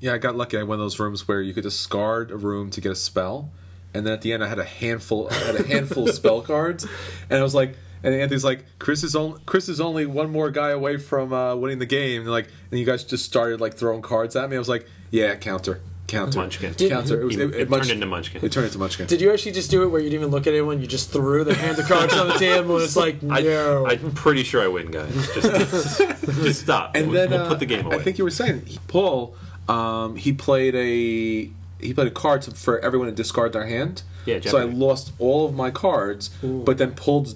Yeah, 0.00 0.14
I 0.14 0.18
got 0.18 0.36
lucky. 0.36 0.56
I 0.56 0.60
had 0.60 0.68
one 0.68 0.78
those 0.78 0.98
rooms 0.98 1.26
where 1.26 1.40
you 1.40 1.54
could 1.54 1.62
discard 1.62 2.30
a 2.30 2.36
room 2.36 2.70
to 2.70 2.80
get 2.80 2.92
a 2.92 2.96
spell, 2.96 3.50
and 3.94 4.06
then 4.06 4.12
at 4.12 4.22
the 4.22 4.32
end 4.32 4.44
I 4.44 4.48
had 4.48 4.58
a 4.58 4.64
handful, 4.64 5.28
I 5.30 5.34
had 5.34 5.56
a 5.56 5.66
handful 5.66 6.08
of 6.08 6.14
spell 6.14 6.42
cards, 6.42 6.86
and 7.28 7.38
I 7.38 7.42
was 7.42 7.54
like, 7.54 7.76
and 8.02 8.14
Anthony's 8.14 8.44
like, 8.44 8.64
Chris 8.78 9.02
is 9.02 9.14
only 9.14 9.40
Chris 9.44 9.68
is 9.68 9.80
only 9.80 10.06
one 10.06 10.30
more 10.30 10.50
guy 10.50 10.70
away 10.70 10.96
from 10.96 11.32
uh, 11.32 11.54
winning 11.54 11.78
the 11.78 11.86
game. 11.86 12.22
And 12.22 12.30
like, 12.30 12.48
and 12.70 12.80
you 12.80 12.86
guys 12.86 13.04
just 13.04 13.24
started 13.24 13.60
like 13.60 13.74
throwing 13.74 14.00
cards 14.00 14.36
at 14.36 14.48
me. 14.48 14.56
I 14.56 14.58
was 14.58 14.68
like, 14.68 14.86
yeah, 15.10 15.34
counter, 15.36 15.80
counter, 16.10 16.38
Munchkin. 16.38 16.74
counter. 16.74 17.20
It, 17.20 17.24
was, 17.24 17.36
It, 17.36 17.40
it, 17.40 17.54
it 17.62 17.70
Munch- 17.70 17.82
turned 17.84 17.92
into 17.92 18.06
Munchkin. 18.06 18.44
It 18.44 18.52
turned 18.52 18.66
into 18.66 18.78
Munchkin. 18.78 19.06
Did 19.06 19.20
you 19.20 19.32
actually 19.32 19.52
just 19.52 19.70
do 19.70 19.82
it 19.84 19.88
where 19.88 20.00
you 20.00 20.10
didn't 20.10 20.22
even 20.22 20.30
look 20.32 20.46
at 20.46 20.52
anyone? 20.52 20.80
You 20.80 20.86
just 20.86 21.10
threw 21.10 21.44
the 21.44 21.54
hand 21.54 21.78
of 21.78 21.86
cards 21.86 22.12
on 22.14 22.28
the 22.28 22.34
table, 22.34 22.76
and 22.76 22.84
it's 22.84 22.96
like, 22.96 23.16
I, 23.30 23.40
no. 23.40 23.86
I'm 23.86 24.12
pretty 24.12 24.42
sure 24.42 24.62
I 24.62 24.68
win, 24.68 24.90
guys. 24.90 25.14
Just, 25.34 25.98
just 26.42 26.60
stop. 26.62 26.94
and 26.96 27.08
we'll, 27.10 27.14
then 27.20 27.30
we'll 27.30 27.46
uh, 27.46 27.48
put 27.48 27.58
the 27.60 27.66
game 27.66 27.86
away. 27.86 27.96
I 27.96 28.02
think 28.02 28.18
you 28.18 28.24
were 28.24 28.30
saying 28.30 28.64
Paul. 28.88 29.34
Um, 29.68 30.16
he 30.16 30.32
played 30.32 30.74
a 30.74 31.50
he 31.84 31.94
played 31.94 32.08
a 32.08 32.10
card 32.10 32.42
to, 32.42 32.50
for 32.50 32.78
everyone 32.80 33.08
to 33.08 33.14
discard 33.14 33.52
their 33.52 33.66
hand. 33.66 34.02
Yeah, 34.26 34.40
So 34.40 34.58
I 34.58 34.64
lost 34.64 35.12
all 35.18 35.46
of 35.46 35.54
my 35.54 35.70
cards, 35.70 36.28
but 36.42 36.76
then 36.76 36.92
pulled, 36.92 37.34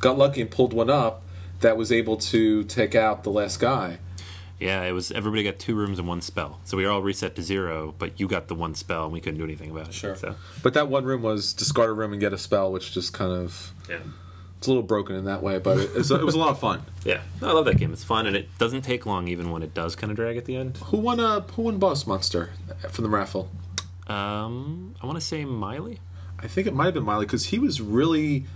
got 0.00 0.16
lucky 0.16 0.40
and 0.40 0.50
pulled 0.50 0.72
one 0.72 0.88
up 0.88 1.22
that 1.60 1.76
was 1.76 1.92
able 1.92 2.16
to 2.16 2.64
take 2.64 2.94
out 2.94 3.22
the 3.22 3.30
last 3.30 3.60
guy. 3.60 3.98
Yeah, 4.62 4.82
it 4.84 4.92
was 4.92 5.10
everybody 5.12 5.42
got 5.42 5.58
two 5.58 5.74
rooms 5.74 5.98
and 5.98 6.06
one 6.06 6.20
spell, 6.20 6.60
so 6.64 6.76
we 6.76 6.84
were 6.84 6.90
all 6.90 7.02
reset 7.02 7.34
to 7.36 7.42
zero. 7.42 7.94
But 7.98 8.20
you 8.20 8.28
got 8.28 8.48
the 8.48 8.54
one 8.54 8.74
spell, 8.74 9.04
and 9.04 9.12
we 9.12 9.20
couldn't 9.20 9.38
do 9.38 9.44
anything 9.44 9.70
about 9.70 9.88
it. 9.88 9.94
So 10.16 10.34
But 10.62 10.74
that 10.74 10.88
one 10.88 11.04
room 11.04 11.22
was 11.22 11.52
discard 11.52 11.90
a 11.90 11.92
room 11.92 12.12
and 12.12 12.20
get 12.20 12.32
a 12.32 12.38
spell, 12.38 12.70
which 12.72 12.92
just 12.92 13.12
kind 13.12 13.32
of 13.32 13.72
yeah, 13.88 13.98
It's 14.58 14.66
a 14.66 14.70
little 14.70 14.82
broken 14.82 15.16
in 15.16 15.24
that 15.24 15.42
way, 15.42 15.58
but 15.58 15.78
it, 15.78 15.90
it's, 15.96 16.10
it 16.10 16.24
was 16.24 16.34
a 16.34 16.38
lot 16.38 16.50
of 16.50 16.58
fun. 16.60 16.82
Yeah, 17.04 17.20
No, 17.40 17.48
I 17.48 17.52
love 17.52 17.64
that 17.64 17.78
game. 17.78 17.92
It's 17.92 18.04
fun, 18.04 18.26
and 18.26 18.36
it 18.36 18.46
doesn't 18.58 18.82
take 18.82 19.06
long, 19.06 19.26
even 19.26 19.50
when 19.50 19.64
it 19.64 19.74
does 19.74 19.96
kind 19.96 20.10
of 20.12 20.16
drag 20.16 20.36
at 20.36 20.44
the 20.44 20.54
end. 20.56 20.76
Who 20.76 20.98
won? 20.98 21.18
a 21.18 21.40
who 21.40 21.62
won 21.62 21.78
Boss 21.78 22.06
Monster 22.06 22.50
from 22.90 23.02
the 23.02 23.10
raffle? 23.10 23.50
Um, 24.06 24.94
I 25.02 25.06
want 25.06 25.18
to 25.18 25.24
say 25.24 25.44
Miley. 25.44 25.98
I 26.38 26.48
think 26.48 26.66
it 26.66 26.74
might 26.74 26.86
have 26.86 26.94
been 26.94 27.04
Miley 27.04 27.26
because 27.26 27.46
he 27.46 27.58
was 27.58 27.80
really, 27.80 28.46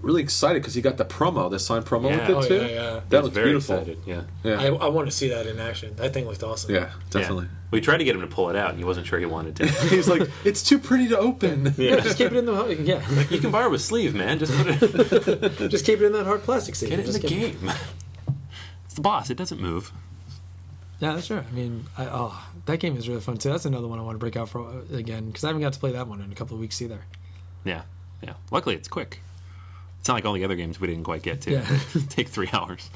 really 0.00 0.22
excited 0.22 0.62
because 0.62 0.74
he 0.74 0.80
got 0.82 0.96
the 0.96 1.04
promo, 1.04 1.50
the 1.50 1.58
signed 1.58 1.84
promo 1.84 2.10
Yeah. 2.10 2.18
with 2.20 2.28
it 2.30 2.34
Oh, 2.34 2.42
too. 2.42 2.54
yeah, 2.56 2.66
yeah. 2.94 3.00
That 3.08 3.22
was 3.22 3.30
was 3.30 3.32
very 3.34 3.46
beautiful. 3.50 3.76
excited. 3.76 3.98
Yeah. 4.06 4.22
Yeah, 4.44 4.60
I, 4.60 4.66
I 4.66 4.88
want 4.88 5.08
to 5.08 5.12
see 5.16 5.28
that 5.28 5.46
in 5.46 5.58
action. 5.58 5.94
That 5.96 6.12
thing 6.14 6.26
looked 6.26 6.42
awesome. 6.42 6.74
yeah, 6.74 6.90
definitely. 7.10 7.44
Yeah. 7.46 7.50
We 7.70 7.80
tried 7.82 7.98
to 7.98 8.04
get 8.04 8.14
him 8.14 8.22
to 8.22 8.26
pull 8.26 8.48
it 8.48 8.56
out, 8.56 8.70
and 8.70 8.78
he 8.78 8.84
wasn't 8.84 9.06
sure 9.06 9.18
he 9.18 9.26
wanted 9.26 9.56
to. 9.56 9.66
He's 9.88 10.08
like, 10.08 10.22
it's 10.44 10.62
too 10.62 10.78
pretty 10.78 11.08
to 11.08 11.18
open. 11.18 11.74
Yeah, 11.76 11.96
just 12.00 12.16
keep 12.16 12.32
it 12.32 12.36
in 12.36 12.46
the 12.46 12.74
yeah. 12.82 13.02
you 13.30 13.38
can 13.40 13.50
borrow 13.50 13.72
a 13.74 13.78
sleeve, 13.78 14.14
man. 14.14 14.38
Just 14.38 14.52
put 14.54 14.68
it. 14.68 15.70
just 15.70 15.84
keep 15.84 16.00
it 16.00 16.06
in 16.06 16.12
that 16.12 16.24
hard 16.26 16.42
plastic 16.42 16.74
sleeve. 16.76 16.90
Get 16.90 17.00
it 17.00 17.06
in 17.06 17.12
the 17.12 17.18
game. 17.20 17.70
It's 18.86 18.94
the 18.94 19.00
boss. 19.02 19.30
It 19.30 19.36
doesn't 19.36 19.60
move. 19.60 19.92
Yeah, 21.00 21.14
that's 21.14 21.26
true. 21.28 21.44
I 21.46 21.54
mean, 21.54 21.84
I, 21.96 22.06
oh, 22.06 22.46
that 22.66 22.78
game 22.80 22.96
is 22.96 23.08
really 23.08 23.20
fun 23.20 23.36
too. 23.36 23.50
That's 23.50 23.66
another 23.66 23.86
one 23.86 23.98
I 23.98 24.02
want 24.02 24.14
to 24.16 24.18
break 24.18 24.36
out 24.36 24.48
for 24.48 24.60
uh, 24.66 24.96
again 24.96 25.26
because 25.26 25.44
I 25.44 25.48
haven't 25.48 25.62
got 25.62 25.72
to 25.74 25.78
play 25.78 25.92
that 25.92 26.08
one 26.08 26.20
in 26.20 26.32
a 26.32 26.34
couple 26.34 26.54
of 26.56 26.60
weeks 26.60 26.80
either. 26.82 27.00
Yeah, 27.64 27.82
yeah. 28.22 28.32
Luckily, 28.50 28.74
it's 28.74 28.88
quick. 28.88 29.20
It's 30.00 30.08
not 30.08 30.14
like 30.14 30.24
all 30.24 30.32
the 30.32 30.44
other 30.44 30.56
games 30.56 30.80
we 30.80 30.86
didn't 30.86 31.04
quite 31.04 31.22
get 31.22 31.40
to. 31.42 31.52
Yeah. 31.52 31.78
Take 32.08 32.28
three 32.28 32.48
hours. 32.52 32.90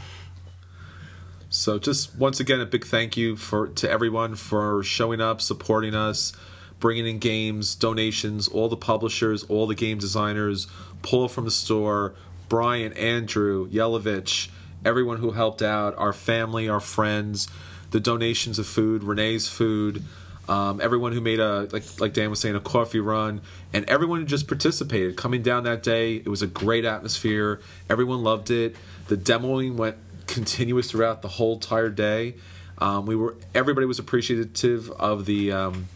So 1.49 1.79
just 1.79 2.17
once 2.17 2.41
again, 2.41 2.61
a 2.61 2.67
big 2.67 2.87
thank 2.87 3.17
you 3.17 3.37
for 3.37 3.69
to 3.69 3.91
everyone 3.91 4.37
for 4.37 4.83
showing 4.83 5.21
up, 5.21 5.41
supporting 5.41 5.95
us, 5.95 6.33
bringing 6.81 7.07
in 7.07 7.19
games, 7.19 7.75
donations, 7.75 8.49
all 8.49 8.69
the 8.69 8.77
publishers, 8.77 9.45
all 9.45 9.67
the 9.67 9.75
game 9.75 9.99
designers, 9.99 10.67
pull 11.03 11.29
from 11.29 11.45
the 11.45 11.51
store, 11.51 12.15
Brian, 12.49 12.93
Andrew, 12.95 13.69
Yelovich, 13.69 14.49
everyone 14.85 15.19
who 15.19 15.33
helped 15.33 15.63
out, 15.63 15.97
our 15.99 16.13
family, 16.13 16.69
our 16.69 16.81
friends, 16.81 17.49
the 17.91 18.01
donations 18.01 18.59
of 18.59 18.67
food, 18.67 19.05
Renee's 19.05 19.49
food. 19.49 20.03
Um, 20.49 20.81
everyone 20.81 21.13
who 21.13 21.21
made 21.21 21.39
a 21.39 21.69
like 21.73 22.01
like 22.01 22.15
Dan 22.15 22.31
was 22.31 22.41
saying 22.41 22.57
a 22.57 22.61
coffee 22.61 23.01
run, 23.01 23.43
and 23.73 23.89
everyone 23.89 24.21
who 24.21 24.27
just 24.27 24.49
participated 24.49 25.17
coming 25.17 25.43
down 25.43 25.65
that 25.65 25.83
day. 25.83 26.17
It 26.17 26.29
was 26.29 26.43
a 26.43 26.47
great 26.47 26.85
atmosphere. 26.85 27.61
Everyone 27.89 28.23
loved 28.23 28.51
it. 28.51 28.75
The 29.09 29.17
demoing 29.17 29.77
went 29.77 29.97
continuous 30.27 30.91
throughout 30.91 31.23
the 31.23 31.29
whole 31.29 31.55
entire 31.55 31.91
day. 31.91 32.35
Um, 32.79 33.07
we 33.07 33.15
were 33.15 33.37
everybody 33.55 33.87
was 33.87 34.01
appreciative 34.01 34.91
of 34.91 35.27
the 35.27 35.53
um, 35.53 35.89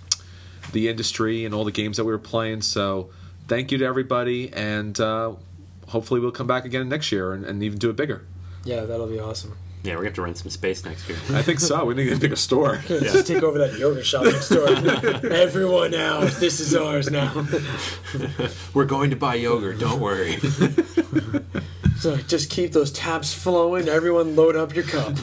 the 0.73 0.89
industry 0.89 1.45
and 1.45 1.53
all 1.55 1.65
the 1.65 1.73
games 1.73 1.97
that 1.97 2.05
we 2.05 2.13
were 2.13 2.19
playing. 2.19 2.63
So 2.63 3.11
thank 3.49 3.73
you 3.73 3.79
to 3.79 3.85
everybody, 3.85 4.53
and 4.53 4.99
uh, 5.01 5.33
hopefully 5.89 6.21
we'll 6.21 6.31
come 6.31 6.47
back 6.47 6.65
again 6.65 6.89
next 6.89 7.11
year 7.11 7.33
and, 7.33 7.45
and 7.45 7.63
even 7.63 7.79
do 7.79 7.91
it 7.91 7.97
bigger. 7.97 8.25
Yeah, 8.65 8.85
that'll 8.85 9.09
be 9.09 9.19
awesome. 9.19 9.57
Yeah, 9.87 9.93
we're 9.93 9.99
gonna 9.99 10.09
have 10.09 10.15
to 10.15 10.23
rent 10.23 10.39
some 10.39 10.51
space 10.51 10.85
next 10.85 11.09
year. 11.09 11.17
I 11.31 11.43
think 11.43 11.61
so. 11.61 11.85
We 11.85 11.95
need 11.95 12.05
to 12.05 12.09
get 12.11 12.19
a 12.19 12.21
bigger 12.21 12.37
store. 12.37 12.77
Just 12.89 13.29
take 13.29 13.45
over 13.45 13.59
that 13.59 13.79
yogurt 13.79 14.05
shop 14.05 14.25
next 14.25 14.49
door. 14.49 14.69
Everyone 15.33 15.95
out. 15.95 16.29
This 16.33 16.59
is 16.59 16.75
ours 16.75 17.09
now. 17.09 17.47
We're 18.75 18.85
going 18.85 19.11
to 19.11 19.17
buy 19.17 19.37
yogurt. 19.37 19.79
Don't 19.79 20.01
worry. 20.01 20.39
So 21.99 22.17
just 22.17 22.51
keep 22.51 22.73
those 22.73 22.93
taps 22.93 23.33
flowing. 23.33 23.89
Everyone 23.89 24.37
load 24.37 24.55
up 24.55 24.75
your 24.75 24.85
cup. 24.85 25.15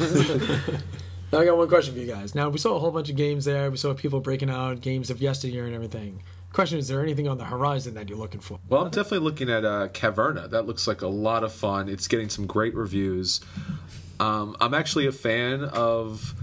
now 1.31 1.39
I 1.39 1.45
got 1.45 1.55
one 1.55 1.67
question 1.67 1.93
for 1.93 1.99
you 1.99 2.07
guys. 2.07 2.33
Now 2.33 2.49
we 2.49 2.57
saw 2.57 2.75
a 2.75 2.79
whole 2.79 2.91
bunch 2.91 3.09
of 3.09 3.15
games 3.15 3.45
there. 3.45 3.69
We 3.69 3.77
saw 3.77 3.93
people 3.93 4.21
breaking 4.21 4.49
out 4.49 4.81
games 4.81 5.09
of 5.09 5.21
yesteryear 5.21 5.65
and 5.65 5.75
everything. 5.75 6.23
Question: 6.53 6.77
Is 6.77 6.87
there 6.87 7.01
anything 7.01 7.27
on 7.27 7.39
the 7.39 7.45
horizon 7.45 7.95
that 7.95 8.07
you're 8.07 8.17
looking 8.17 8.39
for? 8.39 8.59
Well, 8.69 8.83
I'm 8.83 8.91
definitely 8.91 9.19
looking 9.19 9.49
at 9.49 9.65
uh, 9.65 9.87
Caverna. 9.87 10.47
That 10.51 10.67
looks 10.67 10.87
like 10.87 11.01
a 11.01 11.07
lot 11.07 11.43
of 11.43 11.51
fun. 11.51 11.89
It's 11.89 12.07
getting 12.07 12.29
some 12.29 12.45
great 12.45 12.75
reviews. 12.75 13.41
Um, 14.19 14.55
I'm 14.61 14.75
actually 14.75 15.07
a 15.07 15.11
fan 15.11 15.63
of 15.63 16.35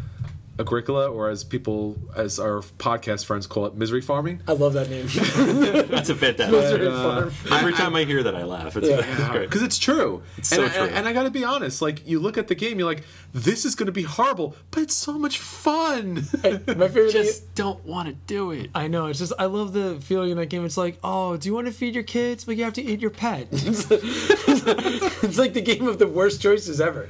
Agricola, 0.61 1.11
or 1.11 1.31
as 1.31 1.43
people, 1.43 1.97
as 2.15 2.39
our 2.39 2.61
podcast 2.79 3.25
friends 3.25 3.47
call 3.47 3.67
it, 3.67 3.75
misery 3.75 4.01
farming. 4.03 4.43
I 4.47 4.53
love 4.53 4.75
that 4.75 4.91
name. 4.91 5.07
That's 5.89 6.11
a 6.11 6.15
bit 6.15 6.37
that. 6.37 6.51
Misery 6.51 6.87
uh, 6.87 7.03
Farm. 7.03 7.33
Every 7.51 7.73
time 7.73 7.97
I 7.97 8.05
hear 8.05 8.23
that, 8.23 8.35
I 8.37 8.45
laugh. 8.45 8.77
It's, 8.77 8.89
Yeah. 8.89 9.01
it's 9.03 9.29
great. 9.31 9.49
Because 9.49 9.63
it's 9.63 9.79
true. 9.79 10.23
so 10.43 10.63
and, 10.63 10.71
I- 10.71 10.75
true. 10.77 10.87
And, 10.95 11.09
I 11.09 11.13
got 11.13 11.23
to 11.25 11.31
be 11.31 11.43
honest. 11.45 11.81
Like, 11.81 12.07
you 12.07 12.21
look 12.21 12.37
at 12.39 12.49
the 12.49 12.55
game, 12.55 12.79
you're 12.79 12.87
like, 12.87 13.03
this 13.33 13.65
is 13.65 13.75
going 13.75 13.87
to 13.87 13.93
be 13.93 14.03
horrible, 14.03 14.55
but 14.71 14.83
it's 14.83 14.95
so 14.95 15.19
much 15.19 15.39
fun. 15.39 16.15
My 16.15 16.21
favorite 16.43 16.91
thing. 16.93 17.11
Just 17.11 17.55
don't 17.55 17.85
want 17.85 18.09
to 18.09 18.15
do 18.27 18.51
it. 18.53 18.71
I 18.75 18.87
know. 18.89 19.07
It's 19.07 19.19
just 19.19 19.33
I 19.39 19.47
love 19.47 19.73
the 19.73 19.99
feeling 20.01 20.31
in 20.31 20.37
that 20.37 20.47
game. 20.47 20.65
It's 20.65 20.77
like, 20.77 20.99
oh, 21.03 21.37
do 21.37 21.49
you 21.49 21.55
want 21.55 21.67
to 21.69 21.73
feed 21.73 21.95
your 21.95 22.05
kids, 22.05 22.45
but 22.45 22.57
you 22.57 22.65
have 22.65 22.75
to 22.75 22.83
eat 22.83 23.01
your 23.01 23.11
pet. 23.11 23.49
it's 23.53 25.39
like 25.39 25.55
the 25.55 25.61
game 25.63 25.87
of 25.89 25.99
the 25.99 26.07
worst 26.07 26.43
choices 26.43 26.81
ever. 26.81 27.09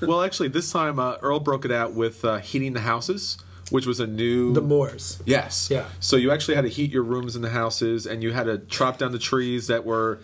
well, 0.00 0.22
actually, 0.22 0.48
this 0.48 0.70
time 0.72 0.98
uh, 0.98 1.16
Earl 1.22 1.40
broke 1.40 1.64
it 1.64 1.72
out 1.72 1.94
with 1.94 2.24
uh, 2.24 2.38
heating 2.38 2.72
the 2.72 2.80
houses, 2.82 3.38
which 3.70 3.86
was 3.86 4.00
a 4.00 4.06
new. 4.06 4.52
The 4.52 4.60
Moors. 4.60 5.22
Yes. 5.24 5.68
Yeah. 5.70 5.86
So 6.00 6.16
you 6.16 6.30
actually 6.30 6.54
had 6.54 6.62
to 6.62 6.68
heat 6.70 6.90
your 6.90 7.02
rooms 7.02 7.34
in 7.36 7.42
the 7.42 7.50
houses, 7.50 8.06
and 8.06 8.22
you 8.22 8.32
had 8.32 8.44
to 8.44 8.58
chop 8.58 8.98
down 8.98 9.12
the 9.12 9.18
trees 9.18 9.66
that 9.68 9.84
were 9.84 10.20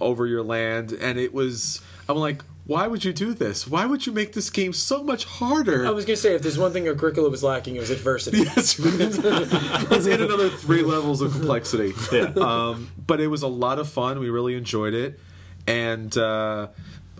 over 0.00 0.26
your 0.26 0.42
land, 0.42 0.92
and 0.92 1.18
it 1.18 1.32
was. 1.34 1.80
I'm 2.08 2.16
like, 2.16 2.42
why 2.64 2.86
would 2.86 3.04
you 3.04 3.12
do 3.12 3.34
this? 3.34 3.66
Why 3.66 3.86
would 3.86 4.06
you 4.06 4.12
make 4.12 4.34
this 4.34 4.48
game 4.48 4.72
so 4.72 5.02
much 5.02 5.24
harder? 5.24 5.84
I 5.84 5.90
was 5.90 6.04
gonna 6.04 6.16
say 6.16 6.34
if 6.34 6.42
there's 6.42 6.58
one 6.58 6.72
thing 6.72 6.86
Agricola 6.86 7.28
was 7.28 7.42
lacking, 7.42 7.76
it 7.76 7.80
was 7.80 7.90
adversity. 7.90 8.38
Yes, 8.42 8.78
let's 8.78 10.06
add 10.06 10.20
another 10.20 10.48
three 10.48 10.82
levels 10.82 11.20
of 11.20 11.32
complexity. 11.32 11.92
Yeah. 12.12 12.32
Um, 12.36 12.90
but 13.06 13.20
it 13.20 13.28
was 13.28 13.42
a 13.42 13.48
lot 13.48 13.78
of 13.78 13.88
fun. 13.88 14.20
We 14.20 14.30
really 14.30 14.54
enjoyed 14.54 14.94
it, 14.94 15.18
and 15.66 16.16
uh, 16.16 16.68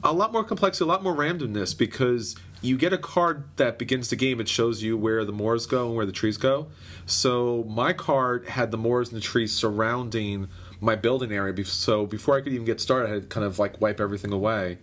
a 0.05 0.12
lot 0.12 0.33
more 0.33 0.44
complexity, 0.44 0.85
a 0.85 0.88
lot 0.88 1.02
more 1.02 1.14
randomness 1.14 1.76
because 1.76 2.37
you 2.62 2.79
get 2.79 2.92
a 2.92 2.98
card 2.98 3.44
that 3.57 3.79
begins 3.79 4.09
the 4.09 4.16
game. 4.16 4.40
It 4.40 4.48
shows 4.48 4.83
you 4.83 4.96
where 4.96 5.25
the 5.25 5.33
moors 5.33 5.66
go 5.66 5.88
and 5.88 5.96
where 5.96 6.07
the 6.07 6.12
trees 6.12 6.37
go. 6.37 6.68
So 7.05 7.64
my 7.68 7.92
card 7.92 8.48
had 8.48 8.70
the 8.70 8.79
moors 8.79 9.09
and 9.09 9.16
the 9.16 9.25
trees 9.25 9.53
surrounding 9.53 10.48
my 10.81 10.94
building 10.94 11.33
area. 11.33 11.64
So 11.64 12.07
before 12.07 12.37
I 12.37 12.40
could 12.40 12.53
even 12.53 12.64
get 12.64 12.81
started, 12.81 13.11
I 13.11 13.14
had 13.14 13.22
to 13.22 13.29
kind 13.29 13.44
of 13.44 13.59
like 13.59 13.81
wipe 13.81 14.01
everything 14.01 14.33
away. 14.33 14.79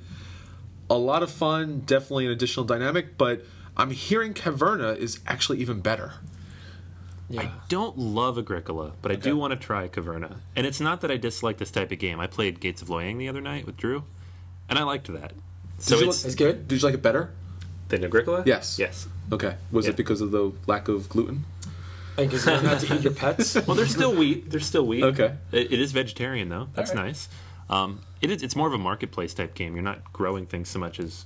A 0.90 0.98
lot 0.98 1.24
of 1.24 1.32
fun, 1.32 1.82
definitely 1.86 2.26
an 2.26 2.32
additional 2.32 2.66
dynamic, 2.66 3.18
but 3.18 3.44
I'm 3.78 3.92
hearing 3.92 4.34
Caverna 4.34 4.98
is 4.98 5.20
actually 5.26 5.60
even 5.60 5.80
better. 5.80 6.14
Yeah. 7.30 7.44
I 7.44 7.52
don't 7.70 7.98
love 7.98 8.38
Agricola, 8.38 8.94
but 9.02 9.12
I 9.12 9.16
do 9.16 9.38
want 9.38 9.52
to 9.52 9.58
try 9.58 9.88
Caverna. 9.88 10.38
And 10.56 10.66
it's 10.66 10.82
not 10.82 11.02
that 11.02 11.12
I 11.12 11.18
dislike 11.18 11.60
this 11.60 11.70
type 11.70 11.92
of 11.92 12.00
game. 12.00 12.20
I 12.20 12.26
played 12.28 12.60
Gates 12.60 12.82
of 12.82 12.88
Loyang 12.88 13.20
the 13.20 13.30
other 13.30 13.40
night 13.40 13.68
with 13.68 13.78
Drew, 13.78 14.04
and 14.68 14.80
I 14.80 14.84
liked 14.84 15.14
that. 15.14 15.34
So 15.78 15.96
Did 15.96 16.04
you 16.04 16.10
it's 16.10 16.26
It's 16.26 16.36
good. 16.36 16.68
Did 16.68 16.82
you 16.82 16.88
like 16.88 16.96
it 16.96 17.04
better? 17.04 17.32
Than 17.90 18.04
Agricola. 18.04 18.44
Yes. 18.46 18.80
Yes. 18.80 19.08
Okay. 19.32 19.56
Was 19.72 19.86
Yeah. 19.86 19.92
it 19.92 19.98
because 19.98 20.22
of 20.22 20.32
the 20.32 20.52
lack 20.68 20.88
of 20.88 21.10
gluten? 21.10 21.46
Because 22.16 22.46
you 22.46 22.52
don't 22.52 22.66
have 22.66 22.82
to 22.86 22.96
eat 22.96 23.02
your 23.02 23.14
pets. 23.14 23.56
Well, 23.68 23.76
there's 23.76 23.92
still 23.92 24.14
wheat. 24.16 24.50
There's 24.50 24.66
still 24.66 24.86
wheat. 24.86 25.04
Okay. 25.04 25.36
It, 25.52 25.72
it 25.72 25.80
is 25.80 25.92
vegetarian 25.92 26.50
though. 26.50 26.68
That's 26.74 26.92
Alright. 26.92 27.06
nice. 27.08 27.30
Um, 27.70 28.02
it 28.22 28.30
is. 28.32 28.42
It's 28.44 28.56
more 28.56 28.68
of 28.68 28.74
a 28.74 28.78
marketplace 28.78 29.34
type 29.34 29.54
game. 29.56 29.74
You're 29.76 29.84
not 29.84 30.12
growing 30.12 30.46
things 30.46 30.70
so 30.70 30.80
much 30.80 31.00
as. 31.00 31.26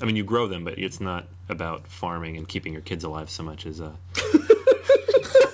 I 0.00 0.04
mean, 0.04 0.16
you 0.16 0.24
grow 0.24 0.46
them, 0.48 0.64
but 0.64 0.78
it's 0.78 1.00
not 1.00 1.26
about 1.48 1.86
farming 1.88 2.36
and 2.36 2.46
keeping 2.48 2.72
your 2.72 2.82
kids 2.82 3.04
alive 3.04 3.30
so 3.30 3.42
much 3.42 3.66
as. 3.66 3.80
Uh, 3.80 3.92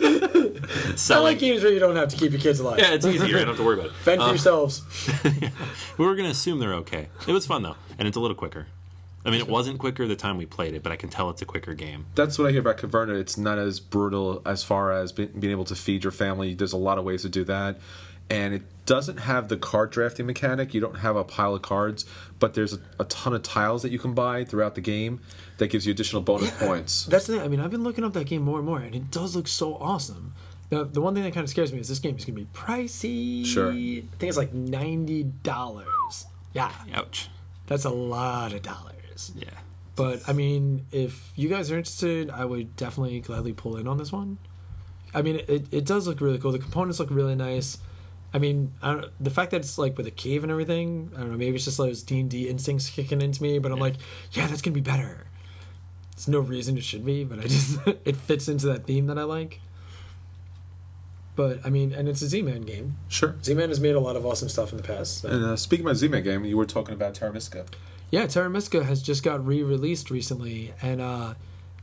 I 0.01 0.93
selling. 0.97 1.25
like 1.25 1.39
games 1.39 1.63
where 1.63 1.73
you 1.73 1.79
don't 1.79 1.97
have 1.97 2.09
to 2.09 2.17
keep 2.17 2.33
your 2.33 2.41
kids 2.41 2.61
alive. 2.61 2.79
yeah, 2.79 2.93
it's 2.95 3.07
easier. 3.07 3.37
I 3.37 3.39
don't 3.41 3.49
have 3.49 3.57
to 3.57 3.65
worry 3.65 3.75
about 3.79 3.87
it. 3.87 3.93
Fend 4.03 4.21
for 4.21 4.29
yourselves. 4.29 4.83
We 5.99 6.07
were 6.07 6.15
gonna 6.15 6.29
assume 6.31 6.61
they're 6.61 6.75
okay. 6.75 7.09
It 7.27 7.33
was 7.33 7.45
fun 7.47 7.63
though, 7.63 7.75
and 7.99 8.07
it's 8.07 8.17
a 8.17 8.21
little 8.21 8.37
quicker. 8.37 8.69
I 9.25 9.31
mean, 9.31 9.41
it 9.41 9.49
wasn't 9.49 9.79
quicker 9.79 10.07
the 10.07 10.17
time 10.17 10.39
we 10.39 10.47
played 10.47 10.75
it, 10.75 10.83
but 10.83 10.93
I 10.93 10.97
can 10.97 11.11
tell 11.11 11.29
it's 11.31 11.43
a 11.43 11.45
quicker 11.45 11.75
game. 11.75 12.07
That's 12.15 12.39
what 12.39 12.49
I 12.49 12.51
hear 12.53 12.61
about 12.61 12.79
Caverna. 12.79 13.19
It's 13.19 13.37
not 13.37 13.59
as 13.59 13.81
brutal 13.81 14.41
as 14.47 14.63
far 14.63 14.93
as 14.93 15.13
be- 15.13 15.27
being 15.27 15.51
able 15.51 15.65
to 15.67 15.75
feed 15.75 16.05
your 16.05 16.13
family. 16.13 16.55
There's 16.55 16.73
a 16.73 16.79
lot 16.79 16.99
of 16.99 17.05
ways 17.05 17.23
to 17.23 17.29
do 17.29 17.45
that. 17.45 17.79
And 18.31 18.55
it 18.55 18.63
doesn't 18.87 19.19
have 19.21 19.49
the 19.49 19.57
card 19.57 19.91
drafting 19.91 20.27
mechanic. 20.27 20.75
You 20.75 20.81
don't 20.81 20.99
have 20.99 21.17
a 21.17 21.25
pile 21.25 21.55
of 21.55 21.63
cards, 21.63 22.05
but 22.39 22.55
there's 22.55 22.75
a, 22.75 22.79
a 23.01 23.05
ton 23.07 23.35
of 23.35 23.43
tiles 23.43 23.83
that 23.83 23.91
you 23.91 23.99
can 23.99 24.15
buy 24.15 24.45
throughout 24.45 24.75
the 24.75 24.81
game 24.81 25.21
that 25.59 25.69
gives 25.69 25.87
you 25.87 25.93
additional 25.93 26.23
bonus 26.23 26.51
points. 26.59 27.05
That's 27.11 27.27
the 27.27 27.35
thing. 27.35 27.43
I 27.43 27.49
mean, 27.49 27.61
I've 27.61 27.71
been 27.71 27.85
looking 27.85 28.05
up 28.05 28.13
that 28.15 28.27
game 28.27 28.43
more 28.43 28.59
and 28.59 28.67
more, 28.67 28.79
and 28.81 28.95
it 28.95 29.11
does 29.11 29.35
look 29.35 29.49
so 29.49 29.77
awesome. 29.77 30.35
Now, 30.71 30.85
the 30.85 31.01
one 31.01 31.15
thing 31.15 31.23
that 31.25 31.33
kind 31.33 31.45
of 31.45 31.51
scares 31.51 31.73
me 31.73 31.81
is 31.81 31.89
this 31.89 31.99
game 31.99 32.17
is 32.17 32.25
going 32.27 32.37
to 32.37 32.43
be 32.43 32.49
pricey. 32.53 33.47
Sure. 33.47 33.71
I 33.71 33.75
think 34.19 34.29
it's 34.29 34.37
like 34.37 34.53
ninety 34.53 35.23
dollars. 35.23 36.27
Yeah, 36.53 36.71
Ouch. 36.95 37.29
that's 37.67 37.85
a 37.87 37.91
lot 37.91 38.53
of 38.53 38.63
dollars. 38.63 38.95
Yeah. 39.37 39.51
But 39.97 40.29
I 40.29 40.33
mean, 40.33 40.87
if 40.93 41.33
you 41.37 41.49
guys 41.49 41.71
are 41.71 41.77
interested, 41.77 42.31
I 42.31 42.45
would 42.45 42.77
definitely 42.77 43.21
gladly 43.21 43.53
pull 43.53 43.77
in 43.77 43.89
on 43.89 43.99
this 43.99 44.13
one. 44.13 44.39
I 45.15 45.23
mean, 45.23 45.41
it, 45.49 45.67
it 45.73 45.85
does 45.87 46.07
look 46.07 46.21
really 46.21 46.39
cool. 46.39 46.53
The 46.53 46.59
components 46.59 47.01
look 47.01 47.11
really 47.11 47.35
nice. 47.35 47.79
I 48.33 48.39
mean, 48.39 48.73
I 48.83 48.93
don't, 48.93 49.07
the 49.25 49.31
fact 49.31 49.51
that 49.53 49.57
it's 49.63 49.79
like 49.79 49.97
with 49.97 50.07
a 50.07 50.11
cave 50.11 50.43
and 50.43 50.53
everything, 50.53 51.11
I 51.17 51.21
don't 51.21 51.31
know. 51.33 51.39
Maybe 51.39 51.57
it's 51.57 51.65
just 51.65 51.79
like 51.79 51.89
those 51.91 52.03
D 52.03 52.21
and 52.21 52.31
D 52.31 52.49
instincts 52.49 52.91
kicking 52.91 53.23
into 53.23 53.43
me. 53.43 53.59
But 53.59 53.73
I'm 53.73 53.79
like, 53.81 53.95
yeah, 54.33 54.47
that's 54.47 54.61
gonna 54.63 54.75
be 54.75 54.81
better. 54.83 55.27
There's 56.15 56.29
no 56.29 56.41
reason 56.41 56.77
it 56.77 56.85
should 56.85 57.05
be, 57.07 57.25
but 57.25 57.39
I 57.39 57.43
just 57.43 57.79
it 58.05 58.17
fits 58.17 58.49
into 58.49 58.67
that 58.67 58.87
theme 58.87 59.07
that 59.07 59.19
I 59.19 59.23
like. 59.25 59.61
but 61.37 61.61
I 61.65 61.71
mean, 61.71 61.93
and 61.93 62.09
it's 62.09 62.21
a 62.23 62.27
Z-Man 62.29 62.63
game. 62.63 62.97
Sure. 63.09 63.37
Z-Man 63.43 63.69
has 63.69 63.81
made 63.81 63.95
a 63.95 64.01
lot 64.01 64.17
of 64.17 64.27
awesome 64.27 64.49
stuff 64.49 64.73
in 64.73 64.77
the 64.77 64.83
past. 64.83 65.19
so- 65.23 65.29
And 65.29 65.45
uh, 65.45 65.57
speaking 65.57 65.87
about 65.87 65.97
Z-Man 65.97 66.23
game, 66.25 66.45
you 66.45 66.57
were 66.57 66.67
talking 66.67 66.95
about 66.95 67.15
Terra 67.15 67.33
Mystica. 67.33 67.65
Yeah, 68.11 68.27
Terra 68.27 68.49
Mystica 68.49 68.85
has 68.85 69.03
just 69.03 69.23
got 69.23 69.45
re-released 69.47 70.11
recently, 70.11 70.73
and 70.81 71.01
uh, 71.01 71.35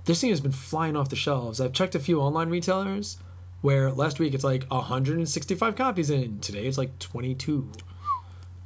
this 0.05 0.21
thing 0.21 0.31
has 0.31 0.41
been 0.41 0.51
flying 0.51 0.95
off 0.95 1.09
the 1.09 1.15
shelves. 1.15 1.61
I've 1.61 1.73
checked 1.73 1.93
a 1.95 1.99
few 1.99 2.19
online 2.19 2.49
retailers 2.49 3.17
where 3.61 3.91
last 3.91 4.19
week 4.19 4.33
it's 4.33 4.43
like 4.43 4.63
165 4.69 5.75
copies 5.75 6.09
in. 6.09 6.39
Today 6.39 6.65
it's 6.65 6.77
like 6.77 6.97
22. 6.99 7.71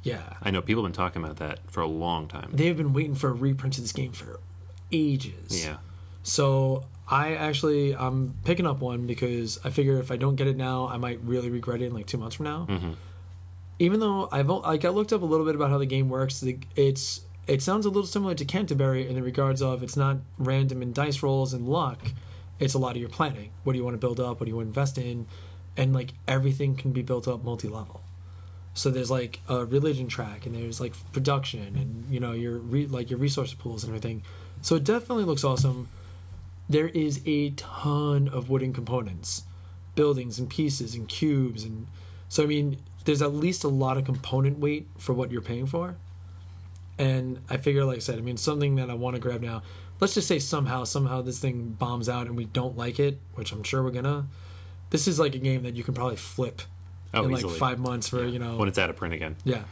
Yeah, 0.02 0.22
I 0.42 0.50
know 0.50 0.62
people 0.62 0.82
have 0.82 0.92
been 0.92 0.96
talking 0.96 1.22
about 1.22 1.36
that 1.36 1.58
for 1.70 1.82
a 1.82 1.86
long 1.86 2.26
time. 2.28 2.50
they've 2.54 2.76
been 2.76 2.94
waiting 2.94 3.14
for 3.14 3.28
a 3.28 3.32
reprint 3.34 3.76
of 3.76 3.84
this 3.84 3.92
game 3.92 4.12
for 4.12 4.40
ages. 4.90 5.64
Yeah. 5.64 5.76
So 6.22 6.84
I 7.08 7.34
actually 7.34 7.94
I'm 7.94 8.34
picking 8.44 8.66
up 8.66 8.80
one 8.80 9.06
because 9.06 9.58
I 9.64 9.70
figure 9.70 9.98
if 9.98 10.10
I 10.10 10.16
don't 10.16 10.36
get 10.36 10.46
it 10.46 10.56
now, 10.56 10.88
I 10.88 10.96
might 10.96 11.20
really 11.22 11.50
regret 11.50 11.82
it 11.82 11.86
in 11.86 11.94
like 11.94 12.06
two 12.06 12.16
months 12.18 12.36
from 12.36 12.44
now. 12.44 12.66
Even 13.78 14.00
though 14.00 14.28
I've 14.32 14.48
like 14.48 14.84
I 14.84 14.88
looked 14.88 15.12
up 15.12 15.20
a 15.22 15.26
little 15.26 15.44
bit 15.44 15.54
about 15.54 15.70
how 15.70 15.78
the 15.78 15.86
game 15.86 16.08
works, 16.08 16.42
it's 16.76 17.20
it 17.46 17.62
sounds 17.62 17.86
a 17.86 17.88
little 17.88 18.06
similar 18.06 18.34
to 18.34 18.44
Canterbury 18.44 19.08
in 19.08 19.14
the 19.14 19.22
regards 19.22 19.62
of 19.62 19.82
it's 19.82 19.96
not 19.96 20.18
random 20.38 20.82
and 20.82 20.94
dice 20.94 21.22
rolls 21.22 21.52
and 21.52 21.68
luck. 21.68 21.98
It's 22.58 22.74
a 22.74 22.78
lot 22.78 22.92
of 22.92 22.98
your 22.98 23.08
planning. 23.08 23.50
What 23.64 23.72
do 23.72 23.78
you 23.78 23.84
want 23.84 23.94
to 23.94 23.98
build 23.98 24.20
up? 24.20 24.40
What 24.40 24.44
do 24.44 24.50
you 24.50 24.56
want 24.56 24.66
to 24.66 24.68
invest 24.68 24.98
in? 24.98 25.26
And 25.76 25.94
like 25.94 26.12
everything 26.28 26.76
can 26.76 26.92
be 26.92 27.02
built 27.02 27.26
up 27.26 27.42
multi-level. 27.42 28.02
So 28.74 28.90
there's 28.90 29.10
like 29.10 29.40
a 29.48 29.64
religion 29.64 30.08
track, 30.08 30.46
and 30.46 30.54
there's 30.54 30.80
like 30.80 30.94
production, 31.12 31.76
and 31.76 32.04
you 32.08 32.20
know 32.20 32.32
your 32.32 32.58
re- 32.58 32.86
like 32.86 33.10
your 33.10 33.18
resource 33.18 33.52
pools 33.52 33.82
and 33.82 33.90
everything. 33.90 34.22
So 34.62 34.76
it 34.76 34.84
definitely 34.84 35.24
looks 35.24 35.42
awesome. 35.42 35.88
There 36.68 36.88
is 36.88 37.20
a 37.26 37.50
ton 37.50 38.28
of 38.28 38.48
wooden 38.48 38.72
components, 38.72 39.42
buildings 39.96 40.38
and 40.38 40.48
pieces 40.48 40.94
and 40.94 41.08
cubes, 41.08 41.64
and 41.64 41.88
so 42.28 42.44
I 42.44 42.46
mean, 42.46 42.78
there's 43.04 43.22
at 43.22 43.34
least 43.34 43.64
a 43.64 43.68
lot 43.68 43.98
of 43.98 44.04
component 44.04 44.58
weight 44.60 44.86
for 44.98 45.12
what 45.14 45.32
you're 45.32 45.42
paying 45.42 45.66
for. 45.66 45.96
And 47.00 47.38
I 47.48 47.56
figure, 47.56 47.84
like 47.84 47.96
I 47.96 48.00
said, 48.00 48.18
I 48.18 48.20
mean, 48.20 48.36
something 48.36 48.74
that 48.76 48.90
I 48.90 48.94
want 48.94 49.14
to 49.16 49.20
grab 49.20 49.40
now. 49.40 49.62
Let's 50.00 50.14
just 50.14 50.28
say 50.28 50.38
somehow, 50.38 50.84
somehow 50.84 51.22
this 51.22 51.38
thing 51.38 51.76
bombs 51.78 52.08
out 52.08 52.26
and 52.26 52.36
we 52.36 52.44
don't 52.44 52.76
like 52.76 53.00
it, 53.00 53.18
which 53.34 53.52
I'm 53.52 53.62
sure 53.62 53.82
we're 53.82 53.90
gonna. 53.90 54.26
This 54.90 55.08
is 55.08 55.18
like 55.18 55.34
a 55.34 55.38
game 55.38 55.62
that 55.62 55.74
you 55.76 55.82
can 55.84 55.94
probably 55.94 56.16
flip 56.16 56.62
Oh, 57.14 57.24
in 57.24 57.30
like 57.30 57.44
five 57.48 57.78
months 57.78 58.08
for 58.08 58.24
you 58.24 58.38
know 58.38 58.56
When 58.56 58.68
it's 58.68 58.78
out 58.78 58.88
of 58.90 58.96
print 58.96 59.14
again. 59.14 59.36
yeah. 59.44 59.62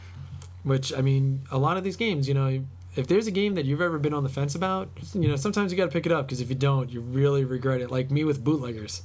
Which 0.63 0.91
I 0.93 1.01
mean, 1.01 1.43
a 1.51 1.57
lot 1.57 1.77
of 1.77 1.83
these 1.83 1.95
games, 1.95 2.27
you 2.27 2.33
know, 2.33 2.63
if 2.95 3.07
there's 3.07 3.27
a 3.27 3.31
game 3.31 3.53
that 3.55 3.65
you've 3.65 3.81
ever 3.81 3.97
been 3.99 4.13
on 4.13 4.23
the 4.23 4.29
fence 4.29 4.55
about, 4.55 4.89
you 5.13 5.27
know, 5.27 5.35
sometimes 5.35 5.71
you 5.71 5.77
got 5.77 5.85
to 5.85 5.91
pick 5.91 6.05
it 6.05 6.11
up 6.11 6.25
because 6.27 6.41
if 6.41 6.49
you 6.49 6.55
don't, 6.55 6.89
you 6.91 6.99
really 7.01 7.45
regret 7.45 7.79
it. 7.81 7.89
Like 7.91 8.09
me 8.11 8.23
with 8.23 8.43
bootleggers, 8.43 9.03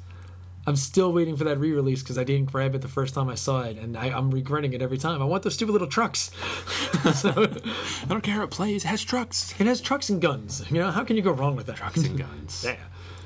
I'm 0.67 0.77
still 0.77 1.12
waiting 1.12 1.37
for 1.37 1.45
that 1.45 1.59
re-release 1.59 2.03
because 2.03 2.17
I 2.17 2.25
didn't 2.25 2.51
grab 2.51 2.75
it 2.75 2.81
the 2.81 2.89
first 2.89 3.15
time 3.15 3.29
I 3.29 3.35
saw 3.35 3.62
it, 3.62 3.77
and 3.77 3.97
I, 3.99 4.07
I'm 4.07 4.31
regretting 4.31 4.73
it 4.73 4.81
every 4.81 4.97
time. 4.97 5.21
I 5.21 5.25
want 5.27 5.43
those 5.43 5.55
stupid 5.55 5.73
little 5.73 5.87
trucks. 5.89 6.31
so, 7.15 7.31
I 7.31 8.07
don't 8.09 8.23
care 8.23 8.35
how 8.35 8.45
it 8.45 8.51
plays. 8.51 8.85
It 8.85 8.89
has 8.89 9.03
trucks. 9.05 9.55
it 9.61 9.67
has 9.67 9.81
trucks 9.81 10.09
and 10.09 10.23
guns. 10.23 10.65
You 10.71 10.79
know, 10.81 10.91
how 10.91 11.05
can 11.05 11.17
you 11.17 11.23
go 11.23 11.33
wrong 11.33 11.55
with 11.55 11.67
that? 11.67 11.77
Trucks 11.77 11.99
and 11.99 12.19
guns. 12.19 12.65
Yeah. 12.67 12.77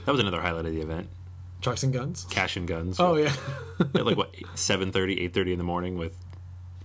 That 0.04 0.12
was 0.12 0.20
another 0.20 0.40
highlight 0.40 0.66
of 0.66 0.72
the 0.72 0.80
event. 0.80 1.08
Trucks 1.60 1.82
and 1.82 1.92
guns. 1.92 2.24
Cash 2.30 2.56
and 2.56 2.66
guns. 2.66 2.98
Oh 2.98 3.16
yeah. 3.16 3.32
At 3.94 4.06
like 4.06 4.16
what, 4.16 4.32
7.30, 4.54 4.92
8.30 5.32 5.52
in 5.52 5.58
the 5.58 5.64
morning 5.64 5.98
with 5.98 6.16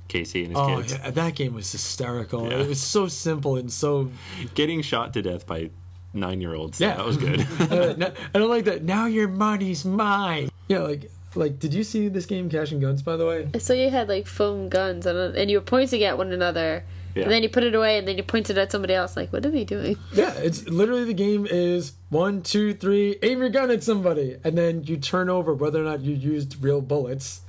Casey 0.08 0.44
and 0.44 0.50
his 0.52 0.58
Oh 0.60 0.78
kids. 0.78 0.94
yeah. 0.94 1.10
That 1.12 1.36
game 1.36 1.54
was 1.54 1.72
hysterical. 1.72 2.50
Yeah. 2.50 2.60
It 2.60 2.68
was 2.68 2.82
so 2.82 3.08
simple 3.08 3.56
and 3.56 3.72
so 3.72 4.12
Getting 4.56 4.82
shot 4.82 5.14
to 5.14 5.22
death 5.22 5.46
by 5.48 5.70
nine-year-olds. 6.14 6.80
Yeah. 6.80 6.96
That 6.96 7.06
was 7.06 7.18
good. 7.18 7.46
Uh, 7.60 7.94
no- 7.98 8.14
I 8.34 8.40
don't 8.40 8.50
like 8.50 8.66
that. 8.66 8.84
Now 8.84 9.06
your 9.06 9.28
money's 9.28 9.84
mine. 9.86 10.50
Yeah, 10.68 10.80
like 10.80 11.12
like 11.36 11.58
did 11.60 11.74
you 11.74 11.84
see 11.84 12.08
this 12.10 12.26
game 12.26 12.50
Cash 12.50 12.72
and 12.72 12.80
Guns 12.82 13.02
by 13.02 13.18
the 13.18 13.26
way? 13.26 13.48
So 13.60 13.74
you 13.74 13.90
had 13.90 14.08
like 14.08 14.28
foam 14.28 14.70
guns, 14.70 15.06
and, 15.06 15.36
and 15.36 15.50
you 15.50 15.58
were 15.58 15.64
pointing 15.66 16.04
at 16.04 16.18
one 16.18 16.32
another, 16.32 16.84
Yeah. 17.16 17.24
and 17.24 17.32
then 17.32 17.42
you 17.44 17.50
put 17.50 17.64
it 17.64 17.74
away, 17.74 17.98
and 17.98 18.08
then 18.08 18.18
you 18.18 18.24
pointed 18.24 18.58
at 18.58 18.72
somebody 18.72 18.94
else. 18.94 19.16
Like, 19.18 19.34
what 19.34 19.46
are 19.46 19.50
they 19.52 19.64
doing? 19.64 19.98
Yeah, 20.14 20.34
it's 20.36 20.68
literally 20.68 21.06
the 21.06 21.14
game 21.14 21.48
is 21.50 21.94
one, 22.10 22.44
two, 22.44 22.74
three, 22.76 23.18
aim 23.24 23.40
your 23.40 23.50
gun 23.50 23.72
at 23.72 23.84
somebody, 23.84 24.38
and 24.44 24.56
then 24.58 24.84
you 24.84 24.98
turn 24.98 25.30
over 25.30 25.54
whether 25.56 25.82
or 25.82 25.86
not 25.86 26.02
you 26.02 26.14
used 26.16 26.62
real 26.64 26.82
bullets, 26.82 27.42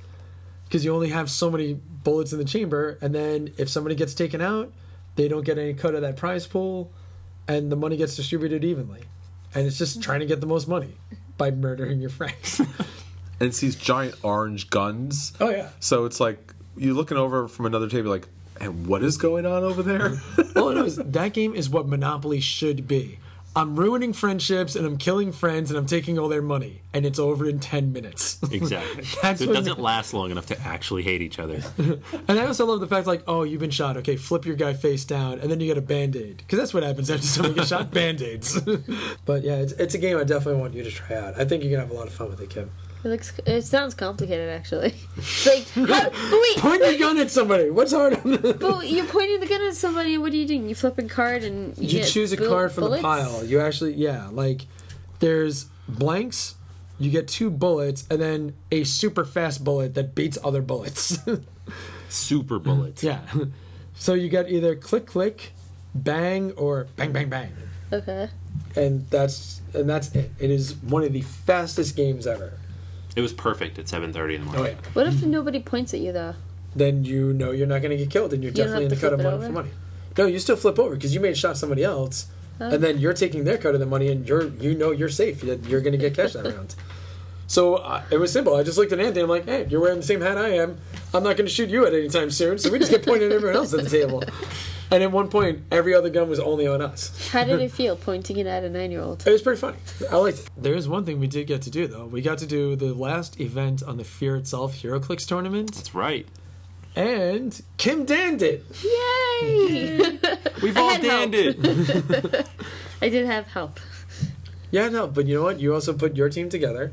because 0.65 0.83
you 0.83 0.93
only 0.93 1.09
have 1.09 1.29
so 1.29 1.51
many 1.51 1.73
bullets 1.75 2.33
in 2.33 2.39
the 2.39 2.45
chamber, 2.45 2.97
and 3.01 3.13
then 3.13 3.53
if 3.57 3.69
somebody 3.69 3.93
gets 3.95 4.15
taken 4.15 4.41
out, 4.41 4.71
they 5.15 5.27
don't 5.27 5.45
get 5.45 5.57
any 5.59 5.73
cut 5.75 5.93
of 5.93 6.01
that 6.01 6.17
prize 6.17 6.47
pool, 6.47 6.91
and 7.47 7.71
the 7.71 7.75
money 7.75 7.97
gets 7.97 8.15
distributed 8.15 8.63
evenly, 8.63 9.03
and 9.53 9.65
it's 9.67 9.77
just 9.77 10.01
trying 10.01 10.19
to 10.19 10.25
get 10.25 10.41
the 10.41 10.47
most 10.47 10.67
money 10.67 10.97
by 11.37 11.51
murdering 11.51 12.01
your 12.01 12.09
friends. 12.09 12.61
And 13.37 13.49
it's 13.49 13.59
these 13.59 13.75
giant 13.75 14.15
orange 14.23 14.69
guns. 14.69 15.33
oh 15.41 15.49
yeah. 15.49 15.69
So 15.81 16.05
it's 16.05 16.21
like 16.21 16.53
you're 16.77 16.93
looking 16.93 17.17
over 17.17 17.49
from 17.49 17.65
another 17.65 17.89
table, 17.89 18.09
like, 18.09 18.29
and 18.61 18.87
what 18.87 19.03
is 19.03 19.17
going 19.17 19.45
on 19.45 19.63
over 19.63 19.83
there? 19.83 20.21
Know 20.55 20.69
is 20.69 20.95
that 21.05 21.33
game 21.33 21.53
is 21.53 21.69
what 21.69 21.85
Monopoly 21.87 22.39
should 22.39 22.87
be. 22.87 23.19
I'm 23.57 23.77
ruining 23.77 24.11
friendships 24.11 24.75
and 24.75 24.85
I'm 24.85 24.97
killing 24.97 25.31
friends 25.31 25.71
and 25.71 25.77
I'm 25.77 25.85
taking 25.85 26.19
all 26.19 26.27
their 26.27 26.41
money 26.41 26.81
and 26.93 27.05
it's 27.05 27.19
over 27.19 27.47
in 27.47 27.59
10 27.59 27.93
minutes. 27.93 28.37
exactly. 28.51 29.05
So 29.35 29.49
it 29.49 29.53
doesn't 29.53 29.79
last 29.79 30.13
long 30.13 30.31
enough 30.31 30.45
to 30.47 30.61
actually 30.61 31.03
hate 31.03 31.21
each 31.21 31.39
other. 31.39 31.61
and 31.77 32.39
I 32.39 32.45
also 32.45 32.65
love 32.65 32.79
the 32.79 32.87
fact 32.87 33.07
like, 33.07 33.23
oh, 33.27 33.43
you've 33.43 33.61
been 33.61 33.69
shot. 33.69 33.97
Okay, 33.97 34.17
flip 34.17 34.45
your 34.45 34.55
guy 34.55 34.73
face 34.73 35.03
down 35.05 35.39
and 35.39 35.49
then 35.49 35.59
you 35.59 35.67
get 35.67 35.77
a 35.77 35.81
band-aid. 35.81 36.37
Because 36.37 36.59
that's 36.59 36.73
what 36.73 36.83
happens 36.83 37.09
after 37.09 37.25
someone 37.25 37.53
gets 37.53 37.69
shot, 37.69 37.91
band-aids. 37.91 38.59
but 39.25 39.43
yeah, 39.43 39.55
it's, 39.55 39.73
it's 39.73 39.95
a 39.95 39.97
game 39.97 40.17
I 40.17 40.23
definitely 40.23 40.61
want 40.61 40.73
you 40.73 40.83
to 40.83 40.91
try 40.91 41.15
out. 41.15 41.39
I 41.39 41.45
think 41.45 41.63
you're 41.63 41.71
going 41.71 41.81
to 41.81 41.87
have 41.87 41.91
a 41.91 41.93
lot 41.93 42.07
of 42.07 42.13
fun 42.13 42.29
with 42.29 42.41
it, 42.41 42.49
Kim. 42.49 42.71
It 43.05 43.09
looks. 43.09 43.39
It 43.45 43.61
sounds 43.61 43.93
complicated, 43.93 44.49
actually. 44.49 44.95
It's 45.17 45.45
like, 45.45 45.69
how, 45.87 46.09
but 46.09 46.13
wait, 46.13 46.57
Point 46.57 46.81
your 46.81 46.97
gun 46.97 47.17
at 47.19 47.29
somebody. 47.29 47.69
What's 47.69 47.91
hard 47.93 48.13
on 48.15 48.31
the... 48.31 48.53
but 48.59 48.89
you're 48.89 49.05
pointing 49.05 49.39
the 49.39 49.45
gun 49.47 49.61
at 49.61 49.75
somebody, 49.75 50.17
what 50.17 50.33
are 50.33 50.35
you 50.35 50.47
doing? 50.47 50.67
You 50.67 50.73
flip 50.75 50.97
a 50.97 51.03
card 51.03 51.43
and 51.43 51.77
You 51.77 51.99
get 51.99 52.07
choose 52.07 52.33
a 52.33 52.37
bull- 52.37 52.49
card 52.49 52.71
from 52.71 52.85
bullets? 52.85 53.01
the 53.03 53.07
pile. 53.07 53.45
You 53.45 53.59
actually, 53.61 53.93
yeah, 53.93 54.27
like 54.31 54.65
there's 55.19 55.65
blanks. 55.87 56.55
You 56.97 57.11
get 57.11 57.27
two 57.27 57.49
bullets, 57.51 58.05
and 58.09 58.19
then 58.21 58.53
a 58.71 58.83
super 58.85 59.23
fast 59.25 59.63
bullet 59.63 59.93
that 59.95 60.15
beats 60.15 60.37
other 60.43 60.61
bullets. 60.61 61.19
Super 62.09 62.57
bullets. 62.59 63.03
yeah. 63.03 63.21
So 63.95 64.13
you 64.13 64.29
get 64.29 64.49
either 64.49 64.75
click 64.75 65.05
click, 65.05 65.51
bang, 65.93 66.51
or 66.53 66.87
bang 66.95 67.11
bang 67.11 67.27
bang, 67.29 67.51
Okay. 67.91 68.29
and 68.75 69.05
that's 69.09 69.61
and 69.73 69.89
that's 69.89 70.13
it. 70.15 70.31
It 70.39 70.51
is 70.51 70.75
one 70.75 71.03
of 71.03 71.11
the 71.13 71.21
fastest 71.21 71.95
games 71.97 72.25
ever. 72.27 72.53
It 73.15 73.21
was 73.21 73.33
perfect 73.33 73.79
at 73.79 73.85
7.30 73.85 74.35
in 74.35 74.41
the 74.45 74.49
Oh 74.49 74.53
morning. 74.53 74.77
yeah. 74.81 74.89
What 74.93 75.07
if 75.07 75.23
nobody 75.23 75.59
points 75.61 75.93
at 75.93 75.99
you 76.01 76.11
though? 76.11 76.35
Then 76.75 77.05
you 77.05 77.31
know 77.33 77.51
you're 77.51 77.67
not 77.67 77.81
going 77.81 77.91
to 77.91 77.97
get 77.97 78.09
killed, 78.09 78.33
and 78.33 78.43
you're 78.43 78.51
don't 78.51 78.65
definitely 78.67 78.85
in 78.85 78.91
have 78.91 78.99
the 78.99 79.07
to 79.07 79.09
cut 79.09 79.13
of 79.13 79.19
flip 79.21 79.27
it 79.33 79.37
money 79.37 79.41
for 79.41 79.45
over? 79.45 79.53
money. 79.53 79.69
No, 80.17 80.25
you 80.25 80.39
still 80.39 80.55
flip 80.57 80.77
over 80.79 80.95
because 80.95 81.13
you 81.13 81.19
may 81.21 81.29
have 81.29 81.37
shot 81.37 81.57
somebody 81.57 81.83
else, 81.83 82.27
and 82.59 82.83
then 82.83 82.99
you're 82.99 83.13
taking 83.13 83.43
their 83.45 83.57
cut 83.57 83.73
of 83.73 83.79
the 83.79 83.85
money, 83.85 84.09
and 84.11 84.27
you're 84.27 84.47
you 84.47 84.73
know 84.75 84.91
you're 84.91 85.07
safe. 85.09 85.41
That 85.41 85.63
you're 85.65 85.81
going 85.81 85.93
to 85.93 85.97
get 85.97 86.13
cash 86.15 86.33
that 86.33 86.45
round. 86.45 86.75
So 87.47 87.75
uh, 87.75 88.01
it 88.09 88.17
was 88.17 88.31
simple. 88.31 88.55
I 88.55 88.63
just 88.63 88.75
looked 88.75 88.91
at 88.91 88.99
Anthony. 88.99 89.21
I'm 89.21 89.29
like, 89.29 89.45
hey, 89.45 89.67
you're 89.69 89.79
wearing 89.79 89.97
the 89.99 90.03
same 90.05 90.19
hat 90.19 90.35
I 90.35 90.49
am. 90.55 90.79
I'm 91.13 91.21
not 91.21 91.37
going 91.37 91.45
to 91.45 91.53
shoot 91.53 91.69
you 91.69 91.85
at 91.85 91.93
any 91.93 92.09
time 92.09 92.31
soon. 92.31 92.57
So 92.57 92.71
we 92.71 92.79
just 92.79 92.89
get 92.89 93.05
pointed 93.05 93.31
at 93.31 93.35
everyone 93.35 93.55
else 93.55 93.71
at 93.75 93.83
the 93.83 93.89
table. 93.89 94.23
And 94.91 95.01
at 95.03 95.11
one 95.11 95.29
point, 95.29 95.63
every 95.71 95.93
other 95.95 96.09
gun 96.09 96.29
was 96.29 96.39
only 96.39 96.67
on 96.67 96.81
us. 96.81 97.29
How 97.31 97.43
did 97.43 97.59
it 97.59 97.71
feel 97.79 97.95
pointing 97.95 98.37
it 98.37 98.45
at 98.45 98.63
a 98.63 98.69
nine-year-old? 98.69 99.25
It 99.27 99.31
was 99.31 99.41
pretty 99.41 99.59
funny. 99.59 99.77
I 100.11 100.17
liked 100.17 100.39
it. 100.39 100.49
There 100.57 100.75
is 100.75 100.87
one 100.87 101.05
thing 101.05 101.19
we 101.19 101.27
did 101.27 101.47
get 101.47 101.63
to 101.63 101.71
do 101.71 101.87
though. 101.87 102.05
We 102.05 102.21
got 102.21 102.37
to 102.39 102.45
do 102.45 102.75
the 102.75 102.93
last 102.93 103.39
event 103.41 103.81
on 103.83 103.97
the 103.97 104.03
Fear 104.03 104.35
Itself 104.37 104.75
HeroClix 104.75 105.25
tournament, 105.27 105.73
That's 105.73 105.95
right. 105.95 106.27
and 106.95 107.59
Kim 107.77 108.05
Dan 108.05 108.37
did. 108.37 108.63
Yay! 108.83 110.19
We've 110.61 110.77
I 110.77 110.81
all 110.81 110.89
had 110.89 111.01
danned 111.01 111.33
it. 111.35 112.47
I 113.01 113.09
did 113.09 113.25
have 113.25 113.47
help. 113.47 113.79
Yeah, 114.71 114.89
no, 114.89 115.07
but 115.07 115.25
you 115.25 115.35
know 115.35 115.43
what? 115.43 115.59
You 115.59 115.73
also 115.73 115.93
put 115.93 116.15
your 116.15 116.29
team 116.29 116.49
together. 116.49 116.91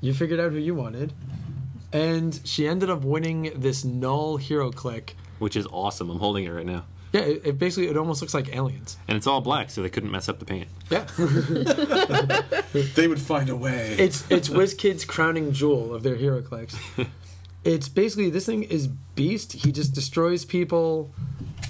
You 0.00 0.12
figured 0.12 0.40
out 0.40 0.52
who 0.52 0.58
you 0.58 0.74
wanted, 0.74 1.12
and 1.92 2.38
she 2.44 2.68
ended 2.68 2.90
up 2.90 3.02
winning 3.02 3.52
this 3.56 3.82
Nul 3.84 4.36
hero 4.36 4.70
click. 4.70 5.16
Which 5.38 5.56
is 5.56 5.66
awesome. 5.72 6.10
I'm 6.10 6.18
holding 6.18 6.44
it 6.44 6.50
right 6.50 6.66
now. 6.66 6.84
Yeah, 7.14 7.20
it, 7.20 7.42
it 7.44 7.58
basically 7.58 7.88
it 7.88 7.96
almost 7.96 8.20
looks 8.20 8.34
like 8.34 8.54
aliens. 8.54 8.96
And 9.08 9.16
it's 9.16 9.28
all 9.28 9.40
black, 9.40 9.70
so 9.70 9.82
they 9.82 9.88
couldn't 9.88 10.10
mess 10.10 10.28
up 10.28 10.40
the 10.40 10.44
paint. 10.44 10.66
Yeah, 10.90 11.04
they 12.94 13.06
would 13.08 13.20
find 13.20 13.48
a 13.48 13.56
way. 13.56 13.94
it's 13.98 14.28
it's 14.30 14.48
WizKid's 14.48 15.04
crowning 15.04 15.52
jewel 15.52 15.94
of 15.94 16.02
their 16.02 16.16
HeroClix. 16.16 16.76
It's 17.64 17.88
basically 17.88 18.28
this 18.28 18.44
thing 18.44 18.64
is 18.64 18.88
beast. 18.88 19.54
He 19.54 19.72
just 19.72 19.94
destroys 19.94 20.44
people. 20.44 21.10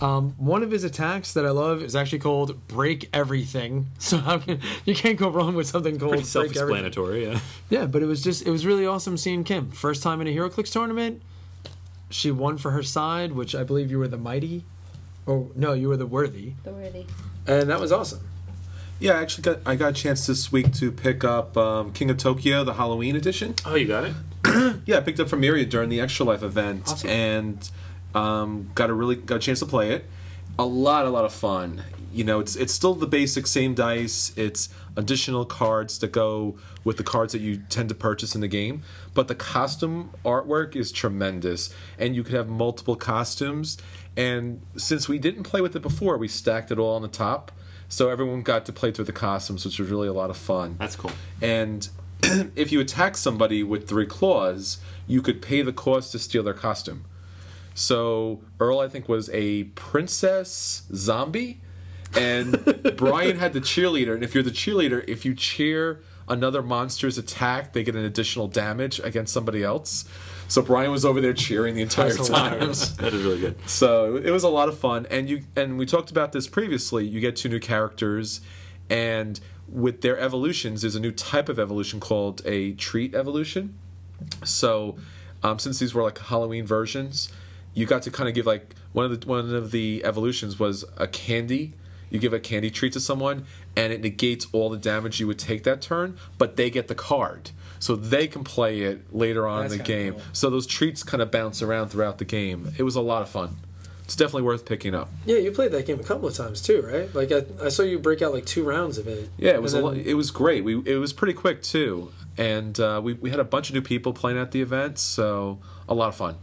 Um, 0.00 0.34
one 0.38 0.64
of 0.64 0.72
his 0.72 0.82
attacks 0.82 1.34
that 1.34 1.46
I 1.46 1.50
love 1.50 1.82
is 1.84 1.94
actually 1.94 2.18
called 2.18 2.66
break 2.66 3.08
everything. 3.12 3.86
So 4.00 4.16
how 4.18 4.38
can 4.38 4.58
you 4.84 4.96
can't 4.96 5.16
go 5.16 5.28
wrong 5.28 5.54
with 5.54 5.68
something 5.68 5.96
called 6.00 6.14
Pretty 6.14 6.24
break 6.24 6.36
everything. 6.36 6.54
self-explanatory, 6.56 7.26
yeah. 7.26 7.38
Yeah, 7.70 7.86
but 7.86 8.02
it 8.02 8.06
was 8.06 8.24
just 8.24 8.44
it 8.44 8.50
was 8.50 8.66
really 8.66 8.84
awesome 8.84 9.16
seeing 9.16 9.44
Kim. 9.44 9.70
First 9.70 10.02
time 10.02 10.20
in 10.20 10.26
a 10.26 10.34
HeroClix 10.34 10.72
tournament. 10.72 11.22
She 12.10 12.32
won 12.32 12.58
for 12.58 12.72
her 12.72 12.82
side, 12.82 13.30
which 13.30 13.54
I 13.54 13.62
believe 13.62 13.88
you 13.92 14.00
were 14.00 14.08
the 14.08 14.18
mighty. 14.18 14.64
Or 15.26 15.48
no, 15.54 15.72
you 15.72 15.88
were 15.88 15.96
the 15.96 16.06
worthy. 16.06 16.52
The 16.64 16.72
worthy. 16.72 17.06
And 17.46 17.68
that 17.70 17.80
was 17.80 17.92
awesome. 17.92 18.20
Yeah, 19.00 19.18
I 19.18 19.22
actually 19.22 19.42
got 19.42 19.58
I 19.66 19.74
got 19.76 19.90
a 19.90 19.92
chance 19.92 20.26
this 20.26 20.52
week 20.52 20.72
to 20.74 20.92
pick 20.92 21.24
up 21.24 21.56
um, 21.56 21.92
King 21.92 22.10
of 22.10 22.16
Tokyo, 22.16 22.64
the 22.64 22.74
Halloween 22.74 23.16
edition. 23.16 23.54
Oh, 23.64 23.74
you 23.74 23.86
got 23.88 24.04
it. 24.04 24.14
Yeah, 24.86 24.98
I 24.98 25.00
picked 25.00 25.18
up 25.20 25.28
from 25.28 25.40
Myriad 25.40 25.68
during 25.70 25.88
the 25.88 26.00
Extra 26.00 26.24
Life 26.26 26.42
event, 26.42 26.82
Awesome. 26.86 27.08
and 27.10 27.70
um, 28.14 28.70
got 28.74 28.90
a 28.90 28.94
really 28.94 29.16
got 29.16 29.36
a 29.36 29.38
chance 29.40 29.58
to 29.60 29.66
play 29.66 29.90
it. 29.90 30.04
A 30.58 30.64
lot, 30.64 31.06
a 31.06 31.10
lot 31.10 31.24
of 31.24 31.32
fun. 31.32 31.82
You 32.12 32.22
know, 32.24 32.38
it's 32.38 32.54
it's 32.54 32.72
still 32.72 32.94
the 32.94 33.06
basic 33.06 33.46
same 33.48 33.74
dice. 33.74 34.32
It's 34.36 34.68
additional 34.96 35.44
cards 35.44 35.98
that 35.98 36.12
go 36.12 36.56
with 36.84 36.98
the 36.98 37.02
cards 37.02 37.32
that 37.32 37.40
you 37.40 37.62
tend 37.68 37.88
to 37.88 37.94
purchase 37.94 38.34
in 38.36 38.40
the 38.42 38.48
game. 38.48 38.82
But 39.14 39.26
the 39.26 39.34
costume 39.34 40.10
artwork 40.24 40.76
is 40.76 40.92
tremendous, 40.92 41.74
and 41.98 42.14
you 42.14 42.22
could 42.22 42.34
have 42.34 42.48
multiple 42.48 42.94
costumes. 42.94 43.76
And 44.16 44.62
since 44.76 45.08
we 45.08 45.18
didn't 45.18 45.42
play 45.42 45.60
with 45.60 45.74
it 45.74 45.82
before, 45.82 46.16
we 46.16 46.28
stacked 46.28 46.70
it 46.70 46.78
all 46.78 46.94
on 46.94 47.02
the 47.02 47.08
top, 47.08 47.50
so 47.88 48.08
everyone 48.08 48.42
got 48.42 48.64
to 48.66 48.72
play 48.72 48.92
through 48.92 49.06
the 49.06 49.12
costumes, 49.12 49.64
which 49.64 49.78
was 49.78 49.90
really 49.90 50.08
a 50.08 50.12
lot 50.12 50.30
of 50.30 50.36
fun. 50.36 50.76
That's 50.78 50.96
cool. 50.96 51.12
And 51.42 51.88
if 52.54 52.72
you 52.72 52.80
attack 52.80 53.16
somebody 53.16 53.62
with 53.62 53.88
three 53.88 54.06
claws, 54.06 54.78
you 55.06 55.20
could 55.20 55.42
pay 55.42 55.62
the 55.62 55.72
cost 55.72 56.12
to 56.12 56.18
steal 56.18 56.42
their 56.42 56.54
costume. 56.54 57.04
So 57.74 58.40
Earl, 58.60 58.78
I 58.78 58.88
think, 58.88 59.08
was 59.08 59.28
a 59.30 59.64
princess 59.64 60.84
zombie, 60.94 61.60
and 62.16 62.52
Brian 62.96 63.38
had 63.38 63.52
the 63.52 63.60
cheerleader. 63.60 64.14
And 64.14 64.22
if 64.22 64.32
you're 64.34 64.44
the 64.44 64.50
cheerleader, 64.50 65.04
if 65.08 65.24
you 65.24 65.34
cheer 65.34 66.00
another 66.28 66.62
monster's 66.62 67.18
attack, 67.18 67.72
they 67.72 67.82
get 67.82 67.96
an 67.96 68.04
additional 68.04 68.46
damage 68.46 69.00
against 69.00 69.32
somebody 69.32 69.62
else. 69.62 70.04
So 70.48 70.62
Brian 70.62 70.90
was 70.90 71.04
over 71.04 71.20
there 71.20 71.32
cheering 71.32 71.74
the 71.74 71.82
entire 71.82 72.12
That's 72.12 72.28
time. 72.28 72.58
That 72.60 73.14
is 73.14 73.22
really 73.22 73.40
good. 73.40 73.56
So 73.68 74.16
it 74.16 74.30
was 74.30 74.44
a 74.44 74.48
lot 74.48 74.68
of 74.68 74.78
fun, 74.78 75.06
and 75.10 75.28
you 75.28 75.42
and 75.56 75.78
we 75.78 75.86
talked 75.86 76.10
about 76.10 76.32
this 76.32 76.46
previously. 76.46 77.06
You 77.06 77.20
get 77.20 77.36
two 77.36 77.48
new 77.48 77.60
characters, 77.60 78.40
and 78.88 79.40
with 79.68 80.02
their 80.02 80.18
evolutions, 80.18 80.82
there's 80.82 80.96
a 80.96 81.00
new 81.00 81.12
type 81.12 81.48
of 81.48 81.58
evolution 81.58 82.00
called 82.00 82.42
a 82.44 82.72
treat 82.72 83.14
evolution. 83.14 83.74
So, 84.44 84.96
um, 85.42 85.58
since 85.58 85.78
these 85.78 85.94
were 85.94 86.02
like 86.02 86.18
Halloween 86.18 86.66
versions, 86.66 87.32
you 87.74 87.86
got 87.86 88.02
to 88.02 88.10
kind 88.10 88.28
of 88.28 88.34
give 88.34 88.46
like 88.46 88.74
one 88.92 89.10
of 89.10 89.20
the 89.20 89.26
one 89.26 89.54
of 89.54 89.70
the 89.70 90.04
evolutions 90.04 90.58
was 90.58 90.84
a 90.96 91.06
candy. 91.06 91.74
You 92.10 92.20
give 92.20 92.32
a 92.32 92.38
candy 92.38 92.70
treat 92.70 92.92
to 92.92 93.00
someone, 93.00 93.44
and 93.76 93.92
it 93.92 94.00
negates 94.00 94.46
all 94.52 94.70
the 94.70 94.76
damage 94.76 95.18
you 95.18 95.26
would 95.26 95.38
take 95.38 95.64
that 95.64 95.80
turn, 95.82 96.16
but 96.38 96.56
they 96.56 96.70
get 96.70 96.86
the 96.86 96.94
card, 96.94 97.50
so 97.84 97.94
they 97.96 98.26
can 98.26 98.44
play 98.44 98.80
it 98.80 99.14
later 99.14 99.46
on 99.46 99.60
That's 99.64 99.72
in 99.74 99.78
the 99.80 99.84
game. 99.84 100.12
cool. 100.14 100.22
So 100.32 100.48
those 100.48 100.66
treats 100.66 101.02
kind 101.02 101.20
of 101.22 101.30
bounce 101.30 101.60
around 101.60 101.90
throughout 101.90 102.16
the 102.16 102.24
game. 102.24 102.72
It 102.78 102.82
was 102.82 102.96
a 102.96 103.02
lot 103.02 103.20
of 103.20 103.28
fun. 103.28 103.56
It's 104.04 104.16
definitely 104.16 104.42
worth 104.42 104.64
picking 104.64 104.94
up. 104.94 105.10
Yeah, 105.26 105.36
you 105.36 105.50
played 105.50 105.72
that 105.72 105.84
game 105.84 106.00
a 106.00 106.02
couple 106.02 106.26
of 106.26 106.34
times 106.34 106.62
too, 106.62 106.80
right? 106.80 107.14
Like 107.14 107.30
I, 107.30 107.44
I 107.62 107.68
saw 107.68 107.82
you 107.82 107.98
break 107.98 108.22
out 108.22 108.32
like 108.32 108.46
two 108.46 108.62
rounds 108.64 108.96
of 108.96 109.06
it. 109.06 109.28
Yeah, 109.36 109.50
it 109.52 109.60
was 109.60 109.74
a 109.74 109.78
And 109.78 109.86
lo- 109.86 109.92
it 109.92 110.14
was 110.14 110.30
great. 110.30 110.64
We 110.64 110.76
it 110.86 110.96
was 110.96 111.12
pretty 111.12 111.34
quick 111.34 111.62
too, 111.62 112.10
and 112.38 112.78
uh, 112.80 113.02
we 113.04 113.12
we 113.12 113.28
had 113.28 113.38
a 113.40 113.44
bunch 113.44 113.68
of 113.68 113.74
new 113.74 113.82
people 113.82 114.14
playing 114.14 114.38
at 114.38 114.50
the 114.52 114.62
event, 114.62 114.98
so 114.98 115.58
a 115.86 115.92
lot 115.94 116.08
of 116.08 116.16
fun. 116.16 116.36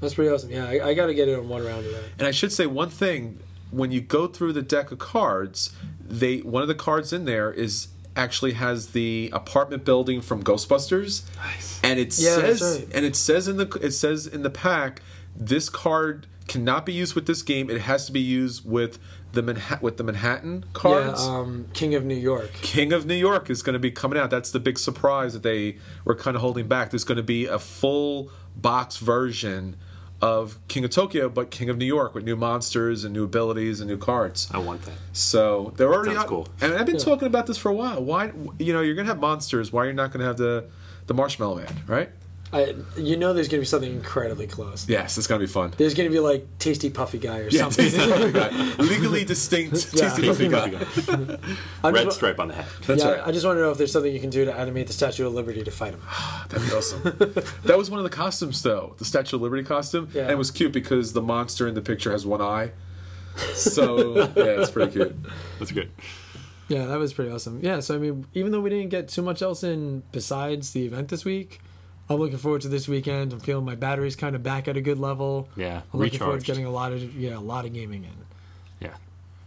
That's 0.00 0.14
pretty 0.14 0.30
awesome. 0.30 0.50
Yeah, 0.50 0.66
I, 0.66 0.88
I 0.88 0.94
got 0.94 1.06
to 1.06 1.14
get 1.14 1.28
it 1.28 1.38
on 1.38 1.48
one 1.48 1.64
round 1.64 1.84
of 1.86 1.92
that. 1.92 2.04
And 2.18 2.26
I 2.26 2.30
should 2.32 2.52
say 2.52 2.66
one 2.66 2.90
thing: 2.90 3.38
when 3.70 3.90
you 3.92 4.00
go 4.00 4.26
through 4.28 4.52
the 4.52 4.62
deck 4.62 4.90
of 4.92 4.98
cards, 4.98 5.72
they 6.00 6.38
one 6.38 6.62
of 6.62 6.68
the 6.68 6.74
cards 6.74 7.12
in 7.12 7.24
there 7.24 7.52
is 7.52 7.88
actually 8.18 8.52
has 8.52 8.88
the 8.88 9.30
apartment 9.32 9.84
building 9.84 10.20
from 10.20 10.42
Ghostbusters, 10.42 11.22
Nice. 11.36 11.80
and 11.82 11.98
it 11.98 12.18
Yeah, 12.18 12.34
says 12.36 12.60
right. 12.62 12.88
and 12.92 13.06
it 13.06 13.16
says 13.16 13.48
in 13.48 13.56
the 13.56 13.66
it 13.80 13.92
says 13.92 14.26
in 14.26 14.42
the 14.42 14.50
pack 14.50 15.00
this 15.34 15.68
card 15.70 16.26
cannot 16.48 16.84
be 16.84 16.92
used 16.92 17.14
with 17.14 17.26
this 17.26 17.42
game. 17.42 17.70
It 17.70 17.82
has 17.82 18.06
to 18.06 18.12
be 18.12 18.20
used 18.20 18.68
with 18.68 18.98
the 19.32 19.42
Manha- 19.42 19.80
with 19.82 19.98
the 19.98 20.04
Manhattan 20.04 20.64
cards. 20.72 21.24
Yeah, 21.24 21.38
um, 21.38 21.66
King 21.74 21.94
of 21.94 22.04
New 22.04 22.14
York. 22.16 22.50
King 22.62 22.92
of 22.92 23.06
New 23.06 23.14
York 23.14 23.50
is 23.50 23.62
going 23.62 23.74
to 23.74 23.78
be 23.78 23.90
coming 23.90 24.18
out. 24.18 24.30
That's 24.30 24.50
the 24.50 24.58
big 24.60 24.78
surprise 24.78 25.34
that 25.34 25.42
they 25.42 25.76
were 26.04 26.14
kind 26.14 26.34
of 26.34 26.40
holding 26.40 26.66
back. 26.66 26.90
There's 26.90 27.04
going 27.04 27.16
to 27.18 27.22
be 27.22 27.44
a 27.46 27.58
full 27.58 28.30
box 28.56 28.96
version 28.96 29.76
of 30.20 30.58
King 30.68 30.84
of 30.84 30.90
Tokyo, 30.90 31.28
but 31.28 31.50
King 31.50 31.70
of 31.70 31.76
New 31.78 31.84
York 31.84 32.14
with 32.14 32.24
new 32.24 32.34
monsters 32.36 33.04
and 33.04 33.14
new 33.14 33.24
abilities 33.24 33.80
and 33.80 33.88
new 33.88 33.96
cards. 33.98 34.48
I 34.52 34.58
want 34.58 34.82
that. 34.82 34.94
So 35.12 35.72
they're 35.76 35.92
already 35.92 36.10
Sounds 36.10 36.24
out- 36.24 36.28
cool. 36.28 36.48
And 36.60 36.74
I've 36.74 36.86
been 36.86 36.96
Yeah. 36.96 37.04
talking 37.04 37.26
about 37.26 37.46
this 37.46 37.56
for 37.56 37.68
a 37.70 37.74
while. 37.74 38.02
Why, 38.02 38.32
you 38.58 38.72
know, 38.72 38.80
you're 38.80 38.94
going 38.96 39.06
to 39.06 39.12
have 39.12 39.20
monsters. 39.20 39.72
Why 39.72 39.84
you're 39.84 39.92
not 39.92 40.10
going 40.10 40.20
to 40.20 40.26
have 40.26 40.36
the 40.38 40.64
the 41.06 41.14
Marshmallow 41.14 41.56
Man, 41.56 41.74
right? 41.86 42.10
I, 42.52 42.74
you 42.96 43.16
know, 43.16 43.32
there's 43.34 43.48
gonna 43.48 43.60
be 43.60 43.66
something 43.66 43.92
incredibly 43.92 44.46
close. 44.46 44.88
Yes, 44.88 45.18
it's 45.18 45.26
going 45.26 45.40
to 45.40 45.46
be 45.46 45.52
fun. 45.52 45.74
There's 45.76 45.92
gonna 45.94 46.08
be 46.10 46.18
like 46.18 46.46
Tasty 46.58 46.88
Puffy 46.88 47.18
Guy 47.18 47.40
or 47.40 47.48
Yeah, 47.48 47.68
something. 47.68 47.84
tasty 47.90 48.10
puffy 48.10 48.32
guy. 48.32 48.48
legally 48.82 49.24
distinct 49.24 49.92
Yeah. 49.92 50.08
tasty 50.08 50.26
puffy 50.28 50.48
guy. 50.48 51.38
I'm 51.84 51.94
Red 51.94 52.04
just, 52.04 52.16
stripe 52.16 52.40
on 52.40 52.48
the 52.48 52.54
hat. 52.54 52.66
That's 52.86 53.02
yeah, 53.04 53.10
right. 53.10 53.26
I 53.26 53.32
just 53.32 53.44
want 53.44 53.56
to 53.58 53.60
know 53.60 53.70
if 53.70 53.76
there's 53.78 53.92
something 53.92 54.12
you 54.12 54.20
can 54.20 54.30
do 54.30 54.44
to 54.46 54.54
animate 54.54 54.86
the 54.86 54.92
Statue 54.94 55.26
of 55.26 55.34
Liberty 55.34 55.62
to 55.62 55.70
fight 55.70 55.92
him. 55.92 56.00
That'd 56.48 56.66
be 56.68 56.74
awesome. 56.74 57.02
that 57.64 57.76
was 57.76 57.90
one 57.90 57.98
of 58.00 58.04
the 58.04 58.10
costumes, 58.16 58.62
though, 58.62 58.94
the 58.98 59.04
Statue 59.04 59.36
of 59.36 59.42
Liberty 59.42 59.62
costume, 59.64 60.08
Yeah. 60.14 60.22
and 60.22 60.30
it 60.30 60.38
was 60.38 60.50
cute 60.50 60.72
because 60.72 61.12
the 61.12 61.22
monster 61.22 61.68
in 61.68 61.74
the 61.74 61.82
picture 61.82 62.12
has 62.12 62.24
one 62.24 62.40
eye. 62.40 62.70
So 63.54 64.16
yeah, 64.36 64.60
it's 64.60 64.70
pretty 64.70 64.92
cute. 64.92 65.16
That's 65.58 65.70
good. 65.72 65.90
Yeah, 66.68 66.86
that 66.86 66.98
was 66.98 67.12
pretty 67.12 67.30
awesome. 67.30 67.60
Yeah, 67.62 67.80
so 67.80 67.94
I 67.94 67.98
mean, 67.98 68.26
even 68.34 68.52
though 68.52 68.60
we 68.60 68.68
didn't 68.70 68.88
get 68.90 69.08
too 69.08 69.22
much 69.22 69.42
else 69.42 69.62
in 69.62 70.02
besides 70.12 70.72
the 70.72 70.84
event 70.86 71.08
this 71.08 71.24
week, 71.24 71.60
I'm 72.10 72.16
looking 72.16 72.38
forward 72.38 72.62
to 72.62 72.68
this 72.68 72.88
weekend. 72.88 73.32
I'm 73.32 73.40
feeling 73.40 73.64
my 73.64 73.74
battery's 73.74 74.16
kind 74.16 74.34
of 74.34 74.42
back 74.42 74.66
at 74.68 74.76
a 74.76 74.80
good 74.80 74.98
level. 74.98 75.48
Yeah, 75.56 75.82
I'm 75.92 76.00
looking 76.00 76.18
forward 76.18 76.40
to 76.40 76.46
getting 76.46 76.64
a 76.64 76.70
lot 76.70 76.92
of 76.92 77.14
yeah 77.14 77.36
a 77.36 77.40
lot 77.40 77.64
of 77.66 77.72
gaming 77.72 78.04
in. 78.04 78.10
Yeah. 78.80 78.94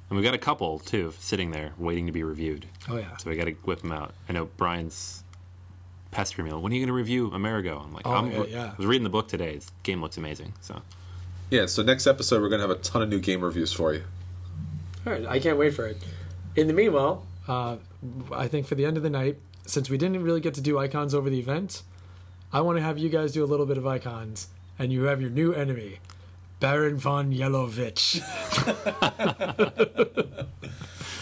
And 0.10 0.18
we 0.18 0.24
got 0.24 0.34
a 0.34 0.38
couple 0.40 0.80
too 0.80 1.14
sitting 1.20 1.52
there 1.52 1.72
waiting 1.78 2.06
to 2.06 2.12
be 2.12 2.24
reviewed. 2.24 2.68
Oh 2.90 2.98
yeah, 2.98 3.16
So 3.18 3.30
we 3.30 3.36
got 3.36 3.46
to 3.46 3.52
whip 3.64 3.82
them 3.82 3.92
out. 3.92 4.14
I 4.30 4.34
know 4.34 4.46
Brian's 4.58 5.24
pestering 6.12 6.48
me. 6.48 6.54
When 6.54 6.72
are 6.72 6.76
you 6.76 6.82
going 6.82 6.88
to 6.88 6.94
review 6.94 7.32
Amerigo? 7.32 7.80
I'm 7.80 7.94
like, 7.94 8.06
Oh, 8.06 8.12
I'm, 8.12 8.32
yeah, 8.32 8.44
yeah. 8.44 8.72
I 8.74 8.76
was 8.78 8.86
reading 8.86 9.04
the 9.06 9.10
book 9.10 9.28
today. 9.30 9.56
This 9.56 9.72
game 9.84 10.02
looks 10.02 10.18
amazing. 10.18 10.54
So 10.62 10.82
Yeah. 11.50 11.66
So 11.66 11.82
next 11.82 12.06
episode, 12.08 12.42
we're 12.42 12.50
gonna 12.50 12.64
have 12.64 12.70
a 12.72 12.76
ton 12.76 13.02
of 13.02 13.10
new 13.10 13.20
game 13.20 13.42
reviews 13.42 13.72
for 13.74 13.94
you. 13.94 14.04
all 15.08 15.14
right, 15.14 15.26
I 15.26 15.40
can't 15.40 15.58
wait 15.58 15.74
for 15.74 15.88
it. 15.88 15.98
In 16.56 16.68
the 16.68 16.74
meanwhile, 16.74 17.26
uh, 17.48 17.78
I 18.32 18.48
think 18.48 18.68
for 18.68 18.76
the 18.76 18.86
end 18.86 18.98
of 18.98 19.04
the 19.04 19.10
night, 19.10 19.38
since 19.66 19.90
we 19.90 19.98
didn't 19.98 20.22
really 20.24 20.42
get 20.42 20.54
to 20.56 20.62
do 20.62 20.78
icons 20.78 21.16
over 21.16 21.30
the 21.30 21.40
event, 21.40 21.82
I 22.54 22.60
want 22.62 22.78
to 22.78 22.82
have 22.82 22.98
you 22.98 23.08
guys 23.08 23.32
do 23.32 23.44
a 23.44 23.48
little 23.48 23.66
bit 23.66 23.78
of 23.78 23.88
icons, 23.88 24.50
and 24.78 24.92
you 24.92 25.04
have 25.04 25.22
your 25.22 25.30
new 25.30 25.54
enemy, 25.54 26.00
Baron 26.60 26.98
von 26.98 27.32
Yellovich. 27.32 28.20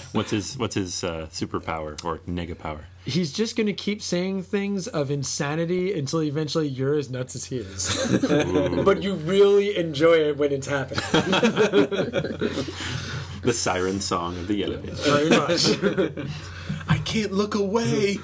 what's 0.11 0.31
his 0.31 0.57
what's 0.57 0.73
his 0.73 1.03
uh, 1.03 1.27
superpower 1.31 2.03
or 2.03 2.17
nega 2.27 2.57
power? 2.57 2.85
He's 3.05 3.31
just 3.31 3.55
going 3.55 3.67
to 3.67 3.73
keep 3.73 4.01
saying 4.01 4.41
things 4.43 4.87
of 4.87 5.11
insanity 5.11 5.97
until 5.97 6.23
eventually 6.23 6.67
you're 6.67 6.95
as 6.95 7.11
nuts 7.11 7.35
as 7.35 7.45
he 7.45 7.57
is. 7.57 8.83
but 8.83 9.03
you 9.03 9.13
really 9.13 9.77
enjoy 9.77 10.29
it 10.29 10.37
when 10.37 10.51
it's 10.51 10.67
happening. 10.67 11.03
The 13.41 13.53
siren 13.53 14.01
song 14.01 14.37
of 14.37 14.47
the 14.49 14.55
Yellow 14.55 14.77
Bitch. 14.79 14.99
Very 15.05 15.29
much. 15.29 16.27
I 16.89 16.97
can't 16.97 17.31
look 17.31 17.55
away. 17.55 18.17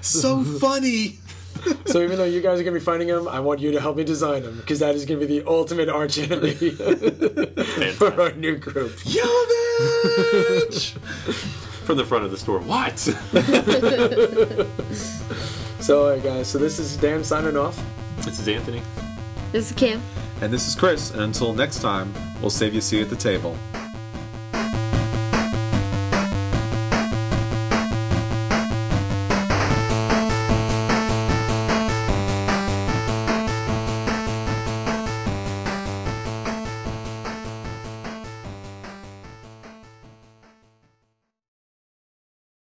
so 0.00 0.42
funny. 0.42 1.20
so 1.86 2.00
even 2.02 2.16
though 2.18 2.24
you 2.24 2.40
guys 2.40 2.58
are 2.60 2.64
going 2.64 2.74
to 2.74 2.80
be 2.80 2.84
fighting 2.84 3.08
him, 3.08 3.26
I 3.28 3.40
want 3.40 3.60
you 3.60 3.72
to 3.72 3.80
help 3.80 3.96
me 3.96 4.04
design 4.04 4.42
him 4.42 4.56
because 4.56 4.78
that 4.80 4.94
is 4.94 5.04
going 5.04 5.20
to 5.20 5.26
be 5.26 5.38
the 5.40 5.46
ultimate 5.48 5.88
arch 5.88 6.18
enemy 6.18 6.54
for 7.92 8.20
our 8.20 8.32
new 8.32 8.56
group. 8.56 8.92
Yellow 9.04 9.30
bitch. 9.30 10.92
From 11.86 11.96
the 11.98 12.04
front 12.04 12.24
of 12.24 12.30
the 12.32 12.36
store. 12.36 12.58
What? 12.60 12.96
So, 15.78 16.04
all 16.06 16.10
right, 16.14 16.22
guys. 16.22 16.48
So 16.48 16.58
this 16.58 16.78
is 16.80 16.96
Dan 16.96 17.22
signing 17.22 17.56
off. 17.56 17.80
this 18.24 18.40
is 18.40 18.48
Anthony. 18.48 18.82
This 19.52 19.70
is 19.70 19.76
Kim. 19.76 20.02
and 20.40 20.52
this 20.52 20.66
is 20.66 20.74
Chris. 20.74 21.10
And 21.12 21.20
until 21.20 21.52
next 21.52 21.80
time, 21.80 22.12
we'll 22.40 22.50
save 22.50 22.72
you 22.72 22.80
a 22.80 22.82
seat 22.82 23.02
at 23.02 23.10
the 23.10 23.14
table. 23.14 23.56